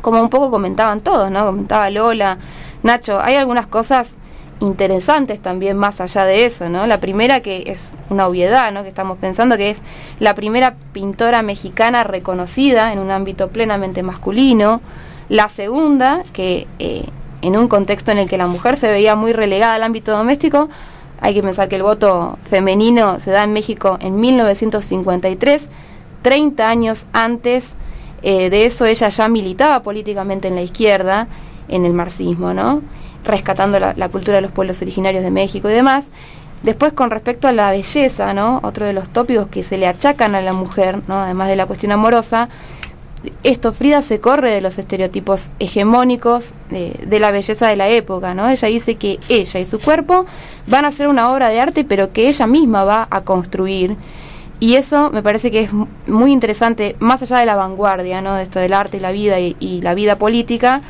[0.00, 1.46] como un poco comentaban todos, ¿no?
[1.46, 2.38] Comentaba Lola,
[2.82, 4.16] Nacho, hay algunas cosas
[4.60, 6.86] interesantes también más allá de eso, ¿no?
[6.86, 8.82] La primera que es una obviedad, ¿no?
[8.82, 9.82] Que estamos pensando que es
[10.20, 14.80] la primera pintora mexicana reconocida en un ámbito plenamente masculino.
[15.28, 17.06] La segunda, que eh,
[17.42, 20.68] en un contexto en el que la mujer se veía muy relegada al ámbito doméstico,
[21.24, 25.70] hay que pensar que el voto femenino se da en México en 1953,
[26.20, 27.72] 30 años antes
[28.22, 31.26] eh, de eso ella ya militaba políticamente en la izquierda,
[31.68, 32.82] en el marxismo, ¿no?
[33.24, 36.10] rescatando la, cultura de los pueblos originarios de México y demás.
[36.62, 38.60] Después, con respecto a la belleza, ¿no?
[38.62, 41.14] Otro de los tópicos que se le achacan a la mujer, ¿no?
[41.20, 42.50] Además de la cuestión amorosa,
[43.42, 48.48] esto Frida se corre de los estereotipos hegemónicos de, la belleza de la época, ¿no?
[48.48, 50.26] Ella dice que ella y su cuerpo
[50.66, 53.96] van a ser una obra de arte, pero que ella misma va a construir.
[54.60, 55.70] Y eso me parece que es
[56.06, 58.34] muy interesante, más allá de la vanguardia, ¿no?
[58.34, 60.80] De esto del arte y la vida y la vida política,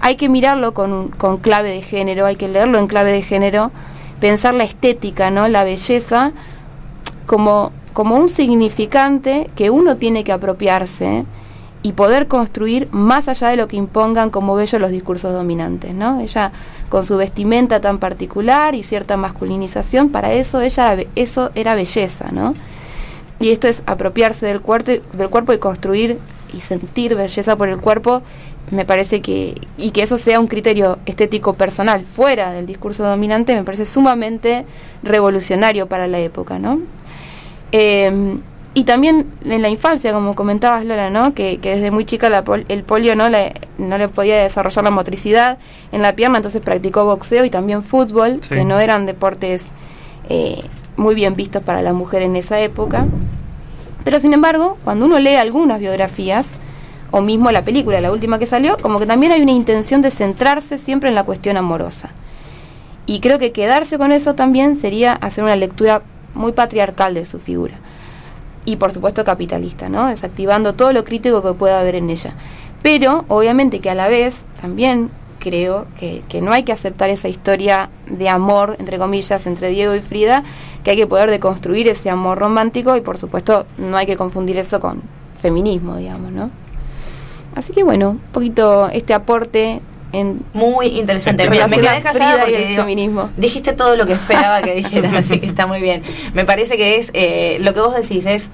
[0.00, 3.70] hay que mirarlo con, con clave de género, hay que leerlo en clave de género,
[4.18, 5.48] pensar la estética, ¿no?
[5.48, 6.32] La belleza
[7.26, 11.24] como, como un significante que uno tiene que apropiarse
[11.82, 16.20] y poder construir más allá de lo que impongan como bello los discursos dominantes, ¿no?
[16.20, 16.52] Ella
[16.88, 22.54] con su vestimenta tan particular y cierta masculinización, para eso ella eso era belleza, ¿no?
[23.38, 26.18] Y esto es apropiarse del cuerpo, del cuerpo y construir
[26.52, 28.22] y sentir belleza por el cuerpo
[28.70, 33.54] me parece que, y que eso sea un criterio estético personal fuera del discurso dominante,
[33.54, 34.64] me parece sumamente
[35.02, 36.80] revolucionario para la época, ¿no?
[37.72, 38.40] Em,
[38.72, 41.34] y también en la infancia, como comentabas Lola, ¿no?
[41.34, 42.28] Que, desde muy chica
[42.68, 45.58] el polio no le, no le podía desarrollar la motricidad
[45.90, 49.72] en la pierna, entonces practicó boxeo y también fútbol, que no eran deportes
[50.28, 50.62] eh,
[50.96, 53.06] muy bien vistos para la mujer en esa época.
[54.04, 56.54] Pero sin embargo, cuando uno lee algunas biografías,
[57.10, 60.12] o mismo la película, la última que salió, como que también hay una intención de
[60.12, 62.10] centrarse siempre en la cuestión amorosa.
[63.06, 66.02] Y creo que quedarse con eso también sería hacer una lectura
[66.34, 67.80] muy patriarcal de su figura.
[68.64, 70.08] Y por supuesto capitalista, ¿no?
[70.08, 72.34] Desactivando todo lo crítico que pueda haber en ella.
[72.82, 77.28] Pero obviamente que a la vez también creo que, que no hay que aceptar esa
[77.28, 80.44] historia de amor, entre comillas, entre Diego y Frida,
[80.84, 84.56] que hay que poder deconstruir ese amor romántico y por supuesto no hay que confundir
[84.58, 85.02] eso con
[85.40, 86.50] feminismo, digamos, ¿no?
[87.54, 89.80] Así que bueno, un poquito este aporte
[90.12, 91.48] en muy interesante.
[91.48, 93.30] Me, me quedé callada porque feminismo.
[93.36, 96.02] dijiste todo lo que esperaba que dijeras, así que está muy bien.
[96.34, 98.48] Me parece que es eh, lo que vos decís es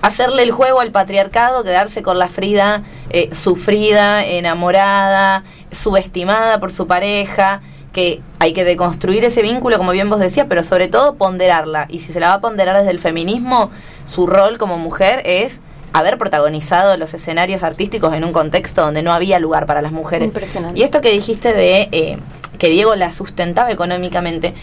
[0.00, 6.86] hacerle el juego al patriarcado, quedarse con la Frida eh, sufrida, enamorada, subestimada por su
[6.86, 7.62] pareja,
[7.92, 11.86] que hay que deconstruir ese vínculo, como bien vos decías, pero sobre todo ponderarla.
[11.88, 13.70] Y si se la va a ponderar desde el feminismo,
[14.04, 15.60] su rol como mujer es
[15.92, 20.28] haber protagonizado los escenarios artísticos en un contexto donde no había lugar para las mujeres.
[20.28, 20.78] Impresionante.
[20.78, 22.18] Y esto que dijiste de eh,
[22.58, 24.54] que Diego la sustentaba económicamente,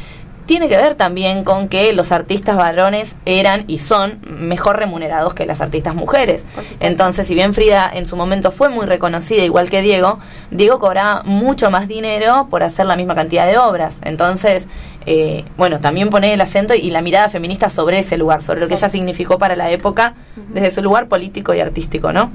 [0.49, 5.45] tiene que ver también con que los artistas varones eran y son mejor remunerados que
[5.45, 6.43] las artistas mujeres.
[6.80, 10.18] Entonces, si bien Frida en su momento fue muy reconocida, igual que Diego,
[10.49, 13.97] Diego cobraba mucho más dinero por hacer la misma cantidad de obras.
[14.01, 14.65] Entonces,
[15.06, 18.68] eh, bueno, también pone el acento y la mirada feminista sobre ese lugar, sobre lo
[18.68, 20.16] que ella significó para la época
[20.50, 22.32] desde su lugar político y artístico, ¿no?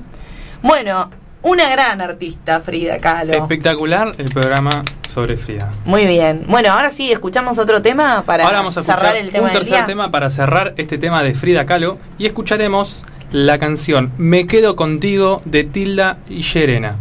[0.62, 1.11] Bueno,
[1.43, 3.35] una gran artista, Frida Kahlo.
[3.35, 5.70] Espectacular el programa sobre Frida.
[5.85, 6.45] Muy bien.
[6.49, 10.73] Bueno, ahora sí, escuchamos otro tema para cerrar el tema un tercer tema para cerrar
[10.78, 16.45] este tema de Frida Kahlo y escucharemos la canción Me quedo contigo de Tilda y
[16.45, 16.97] Serena.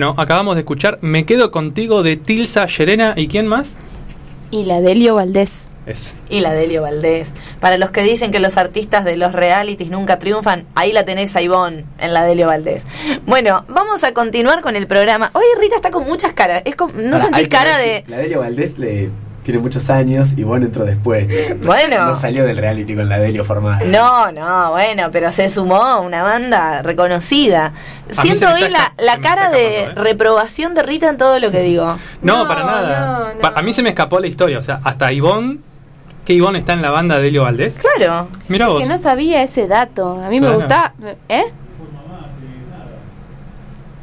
[0.00, 3.76] Bueno, acabamos de escuchar Me quedo contigo de Tilsa Yerena y quién más?
[4.50, 5.68] Y la Delio Valdés.
[5.84, 6.16] Es.
[6.30, 7.28] Y la Delio Valdés.
[7.60, 11.36] Para los que dicen que los artistas de los realities nunca triunfan, ahí la tenés
[11.36, 12.82] a Ivonne en la Delio Valdés.
[13.26, 15.30] Bueno, vamos a continuar con el programa.
[15.34, 16.62] Hoy Rita está con muchas caras.
[16.64, 18.10] Es como- ¿No Ahora, sentís cara decir, de.?
[18.10, 19.10] La Delio Valdés le
[19.42, 21.26] tiene muchos años y bueno entró después.
[21.64, 22.04] Bueno.
[22.06, 23.80] No salió del reality con la Delio formada.
[23.86, 27.72] No, no, bueno, pero se sumó a una banda reconocida.
[28.08, 31.60] mí Siento hoy la, la cara de escapando, reprobación de Rita en todo lo que
[31.62, 31.96] digo.
[32.22, 33.18] No, No, para nada.
[33.28, 33.40] no, no.
[33.40, 35.58] Pa- A mí se me escapó la historia, o sea, hasta Ivonne,
[36.24, 37.78] que Ivonne está en la banda de Helio Valdés.
[37.78, 38.28] Claro.
[38.48, 38.80] Mira vos.
[38.80, 40.22] Que no sabía ese dato.
[40.22, 40.54] A mí Claro.
[40.58, 40.92] me gusta.
[41.28, 41.44] ¿Eh?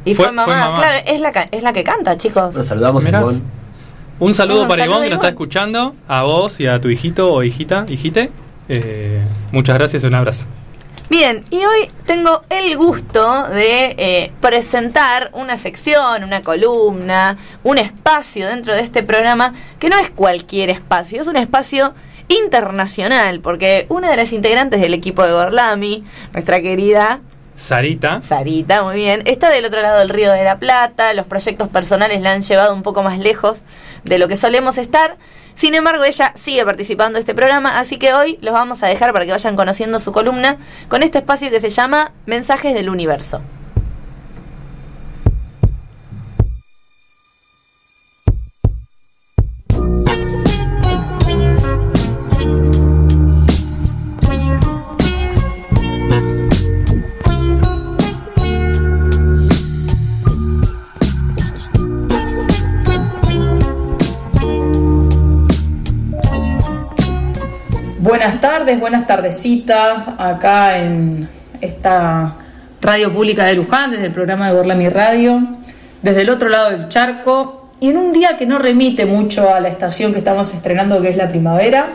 [0.04, 0.76] Y fue, Fue- mamá, fue mamá.
[0.78, 2.54] claro, es la, es la que canta, chicos.
[2.54, 3.42] Nos saludamos a Ivonne.
[4.20, 6.88] Un saludo Bueno, para saludo, Ivonne que nos está escuchando, a vos y a tu
[6.88, 8.30] hijito o hijita, hijite.
[8.68, 9.22] Eh,
[9.52, 10.46] muchas gracias y un abrazo.
[11.08, 18.48] Bien, y hoy tengo el gusto de eh, presentar una sección, una columna, un espacio
[18.48, 21.94] dentro de este programa que no es cualquier espacio, es un espacio
[22.28, 26.04] internacional, porque una de las integrantes del equipo de Gorlami,
[26.34, 27.20] nuestra querida
[27.58, 28.20] Sarita.
[28.22, 32.20] Sarita, muy bien, está del otro lado del río de la Plata, los proyectos personales
[32.20, 33.62] la han llevado un poco más lejos
[34.04, 35.16] de lo que solemos estar.
[35.54, 39.12] Sin embargo, ella sigue participando de este programa, así que hoy los vamos a dejar
[39.12, 40.58] para que vayan conociendo su columna
[40.88, 43.42] con este espacio que se llama Mensajes del Universo.
[68.76, 71.28] Buenas tardecitas, acá en
[71.60, 72.34] esta
[72.82, 75.40] radio pública de Luján, desde el programa de Gorlami Radio,
[76.02, 79.60] desde el otro lado del charco, y en un día que no remite mucho a
[79.60, 81.86] la estación que estamos estrenando, que es la primavera,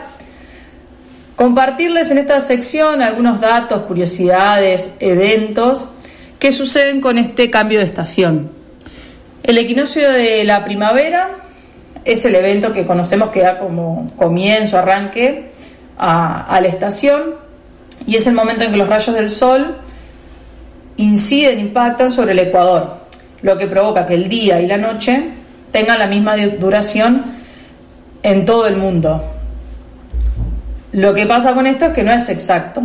[1.36, 5.86] compartirles en esta sección algunos datos, curiosidades, eventos
[6.38, 8.50] que suceden con este cambio de estación.
[9.42, 11.30] El equinoccio de la primavera
[12.04, 15.53] es el evento que conocemos que da como comienzo, arranque
[15.98, 17.34] a, la estación
[18.06, 19.76] y es el momento en que los rayos del sol
[20.96, 22.96] inciden, impactan sobre el ecuador,
[23.42, 25.30] lo que provoca que el día y la noche
[25.72, 27.24] tengan la misma duración
[28.22, 29.24] en todo el mundo.
[30.92, 32.82] Lo que pasa con esto es que no es exacto,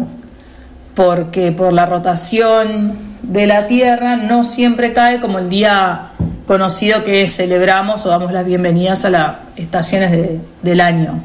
[0.95, 6.07] porque por la rotación de la Tierra no siempre cae como el día
[6.48, 11.22] conocido que celebramos o damos las bienvenidas a las estaciones de- del año.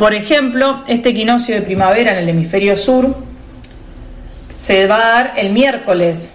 [0.00, 3.14] Por ejemplo, este equinoccio de primavera en el hemisferio sur
[4.56, 6.32] se va a dar el miércoles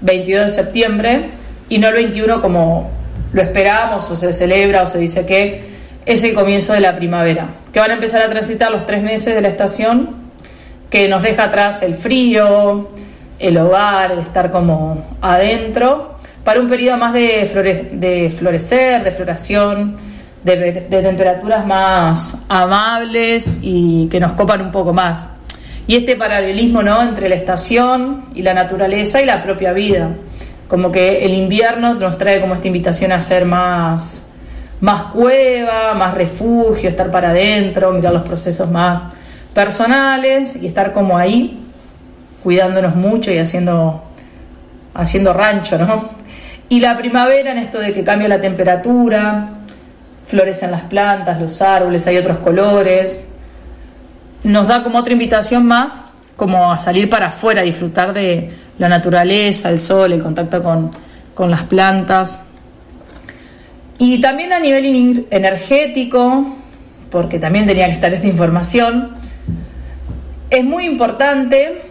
[0.00, 1.24] 22 de septiembre
[1.68, 2.90] y no el 21 como
[3.32, 5.60] lo esperábamos o se celebra o se dice que
[6.04, 9.36] es el comienzo de la primavera, que van a empezar a transitar los tres meses
[9.36, 10.16] de la estación,
[10.90, 12.88] que nos deja atrás el frío,
[13.38, 19.12] el hogar, el estar como adentro, para un periodo más de, flore- de florecer, de
[19.12, 19.94] floración,
[20.46, 25.28] de, temperaturas más amables y que nos copan un poco más.
[25.88, 27.02] Y este paralelismo ¿no?
[27.02, 30.10] entre la estación y la naturaleza y la propia vida.
[30.68, 34.26] Como que el invierno nos trae como esta invitación a ser más,
[34.80, 39.02] más cueva, más refugio, estar para adentro, mirar los procesos más
[39.54, 41.60] personales y estar como ahí,
[42.42, 44.02] cuidándonos mucho y haciendo,
[44.94, 46.10] haciendo rancho, ¿no?
[46.68, 49.55] Y la primavera en esto de que cambia la temperatura,
[50.26, 53.26] florecen las plantas, los árboles, hay otros colores,
[54.42, 55.92] nos da como otra invitación más
[56.36, 60.90] como a salir para afuera, a disfrutar de la naturaleza, el sol, el contacto con,
[61.34, 62.40] con las plantas.
[63.98, 66.54] Y también a nivel energético,
[67.10, 69.14] porque también tenía que estar esta información,
[70.50, 71.82] es muy importante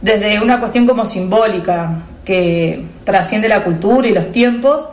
[0.00, 4.88] desde una cuestión como simbólica, que trasciende la cultura y los tiempos,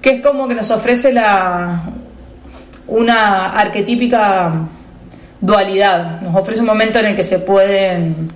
[0.00, 1.82] que es como que nos ofrece la,
[2.86, 4.52] una arquetípica
[5.40, 8.30] dualidad, nos ofrece un momento en el que se pueden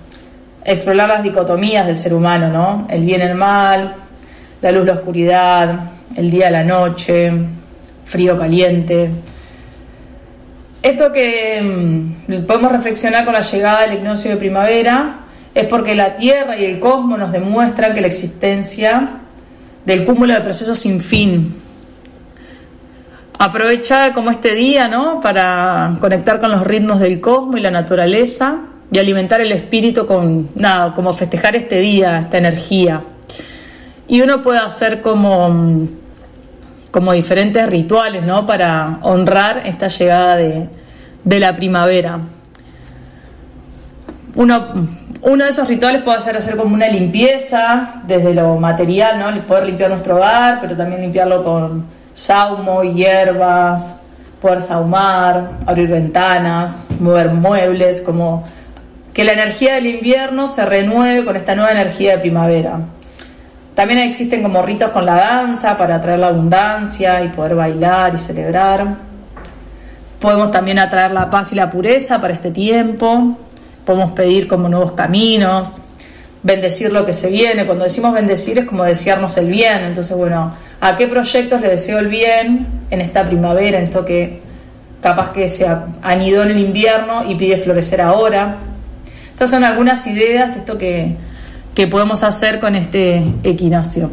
[0.63, 2.87] explorar las dicotomías del ser humano, ¿no?
[2.89, 3.95] El bien el mal,
[4.61, 7.31] la luz, la oscuridad, el día, la noche,
[8.05, 9.09] frío, caliente.
[10.83, 15.19] Esto que mm, podemos reflexionar con la llegada del equinoccio de primavera
[15.53, 19.20] es porque la Tierra y el cosmos nos demuestran que la existencia
[19.85, 21.55] del cúmulo de procesos sin fin.
[23.37, 25.19] Aprovechar como este día, ¿no?
[25.19, 30.49] Para conectar con los ritmos del cosmos y la naturaleza y alimentar el espíritu con
[30.55, 33.01] nada, como festejar este día, esta energía.
[34.07, 35.87] Y uno puede hacer como,
[36.91, 38.45] como diferentes rituales, ¿no?
[38.45, 40.69] Para honrar esta llegada de,
[41.23, 42.19] de la primavera.
[44.33, 44.69] Uno,
[45.21, 49.45] de esos rituales puede ser hacer como una limpieza desde lo material, ¿no?
[49.45, 53.99] Poder limpiar nuestro hogar, pero también limpiarlo con saumo, hierbas,
[54.41, 58.43] poder saumar, abrir ventanas, mover muebles, como
[59.13, 62.79] que la energía del invierno se renueve con esta nueva energía de primavera.
[63.75, 68.17] También existen como ritos con la danza para atraer la abundancia y poder bailar y
[68.17, 68.95] celebrar.
[70.19, 73.37] Podemos también atraer la paz y la pureza para este tiempo.
[73.91, 75.73] Podemos pedir como nuevos caminos,
[76.43, 77.65] bendecir lo que se viene.
[77.65, 79.83] Cuando decimos bendecir es como desearnos el bien.
[79.83, 84.39] Entonces, bueno, ¿a qué proyectos le deseo el bien en esta primavera, en esto que
[85.01, 85.67] capaz que se
[86.01, 88.59] anidó en el invierno y pide florecer ahora?
[89.29, 91.17] Estas son algunas ideas de esto que,
[91.75, 94.09] que podemos hacer con este equinoccio.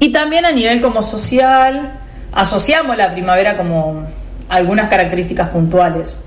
[0.00, 2.00] Y también a nivel como social,
[2.32, 4.06] asociamos la primavera como
[4.48, 6.20] algunas características puntuales.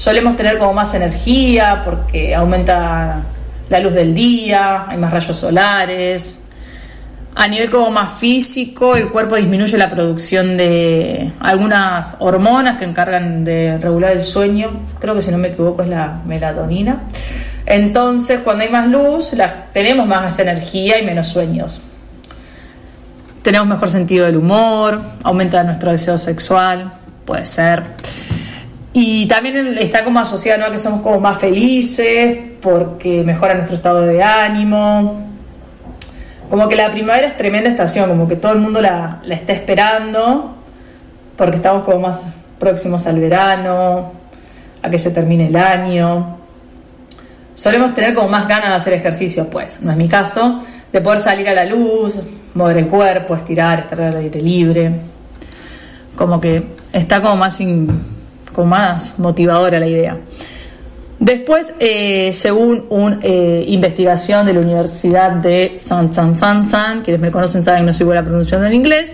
[0.00, 3.22] Solemos tener como más energía porque aumenta
[3.68, 6.38] la luz del día, hay más rayos solares.
[7.34, 13.44] A nivel como más físico, el cuerpo disminuye la producción de algunas hormonas que encargan
[13.44, 14.70] de regular el sueño.
[15.00, 17.02] Creo que si no me equivoco es la melatonina.
[17.66, 19.32] Entonces, cuando hay más luz,
[19.74, 21.82] tenemos más energía y menos sueños.
[23.42, 26.90] Tenemos mejor sentido del humor, aumenta nuestro deseo sexual,
[27.26, 27.82] puede ser.
[28.92, 30.66] Y también está como asociado ¿no?
[30.66, 35.26] a que somos como más felices porque mejora nuestro estado de ánimo.
[36.50, 39.52] Como que la primavera es tremenda estación, como que todo el mundo la, la está
[39.52, 40.56] esperando
[41.36, 42.22] porque estamos como más
[42.58, 44.12] próximos al verano,
[44.82, 46.36] a que se termine el año.
[47.54, 50.62] Solemos tener como más ganas de hacer ejercicio, pues, no es mi caso,
[50.92, 52.20] de poder salir a la luz,
[52.54, 54.92] mover el cuerpo, estirar, estar al aire libre.
[56.16, 56.62] Como que
[56.92, 57.88] está como más, in-
[58.52, 60.18] como más motivadora la idea.
[61.18, 67.30] Después, eh, según una investigación de la Universidad de San San San San, quienes me
[67.30, 69.12] conocen saben que no soy buena pronunciando en inglés,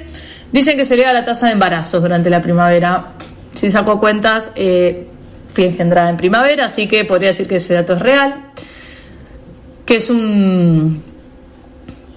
[0.53, 3.13] dicen que se eleva la tasa de embarazos durante la primavera.
[3.55, 5.09] Si saco cuentas, eh,
[5.53, 8.53] fui engendrada en primavera, así que podría decir que ese dato es real,
[9.85, 11.03] que es un...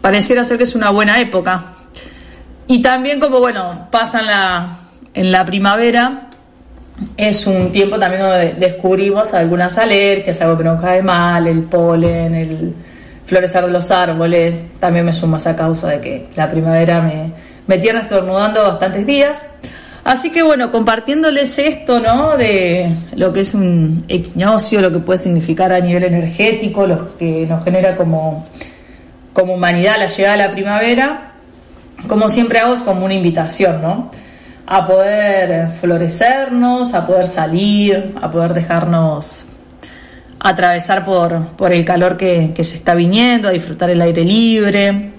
[0.02, 1.64] pareciera ser que es una buena época.
[2.68, 4.78] Y también como, bueno, pasa en la,
[5.14, 6.29] en la primavera,
[7.18, 12.36] es un tiempo también donde descubrimos algunas alergias, algo que nos cae mal, el polen,
[12.36, 12.74] el
[13.26, 14.64] florecer de los árboles.
[14.80, 17.32] También me sumo a esa causa de que la primavera me,
[17.68, 19.46] me tiene estornudando bastantes días.
[20.04, 22.38] Así que bueno, compartiéndoles esto, ¿no?
[22.38, 27.46] De lo que es un equinoccio, lo que puede significar a nivel energético, lo que
[27.46, 28.48] nos genera como,
[29.34, 31.34] como humanidad la llegada de la primavera,
[32.08, 34.10] como siempre hago es como una invitación, ¿no?
[34.72, 39.48] A poder florecernos, a poder salir, a poder dejarnos
[40.40, 45.12] atravesar por, por el calor que, que se está viniendo, a disfrutar el aire libre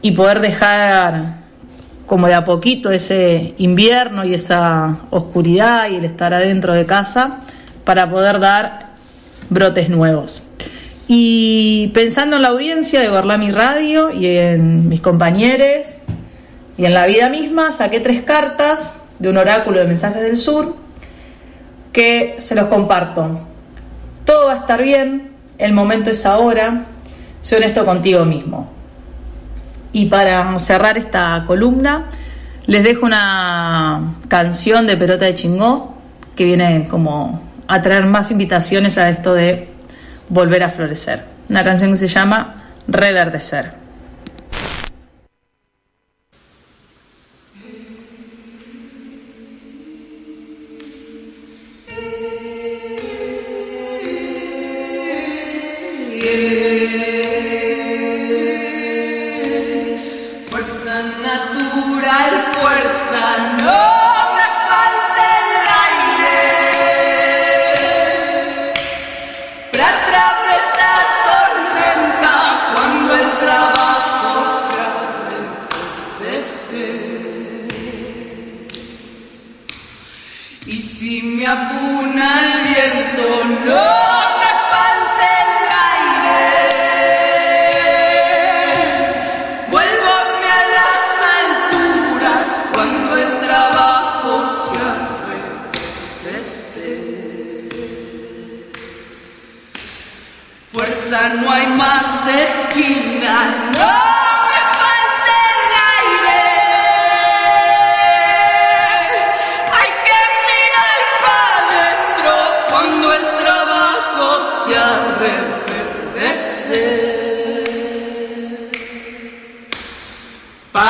[0.00, 1.42] y poder dejar
[2.06, 7.40] como de a poquito ese invierno y esa oscuridad y el estar adentro de casa
[7.84, 8.92] para poder dar
[9.50, 10.42] brotes nuevos.
[11.06, 15.94] Y pensando en la audiencia de Gorlami Radio y en mis compañeros
[16.76, 20.76] y en la vida misma, saqué tres cartas de un oráculo de mensajes del sur
[21.92, 23.46] que se los comparto.
[24.24, 26.84] Todo va a estar bien, el momento es ahora,
[27.40, 28.70] sé honesto contigo mismo.
[29.92, 32.06] Y para cerrar esta columna,
[32.66, 35.94] les dejo una canción de Perota de Chingó
[36.34, 39.68] que viene como a traer más invitaciones a esto de
[40.28, 41.24] volver a florecer.
[41.50, 43.81] Una canción que se llama Reverdecer.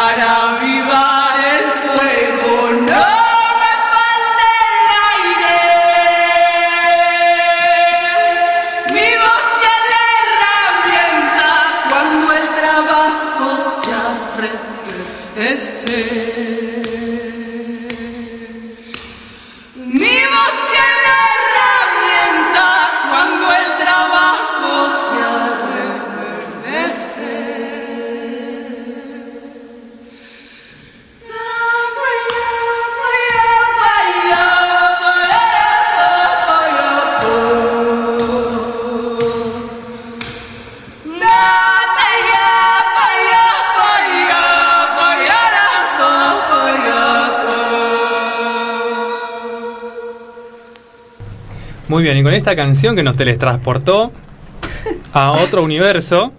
[0.03, 0.59] Para
[52.23, 54.13] y con esta canción que nos teletransportó
[55.13, 56.31] a otro universo,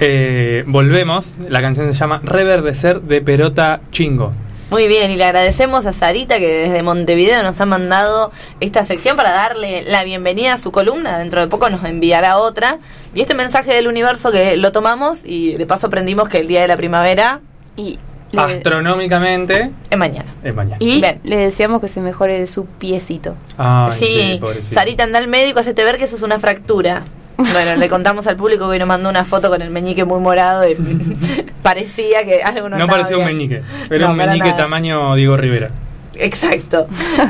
[0.00, 1.36] eh, volvemos.
[1.48, 4.32] La canción se llama Reverdecer de Perota Chingo.
[4.68, 9.16] Muy bien, y le agradecemos a Sarita que desde Montevideo nos ha mandado esta sección
[9.16, 11.18] para darle la bienvenida a su columna.
[11.18, 12.80] Dentro de poco nos enviará otra.
[13.14, 16.62] Y este mensaje del universo que lo tomamos y de paso aprendimos que el día
[16.62, 17.42] de la primavera
[17.76, 18.00] y
[18.42, 20.32] Astronómicamente es mañana.
[20.44, 20.76] es mañana.
[20.80, 21.20] Y Bien.
[21.24, 23.34] le deseamos que se mejore de su piecito.
[23.58, 24.74] Ay, sí, pobrecito.
[24.74, 27.02] Sarita anda al médico, hacete ver que eso es una fractura.
[27.38, 30.66] Bueno, le contamos al público que nos mandó una foto con el meñique muy morado
[30.68, 30.74] y
[31.62, 34.56] parecía que algo no No parecía un meñique, era No, un meñique nada.
[34.56, 35.70] tamaño Diego Rivera.
[36.18, 36.86] Exacto.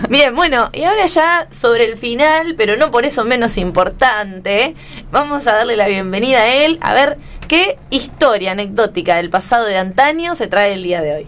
[0.08, 4.76] Bien, bueno, y ahora ya sobre el final, pero no por eso menos importante,
[5.10, 9.76] vamos a darle la bienvenida a él a ver qué historia anecdótica del pasado de
[9.78, 11.26] antaño se trae el día de hoy.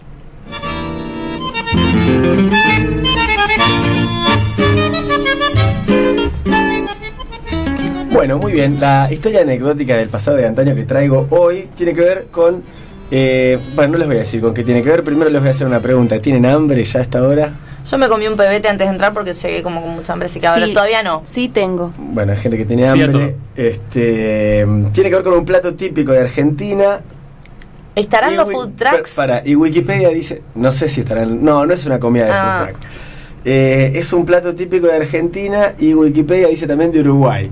[8.11, 8.79] Bueno, muy bien.
[8.79, 12.63] La historia anecdótica del pasado de antaño que traigo hoy tiene que ver con.
[13.11, 15.03] eh, bueno, no les voy a decir con qué tiene que ver.
[15.03, 16.19] Primero les voy a hacer una pregunta.
[16.19, 17.53] ¿Tienen hambre ya a esta hora?
[17.87, 20.39] Yo me comí un pebete antes de entrar porque llegué como con mucha hambre, así
[20.39, 20.73] que ahora Sí.
[20.73, 21.21] todavía no.
[21.23, 21.91] Sí, tengo.
[21.97, 23.35] Bueno, hay gente que tiene hambre.
[23.55, 26.99] Este, tiene que ver con un plato típico de Argentina.
[27.95, 29.11] ¿Estarán Y los Wi- food trucks?
[29.11, 32.57] Para, y Wikipedia dice, no sé si estarán, no, no es una comida de Ah.
[32.65, 32.85] food truck.
[33.45, 37.49] Eh, es un plato típico de Argentina y Wikipedia dice también de Uruguay.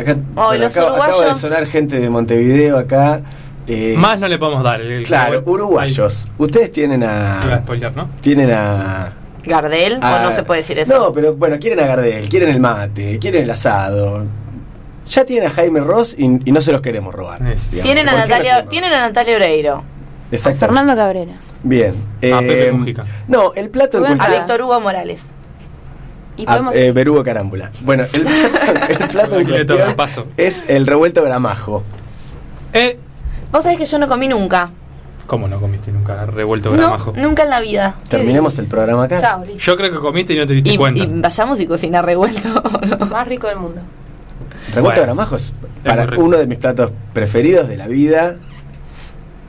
[0.00, 3.20] Acá, Oh, ¿y los acaba, acaba de sonar gente de Montevideo acá.
[3.66, 4.80] eh, Más no le podemos dar.
[4.80, 6.28] el- Claro, el- uruguayos.
[6.36, 7.58] Ustedes tienen Iba a a.
[7.62, 8.08] spoilear, ¿no?
[8.20, 9.12] Tienen a.
[9.46, 9.98] ¿Gardel?
[10.02, 10.94] a- ¿O no se puede decir eso?
[10.94, 14.24] Ah, No, pero bueno, quieren a Gardel, quieren el mate, quieren el asado.
[15.06, 17.38] Ya tienen a Jaime Ross y, y no se los queremos robar.
[17.82, 18.92] Tienen, a ¿Por qué no Natalia, tienen?
[18.92, 19.82] a Natalia Oreiro,
[20.30, 20.66] Exactamente.
[20.66, 21.32] Fernando Cabrera.
[21.62, 21.94] Bien.
[22.32, 23.04] A Pepe eh, Mujica.
[23.28, 24.44] No, el plato en Rubén a cuestión- Ah.
[24.46, 25.22] Víctor Hugo Morales.
[26.36, 26.74] Y Ah, podemos.
[26.74, 27.70] eh, Berugo Carámbula.
[27.82, 30.26] Bueno, el plato, el plato en cuestión paso.
[30.36, 31.82] es el revuelto gramajo.
[32.72, 32.98] Eh,
[33.52, 34.70] Vos sabés que yo no comí nunca.
[35.26, 37.12] ¿Cómo no comiste nunca revuelto No, gramajo?
[37.16, 37.94] nunca en la vida.
[38.08, 39.20] Terminemos el programa acá.
[39.20, 39.42] Chao.
[39.58, 41.02] Yo creo que comiste y no te diste Y, cuenta.
[41.02, 42.48] y vayamos y cocinar revuelto.
[43.10, 43.80] Más rico del mundo.
[44.74, 45.02] Revuelto Bueno.
[45.02, 45.52] gramajo es
[45.82, 48.36] para uno de mis platos preferidos de la vida,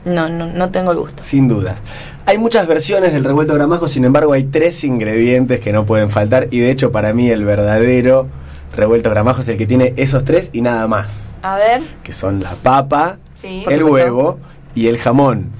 [0.04, 1.22] No, no, no tengo el gusto.
[1.22, 1.82] sin dudas.
[2.26, 6.48] Hay muchas versiones del revuelto gramajo, sin embargo hay tres ingredientes que no pueden faltar
[6.50, 8.28] y de hecho para mí el verdadero
[8.76, 11.82] revuelto gramajo es el que tiene esos tres y nada más, A ver.
[12.02, 13.64] que son la papa, Sí.
[13.68, 14.38] el huevo
[14.76, 15.50] y el jamón.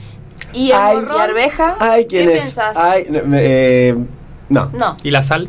[0.52, 1.16] ¿Y el Ay, morrón?
[1.16, 1.76] ¿Y arveja?
[1.80, 2.42] Hay ¿Qué quienes...
[2.42, 2.76] pensás?
[2.76, 3.96] hay- no, me- eh,
[4.48, 4.70] no.
[4.72, 4.96] No.
[5.02, 5.48] ¿Y la sal?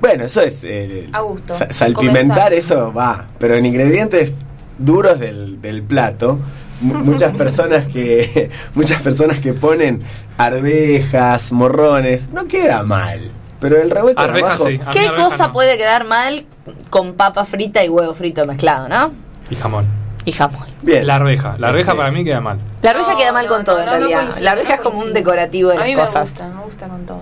[0.00, 0.60] Bueno, eso es.
[0.62, 1.56] eh, A gusto.
[1.56, 3.26] sa- salpimentar, eso va.
[3.38, 4.32] Pero en ingredientes
[4.78, 6.38] duros del, del plato,
[6.80, 10.02] mu- muchas personas que muchas personas que ponen
[10.36, 13.18] arvejas, morrones, no queda mal.
[13.60, 14.78] Pero el revuelto de Arveja sí.
[14.92, 15.52] ¿Qué cosa no.
[15.52, 16.44] puede quedar mal
[16.90, 19.12] con papa frita y huevo frito mezclado, no?
[19.48, 19.86] Y jamón.
[20.26, 20.66] Y jamón.
[20.82, 21.06] Bien.
[21.06, 21.56] La arveja.
[21.58, 22.58] La arveja Este, para mí queda mal.
[22.82, 24.34] La arveja No, queda mal no, con no, todo, en no, realidad.
[24.40, 26.30] la arveja no es como un decorativo de A mí las me cosas.
[26.30, 27.20] gusta, me gusta con todo.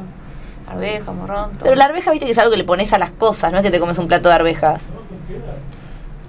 [0.70, 1.64] Arveja, morrón, todo.
[1.64, 3.64] Pero la arveja, viste que es algo que le pones a las cosas, no es
[3.64, 4.84] que te comes un plato de arvejas.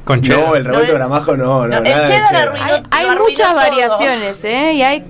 [0.03, 0.47] Con cheddar.
[0.47, 1.67] No, el revuelto No, gramajo no, no.
[1.67, 2.47] no, el cheddar cheddar.
[2.49, 3.55] arruinó- hay hay lo arruinó muchas todo.
[3.55, 4.73] variaciones, ¿eh?
[4.73, 5.05] Y hay.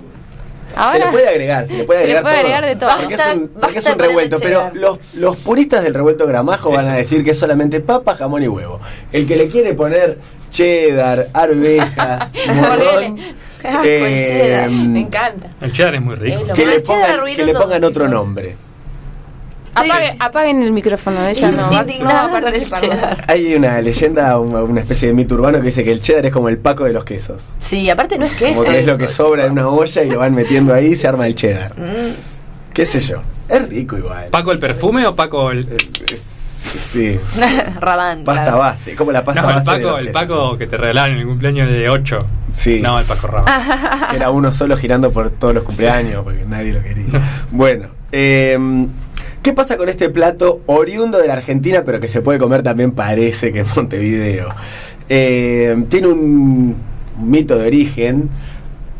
[0.75, 0.93] Ahora.
[0.93, 2.53] Se le puede agregar, se le puede Se le agregar, puede todo.
[2.55, 2.89] agregar de todo.
[2.99, 4.37] Porque Basta- es un, porque es un revuelto.
[4.41, 8.43] Pero los, los puristas del revuelto gramajo van a decir que es solamente papa, jamón
[8.43, 8.79] y huevo.
[9.11, 10.17] El que le quiere poner
[10.49, 13.17] cheddar, arvejas, morrón,
[13.61, 14.69] cheddar.
[14.69, 15.49] Me encanta.
[15.61, 16.43] El cheddar es muy rico.
[16.53, 18.09] Que le pongan, arruinó que le todo, pongan otro chicos.
[18.09, 18.55] nombre.
[19.75, 22.81] Apague- apaguen el micrófono, ella no, va, no va a participar.
[22.81, 23.25] cheddar.
[23.27, 26.49] Hay una leyenda, una, especie de mito urbano que dice que el cheddar es como
[26.49, 27.53] el paco de los quesos.
[27.59, 28.55] Sí, aparte no es queso.
[28.61, 30.95] Como que es lo que sobra en una olla y lo van metiendo ahí y
[30.95, 31.73] se arma el cheddar.
[31.77, 32.73] Mm.
[32.73, 33.21] ¿Qué sé yo?
[33.49, 34.27] Es rico igual.
[34.29, 35.67] ¿Paco el perfume o Paco el.?
[35.69, 36.19] Eh,
[36.63, 37.19] Sí,
[37.81, 38.23] Rabán.
[38.23, 38.57] pasta claro.
[38.59, 40.21] base, como la pasta No, el base Paco, el quesos.
[40.21, 42.19] Paco que te regalaron en el cumpleaños de 8.
[42.55, 42.79] Sí.
[42.81, 43.63] No, el Paco Rabanne.
[44.09, 47.05] que era uno solo girando por todos los cumpleaños porque nadie lo quería.
[47.51, 48.57] Bueno, eh,
[49.43, 52.93] ¿qué pasa con este plato oriundo de la Argentina pero que se puede comer también
[52.93, 54.49] parece que en Montevideo?
[55.09, 56.75] Eh, tiene un
[57.21, 58.29] mito de origen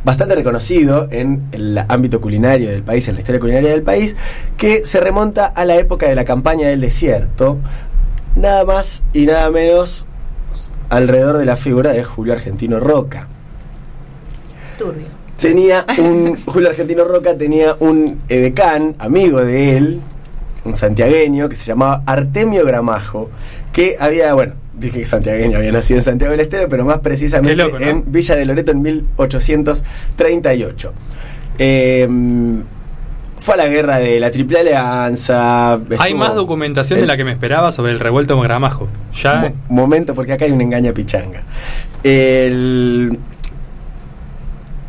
[0.04, 4.18] bastante reconocido en el ámbito culinario del país, en la historia culinaria del país,
[4.58, 7.58] que se remonta a la época de la campaña del desierto,
[8.36, 10.08] nada más y nada menos
[10.90, 13.28] alrededor de la figura de Julio Argentino Roca
[14.78, 15.08] Turbio.
[15.40, 20.02] tenía un Julio Argentino Roca tenía un edecán amigo de él
[20.66, 23.30] un santiagueño que se llamaba Artemio Gramajo
[23.72, 27.56] que había bueno dije que santiagueño había nacido en Santiago del Estero pero más precisamente
[27.56, 27.86] Qué loco, ¿no?
[27.86, 30.94] en Villa de Loreto en 1838
[31.60, 32.08] Eh,
[33.40, 37.34] fue a la guerra de la Triple Alianza Hay más documentación de la que me
[37.34, 38.88] esperaba sobre el revuelto gramajo.
[39.22, 39.52] Ya.
[39.68, 41.44] Mo- momento, porque acá hay una engaña pichanga.
[42.04, 43.20] El,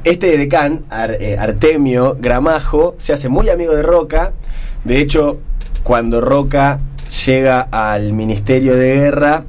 [0.05, 4.31] este decán, Ar- eh, Artemio Gramajo, se hace muy amigo de Roca.
[4.85, 5.41] De hecho,
[5.85, 6.81] cuando Roca
[7.27, 9.45] llega al Ministerio de Guerra,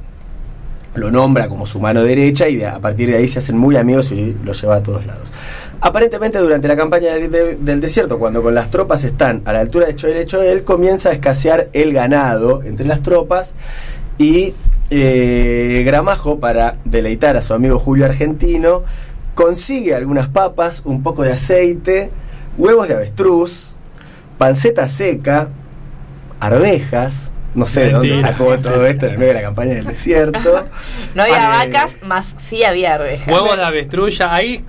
[0.94, 4.12] lo nombra como su mano derecha y a partir de ahí se hacen muy amigos
[4.12, 5.28] y lo lleva a todos lados.
[5.80, 9.60] Aparentemente durante la campaña del, de- del desierto, cuando con las tropas están a la
[9.60, 13.54] altura de Choel Choel, comienza a escasear el ganado entre las tropas
[14.18, 14.54] y
[14.88, 18.84] eh, Gramajo, para deleitar a su amigo Julio Argentino,
[19.34, 22.10] consigue algunas papas, un poco de aceite,
[22.56, 23.74] huevos de avestruz,
[24.38, 25.48] panceta seca,
[26.40, 28.32] arvejas, no sé de dónde Mentira.
[28.32, 30.66] sacó todo esto en el medio de la campaña del desierto.
[31.14, 33.28] No había Eh, vacas, más sí había arvejas.
[33.28, 34.62] Huevos de avestruz, ahí.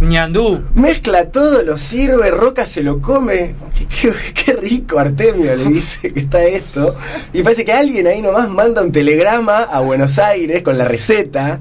[0.00, 0.62] ñandú.
[0.74, 3.54] Mezcla todo, lo sirve, Roca se lo come.
[3.76, 4.14] Qué, qué-
[4.44, 6.96] qué rico, Artemio, le dice que está esto.
[7.32, 11.58] Y parece que alguien ahí nomás manda un telegrama a Buenos Aires con la receta.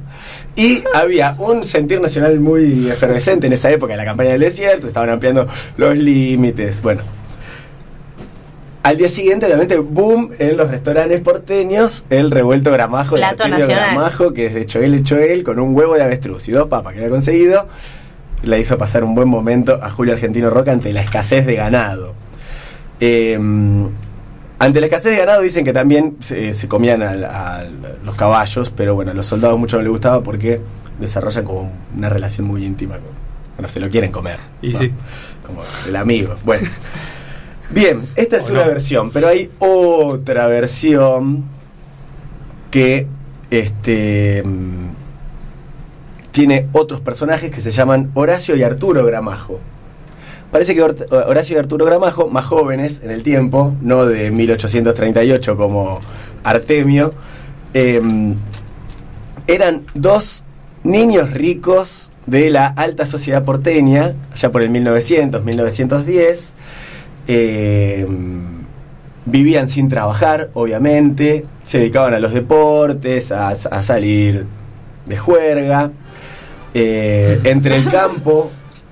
[0.56, 4.88] Y había un sentir nacional muy efervescente en esa época, de la campaña del desierto,
[4.88, 5.48] estaban ampliando
[5.78, 6.82] los límites.
[6.82, 7.02] Bueno.
[8.82, 13.16] Al día siguiente, obviamente, boom, en los restaurantes porteños, el revuelto gramajo
[13.60, 13.96] nacional.
[13.96, 16.94] Gramajo, que es de Choel de Choel, con un huevo de avestruz y dos papas
[16.94, 17.68] que había conseguido
[18.42, 22.14] la hizo pasar un buen momento a Julio Argentino Roca ante la escasez de ganado.
[23.02, 23.38] Eh,
[24.60, 27.70] ante la escasez de ganado dicen que también se, se comían al-
[28.06, 30.62] los caballos, pero bueno, a los soldados mucho no les gustaba porque
[31.02, 33.12] desarrollan como una relación muy íntima con,
[33.58, 34.38] bueno, se lo quieren comer.
[34.62, 34.80] Y ¿no?
[34.80, 34.92] sí.
[35.46, 36.36] Como el amigo.
[36.46, 36.68] Bueno.
[37.72, 38.68] Bien, esta es una no.
[38.68, 41.44] versión, pero hay otra versión
[42.72, 43.06] que
[43.52, 44.90] este mm,
[46.32, 49.60] tiene otros personajes que se llaman Horacio y Arturo Gramajo.
[50.52, 55.56] Parece que Hort- Horacio y Arturo Gramajo, más jóvenes en el tiempo, no de 1838
[55.56, 56.00] como
[56.44, 57.14] Artemio,
[57.76, 58.34] em,
[59.46, 60.44] eran dos
[60.84, 66.56] niños ricos de la alta sociedad porteña, ya por el 1900, 1910.
[67.32, 68.42] Em,
[69.26, 74.46] vivían sin trabajar, obviamente, se dedicaban a los deportes, a, a salir
[75.06, 75.92] de juerga.
[76.74, 78.50] Eh, entre el campo,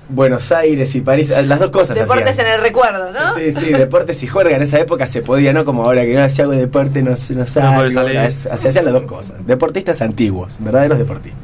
[0.08, 1.96] Buenos Aires y París, eh, las dos cosas.
[1.96, 2.46] Deportes hacían.
[2.46, 3.34] en el recuerdo, ¿no?
[3.34, 4.54] Sí, sí, deportes y juerga.
[4.56, 7.46] En esa época se podía, no como ahora que no, si hago deporte no, no
[7.46, 7.82] salgo.
[8.22, 9.44] Es- Se hacían las dos cosas.
[9.46, 11.42] Deportistas antiguos, verdaderos deportistas.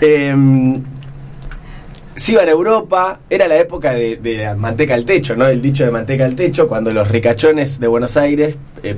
[0.00, 0.34] Eh,
[2.20, 5.46] se iban a Europa, era la época de, la manteca al techo, ¿no?
[5.46, 8.94] El dicho de manteca al techo, cuando los ricachones de Buenos Aires, eh,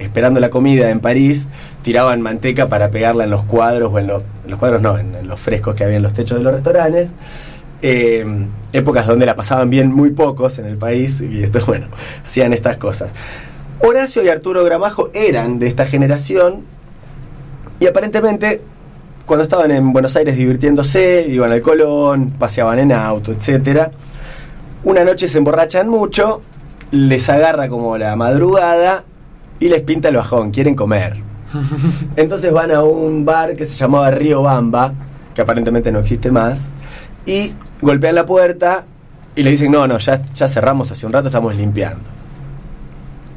[0.00, 1.46] esperando la comida en París,
[1.82, 5.14] tiraban manteca para pegarla en los cuadros, o en los, en los cuadros no, en,
[5.14, 7.10] en los frescos que había en los techos de los restaurantes.
[7.82, 8.26] Eh,
[8.72, 11.86] épocas donde la pasaban bien muy pocos en el país y esto, bueno,
[12.26, 13.12] hacían estas cosas.
[13.78, 16.62] Horacio y Arturo Gramajo eran de esta generación
[17.78, 18.60] y aparentemente
[19.26, 23.90] cuando estaban en Buenos Aires divirtiéndose, iban al Colón, paseaban en auto, etcétera.
[24.84, 26.40] Una noche se emborrachan mucho,
[26.92, 29.04] les agarra como la madrugada
[29.58, 31.16] y les pinta el bajón, quieren comer.
[32.16, 34.94] Entonces van a un bar que se llamaba Río Bamba,
[35.34, 36.70] que aparentemente no existe más,
[37.26, 38.84] y golpean la puerta
[39.34, 42.08] y le dicen, no, no, ya, ya cerramos hace un rato, estamos limpiando.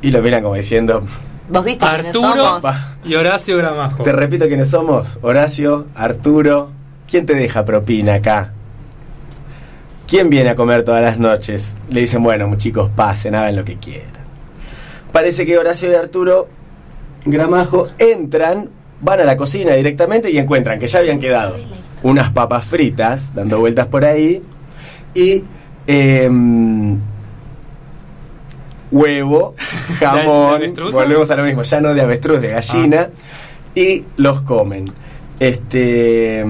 [0.03, 1.03] Y lo miran como diciendo,
[1.49, 2.61] ¿Vos viste quiénes Arturo somos?
[2.61, 4.03] "Pa, y Horacio Gramajo.
[4.03, 6.71] te repito quiénes somos, Horacio, Arturo,
[7.09, 8.53] ¿quién te deja propina acá?
[10.07, 11.75] ¿Quién viene a comer todas las noches?
[11.89, 14.09] Le dicen, bueno, chicos, pasen, hagan lo que quieran.
[15.11, 16.47] Parece que Horacio y Arturo
[17.25, 18.69] Gramajo entran,
[19.01, 21.57] van a la cocina directamente y encuentran que ya habían quedado
[22.01, 24.41] unas papas fritas dando vueltas por ahí
[25.13, 25.43] y
[25.87, 26.97] em,
[28.91, 29.55] huevo,
[29.89, 30.61] ¿De jamón,
[30.91, 33.09] volvemos a lo mismo, ya no de avestruz, de gallina,
[33.75, 34.85] y los comen.
[35.39, 36.45] Este,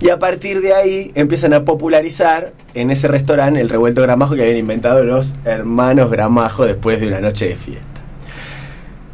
[0.00, 4.42] y a partir de ahí empiezan a popularizar en ese restaurante el revuelto gramajo que
[4.42, 7.86] habían inventado los hermanos Gramajo después de una noche de fiesta.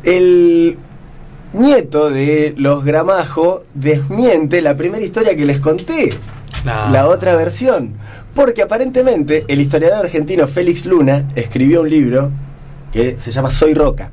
[0.03, 0.79] El
[1.53, 6.11] nieto de los Gramajo desmiente la primera historia que les conté,
[6.65, 6.91] No.
[6.91, 7.95] la otra versión,
[8.35, 12.31] porque aparentemente el historiador argentino Félix Luna escribió un libro
[12.93, 14.11] que se llama Soy Roca,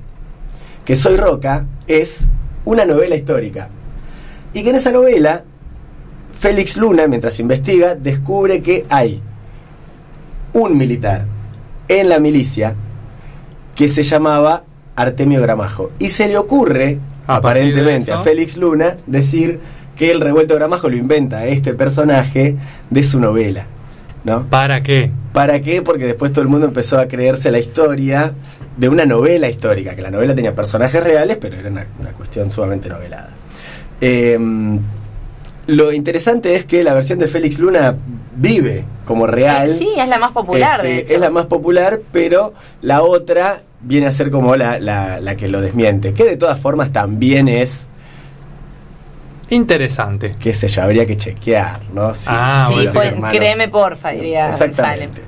[0.85, 2.27] que Soy Roca es
[2.65, 3.69] una novela histórica
[4.53, 5.43] y que en esa novela
[6.39, 9.21] Félix Luna, mientras investiga, descubre que hay
[10.53, 11.25] un militar
[11.87, 12.75] en la milicia
[13.75, 14.63] que se llamaba
[14.95, 15.91] Artemio Gramajo.
[15.99, 19.59] Y se le ocurre, A aparentemente, a Félix Luna decir
[19.95, 22.55] que el revuelto Gramajo lo inventa este personaje
[22.89, 23.65] de su novela.
[24.23, 24.45] ¿No?
[24.49, 25.11] ¿Para qué?
[25.31, 25.81] ¿Para qué?
[25.81, 28.33] Porque después todo el mundo empezó a creerse la historia
[28.77, 32.49] de una novela histórica, que la novela tenía personajes reales, pero era una, una cuestión
[32.51, 33.29] sumamente novelada.
[33.99, 34.37] Eh,
[35.67, 37.93] lo interesante es que la versión de Félix Luna
[38.35, 39.75] vive como real.
[39.77, 41.13] Sí, es la más popular, Este, de hecho.
[41.15, 45.47] Es la más popular, pero la otra viene a ser como la, la- la que
[45.49, 47.89] lo desmiente, que de todas formas también es,
[49.49, 50.35] Interesante.
[50.39, 52.13] qué sé yo, habría que chequear, ¿no?
[52.13, 54.49] Si- Ah, sí, los pues, créeme porfa, diría.
[54.49, 55.21] Exactamente.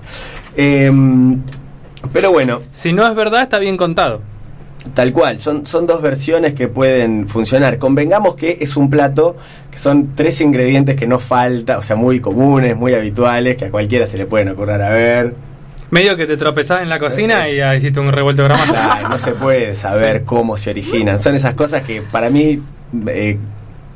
[0.58, 1.42] Em,
[2.14, 4.22] pero bueno, Si no es verdad, está bien contado.
[4.94, 7.78] Tal cual, son, son dos versiones que pueden funcionar.
[7.78, 9.36] Convengamos que es un plato
[9.70, 13.72] que son tres ingredientes que no falta, o sea, muy comunes, muy habituales, que a
[13.72, 15.36] cualquiera se le pueden ocurrir a ver.
[15.92, 18.54] Medio que te tropezás en la cocina y ya hiciste un revuelto de.
[18.54, 21.20] Ay, no se puede saber cómo se originan.
[21.20, 22.62] Son esas cosas que para mí
[23.08, 23.38] eh,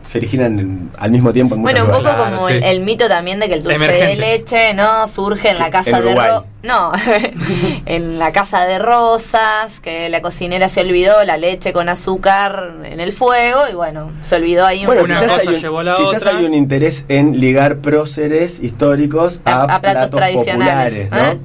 [0.03, 2.35] se originan en- al mismo tiempo en muchos Bueno, un poco lugares.
[2.37, 5.07] como el, el mito también de que el dulce de leche, ¿no?
[5.07, 6.13] Surge en la casa En de.
[6.15, 6.91] Ro- No,
[7.85, 12.99] en la casa de rosas, que la cocinera se olvidó la leche con azúcar en
[13.01, 16.53] el fuego y bueno, se olvidó ahí Bueno, un- quizás, hay un, quizás hay un
[16.53, 21.17] interés en ligar próceres históricos a, A- a platos populares, tradicionales, ¿no?
[21.17, 21.39] ¿eh?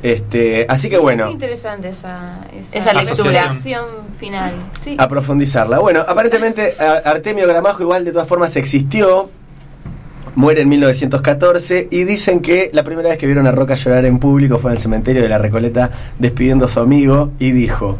[0.00, 3.52] Este, así que bueno, Muy interesante esa, esa, Esa lectura.
[4.18, 4.52] final.
[4.78, 4.96] Sí.
[4.98, 5.78] a profundizarla.
[5.80, 9.30] Bueno, aparentemente a- Artemio Gramajo igual de todas formas existió.
[10.38, 14.20] Muere en 1914 y dicen que la primera vez que vieron a Roca llorar en
[14.20, 15.90] público fue en el cementerio de la Recoleta
[16.20, 17.98] despidiendo a su amigo y dijo,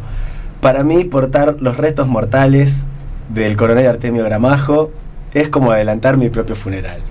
[0.61, 2.85] para mí portar los restos mortales
[3.27, 4.89] del coronel Artemio Gramajo
[5.33, 7.01] es como adelantar mi propio funeral.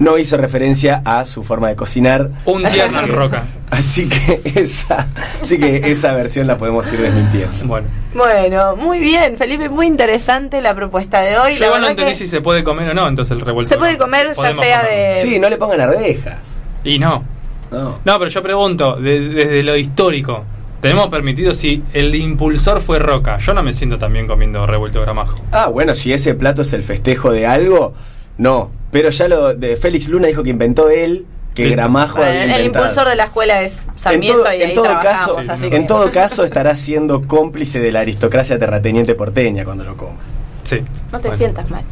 [0.00, 2.30] No hizo referencia a su forma de cocinar.
[2.46, 3.44] Un día en Roca.
[3.70, 5.06] Así que esa,
[5.42, 7.56] así que esa versión la podemos ir desmintiendo.
[7.66, 7.86] Bueno.
[8.14, 11.52] Bueno, muy bien, Felipe, muy interesante la propuesta de hoy.
[11.54, 13.68] Yo La igual no entendí si se puede comer o no, entonces el revuelto.
[13.72, 14.86] se puede comer ya sea comer.
[14.86, 15.22] de...
[15.22, 16.60] Sí, no le pongan arvejas.
[16.82, 17.22] Y no.
[17.70, 17.98] No.
[18.04, 20.44] No, pero yo pregunto, de- desde lo histórico,
[20.80, 23.36] ¿tenemos permitido si el impulsor fue Roca?
[23.36, 25.38] Yo no me siento tan bien comiendo revuelto gramajo.
[25.52, 27.94] Ah, bueno, si ese plato es el festejo de algo,
[28.40, 28.70] no.
[28.90, 31.76] Pero ya lo de Félix Luna dijo que inventó él, que Listo.
[31.76, 34.74] Gramajo Bueno, había el impulsor de la escuela es en Sarmiento todo, y en ahí
[34.74, 39.64] todo caso, así en que- todo caso estará siendo cómplice de la aristocracia terrateniente porteña
[39.64, 40.24] cuando lo comas.
[40.64, 40.80] Sí.
[41.12, 41.84] No te sientas mal.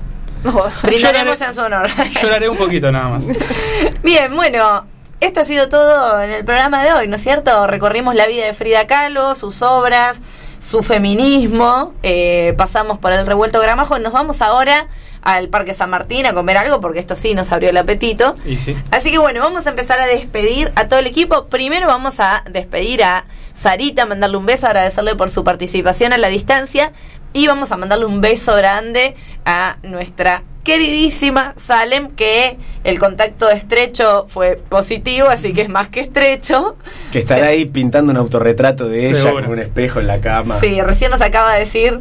[0.82, 1.88] Brindaremos en su honor.
[2.22, 3.26] Lloraré un poquito nada más.
[4.02, 4.84] Bien, bueno,
[5.20, 7.66] esto ha sido todo en el programa de hoy, ¿no es cierto?
[7.66, 10.16] Recorrimos la vida de Frida Kahlo, sus obras,
[10.60, 14.86] su feminismo, eh, pasamos por el revuelto gramajo, nos vamos ahora
[15.22, 18.34] al Parque San Martín a comer algo, porque esto sí nos abrió el apetito.
[18.46, 18.76] Y sí.
[18.90, 21.46] Así que bueno, vamos a empezar a despedir a todo el equipo.
[21.46, 23.24] Primero vamos a despedir a
[23.54, 26.92] Sarita, mandarle un beso, agradecerle por su participación a la distancia.
[27.34, 29.14] Y vamos a mandarle un beso grande
[29.44, 36.00] a nuestra queridísima Salem, que el contacto estrecho fue positivo, así que es más que
[36.00, 36.76] estrecho.
[37.10, 39.44] Que estará ahí pintando un autorretrato de ella Seguro.
[39.44, 40.58] con un espejo en la cama.
[40.60, 42.00] Sí, recién nos acaba de decir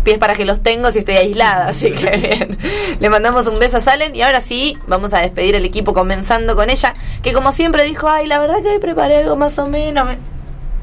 [0.00, 2.58] pies para que los tengo si estoy aislada, así que bien.
[3.00, 6.56] Le mandamos un beso a Salen y ahora sí, vamos a despedir el equipo comenzando
[6.56, 9.66] con ella, que como siempre dijo, ay, la verdad que hoy preparé algo más o
[9.66, 10.06] menos.
[10.06, 10.18] me-".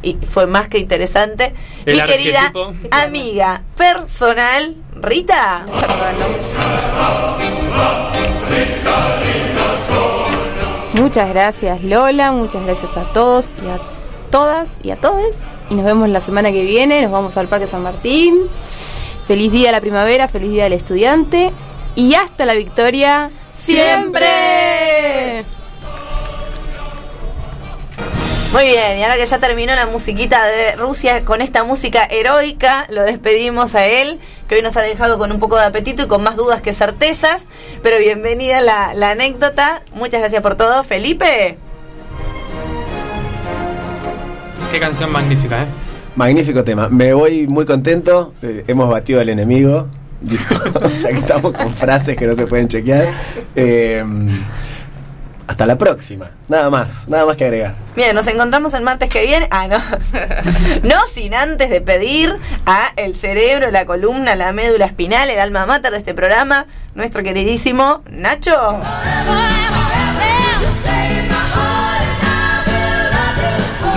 [0.02, 1.54] Y fue más que interesante.
[1.86, 2.74] El Mi querida arquetipo.
[2.92, 5.66] amiga personal, Rita.
[10.94, 13.80] Muchas gracias Lola, muchas gracias a todos y a
[14.30, 15.42] todas y a todes.
[15.70, 18.36] Y nos vemos la semana que viene, nos vamos al Parque San Martín.
[19.28, 21.52] Feliz día de la primavera, feliz día del estudiante.
[21.96, 25.46] Y hasta la victoria ¡Siempre!
[28.52, 32.86] Muy bien, y ahora que ya terminó la musiquita de Rusia con esta música heroica,
[32.90, 36.08] lo despedimos a él, que hoy nos ha dejado con un poco de apetito y
[36.08, 37.44] con más dudas que certezas.
[37.82, 39.82] Pero bienvenida la, la anécdota.
[39.94, 40.84] Muchas gracias por todo.
[40.84, 41.58] Felipe.
[44.72, 45.68] Qué canción magnífica, ¿eh?
[46.16, 46.90] Magnífico tema.
[46.90, 48.34] Me voy muy contento.
[48.42, 49.88] eh, hemos batido al enemigo.
[51.02, 53.08] Ya que estamos con frases que no se pueden chequear.
[53.56, 54.04] Eh,
[55.48, 56.32] hasta la próxima.
[56.48, 57.76] Nada más, nada más que agregar.
[57.96, 59.48] Bien, nos encontramos el martes que viene.
[59.52, 59.78] Ah, no.
[60.84, 65.66] no sin antes de pedir a el cerebro, la columna, la médula espinal, el alma
[65.66, 68.80] mater de este programa, nuestro queridísimo Nacho.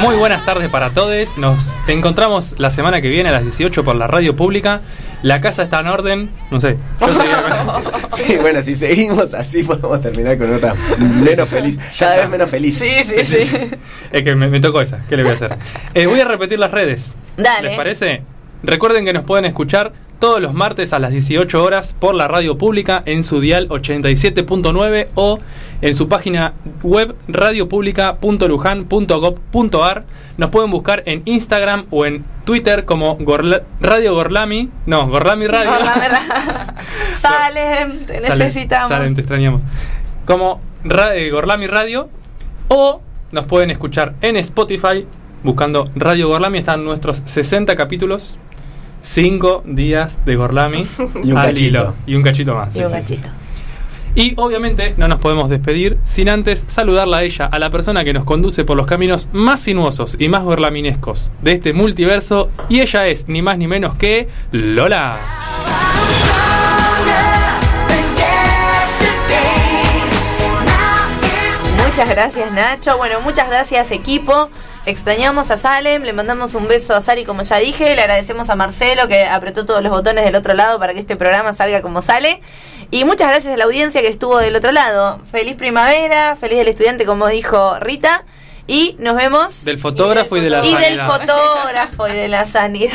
[0.01, 1.39] Muy buenas tardes para todos.
[1.39, 4.81] Nos encontramos la semana que viene a las 18 por la radio pública.
[5.23, 6.31] La casa está en orden.
[6.51, 6.77] No sé.
[7.01, 7.07] Yo
[8.17, 11.79] Sí, bueno, si seguimos así podemos terminar con otra menos feliz.
[11.99, 12.79] Cada vez menos feliz.
[12.79, 13.57] Sí, sí, sí.
[14.13, 15.01] Es que me, me tocó esa.
[15.09, 15.57] ¿Qué le voy a hacer?
[15.95, 17.15] Eh, voy a repetir las redes.
[17.37, 17.69] Dale.
[17.69, 18.23] ¿Les parece?
[18.63, 22.57] Recuerden que nos pueden escuchar todos los martes a las 18 horas por la radio
[22.59, 25.39] pública en su dial 87.9 o
[25.83, 30.05] en su página web radiopublica.lujan.gov.ar.
[30.39, 34.71] Nos pueden buscar en Instagram o en Twitter como Gorla- Radio Gorlami.
[34.87, 35.71] No, Gorlami Radio.
[37.19, 38.89] Salem, te necesitamos.
[38.89, 39.63] Salen, te extrañamos.
[40.27, 40.61] Como
[41.15, 42.09] eh, Gorlami Radio.
[42.69, 43.01] O
[43.33, 45.07] nos pueden escuchar en Spotify
[45.43, 46.59] buscando Radio Gorlami.
[46.59, 48.39] Están nuestros 60 capítulos.
[49.07, 50.85] 5 días de Gorlami.
[51.25, 51.65] Y un al cachito.
[51.69, 51.95] hilo.
[52.07, 52.71] Y un cachito más.
[52.77, 53.15] Y sí, un sí, sí.
[53.17, 53.29] cachito.
[54.17, 58.15] Y obviamente no nos podemos despedir sin antes saludarla a ella, a la persona que
[58.15, 62.51] nos conduce por los caminos más sinuosos y más gorlaminescos de este multiverso.
[62.71, 65.19] Y ella es ni más ni menos que Lola.
[71.87, 74.51] Muchas gracias Nacho, bueno, muchas gracias equipo.
[74.87, 78.55] Extrañamos a Salem, le mandamos un beso a Sari como ya dije, le agradecemos a
[78.55, 82.03] Marcelo que apretó todos los botones del otro lado para que este programa salga como
[82.03, 82.41] sale.
[82.93, 85.19] Y muchas gracias a la audiencia que estuvo del otro lado.
[85.25, 88.25] Feliz primavera, feliz del estudiante, como dijo Rita.
[88.67, 89.65] Y nos vemos.
[89.65, 90.89] Del fotógrafo y, de la y sanidad.
[90.89, 92.93] del fotógrafo y de la sanidad.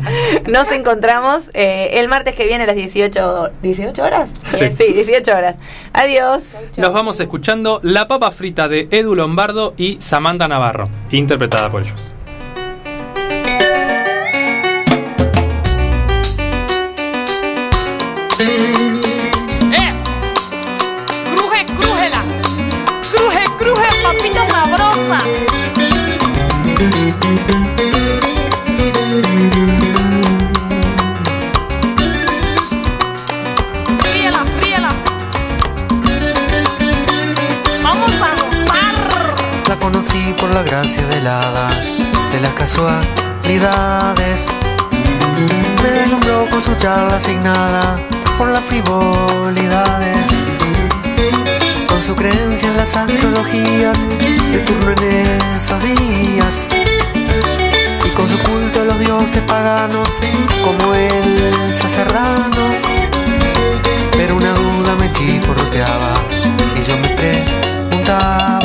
[0.48, 4.30] Nos encontramos eh, el martes que viene a las 18, 18 horas.
[4.48, 4.72] Sí.
[4.72, 5.56] sí, 18 horas.
[5.92, 6.44] Adiós.
[6.76, 12.12] Nos vamos escuchando La papa frita de Edu Lombardo y Samantha Navarro, interpretada por ellos.
[40.00, 41.70] Conocí por la gracia de la hada,
[42.32, 44.48] de las casualidades.
[45.82, 47.98] Me deslumbró con su charla asignada
[48.38, 50.59] por las frivolidades.
[52.00, 56.70] Con su creencia en las astrologías, de turno en esos días.
[58.06, 60.08] Y con su culto a los dioses paganos,
[60.64, 62.56] como el Serrano.
[64.12, 66.14] Pero una duda me chisporroteaba
[66.74, 68.60] y yo me preguntaba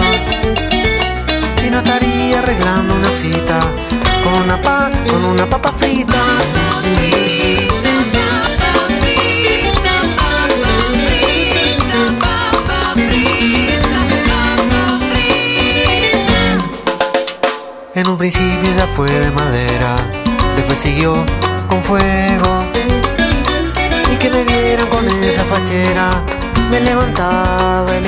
[1.57, 3.59] si no estaría arreglando una cita
[4.23, 6.23] con una pa, con una papa frita.
[18.15, 19.97] Un principio ya fue de madera,
[20.55, 21.25] después siguió
[21.67, 22.63] con fuego.
[24.09, 26.23] Y que me vieran con esa fachera,
[26.71, 28.05] me levantaba el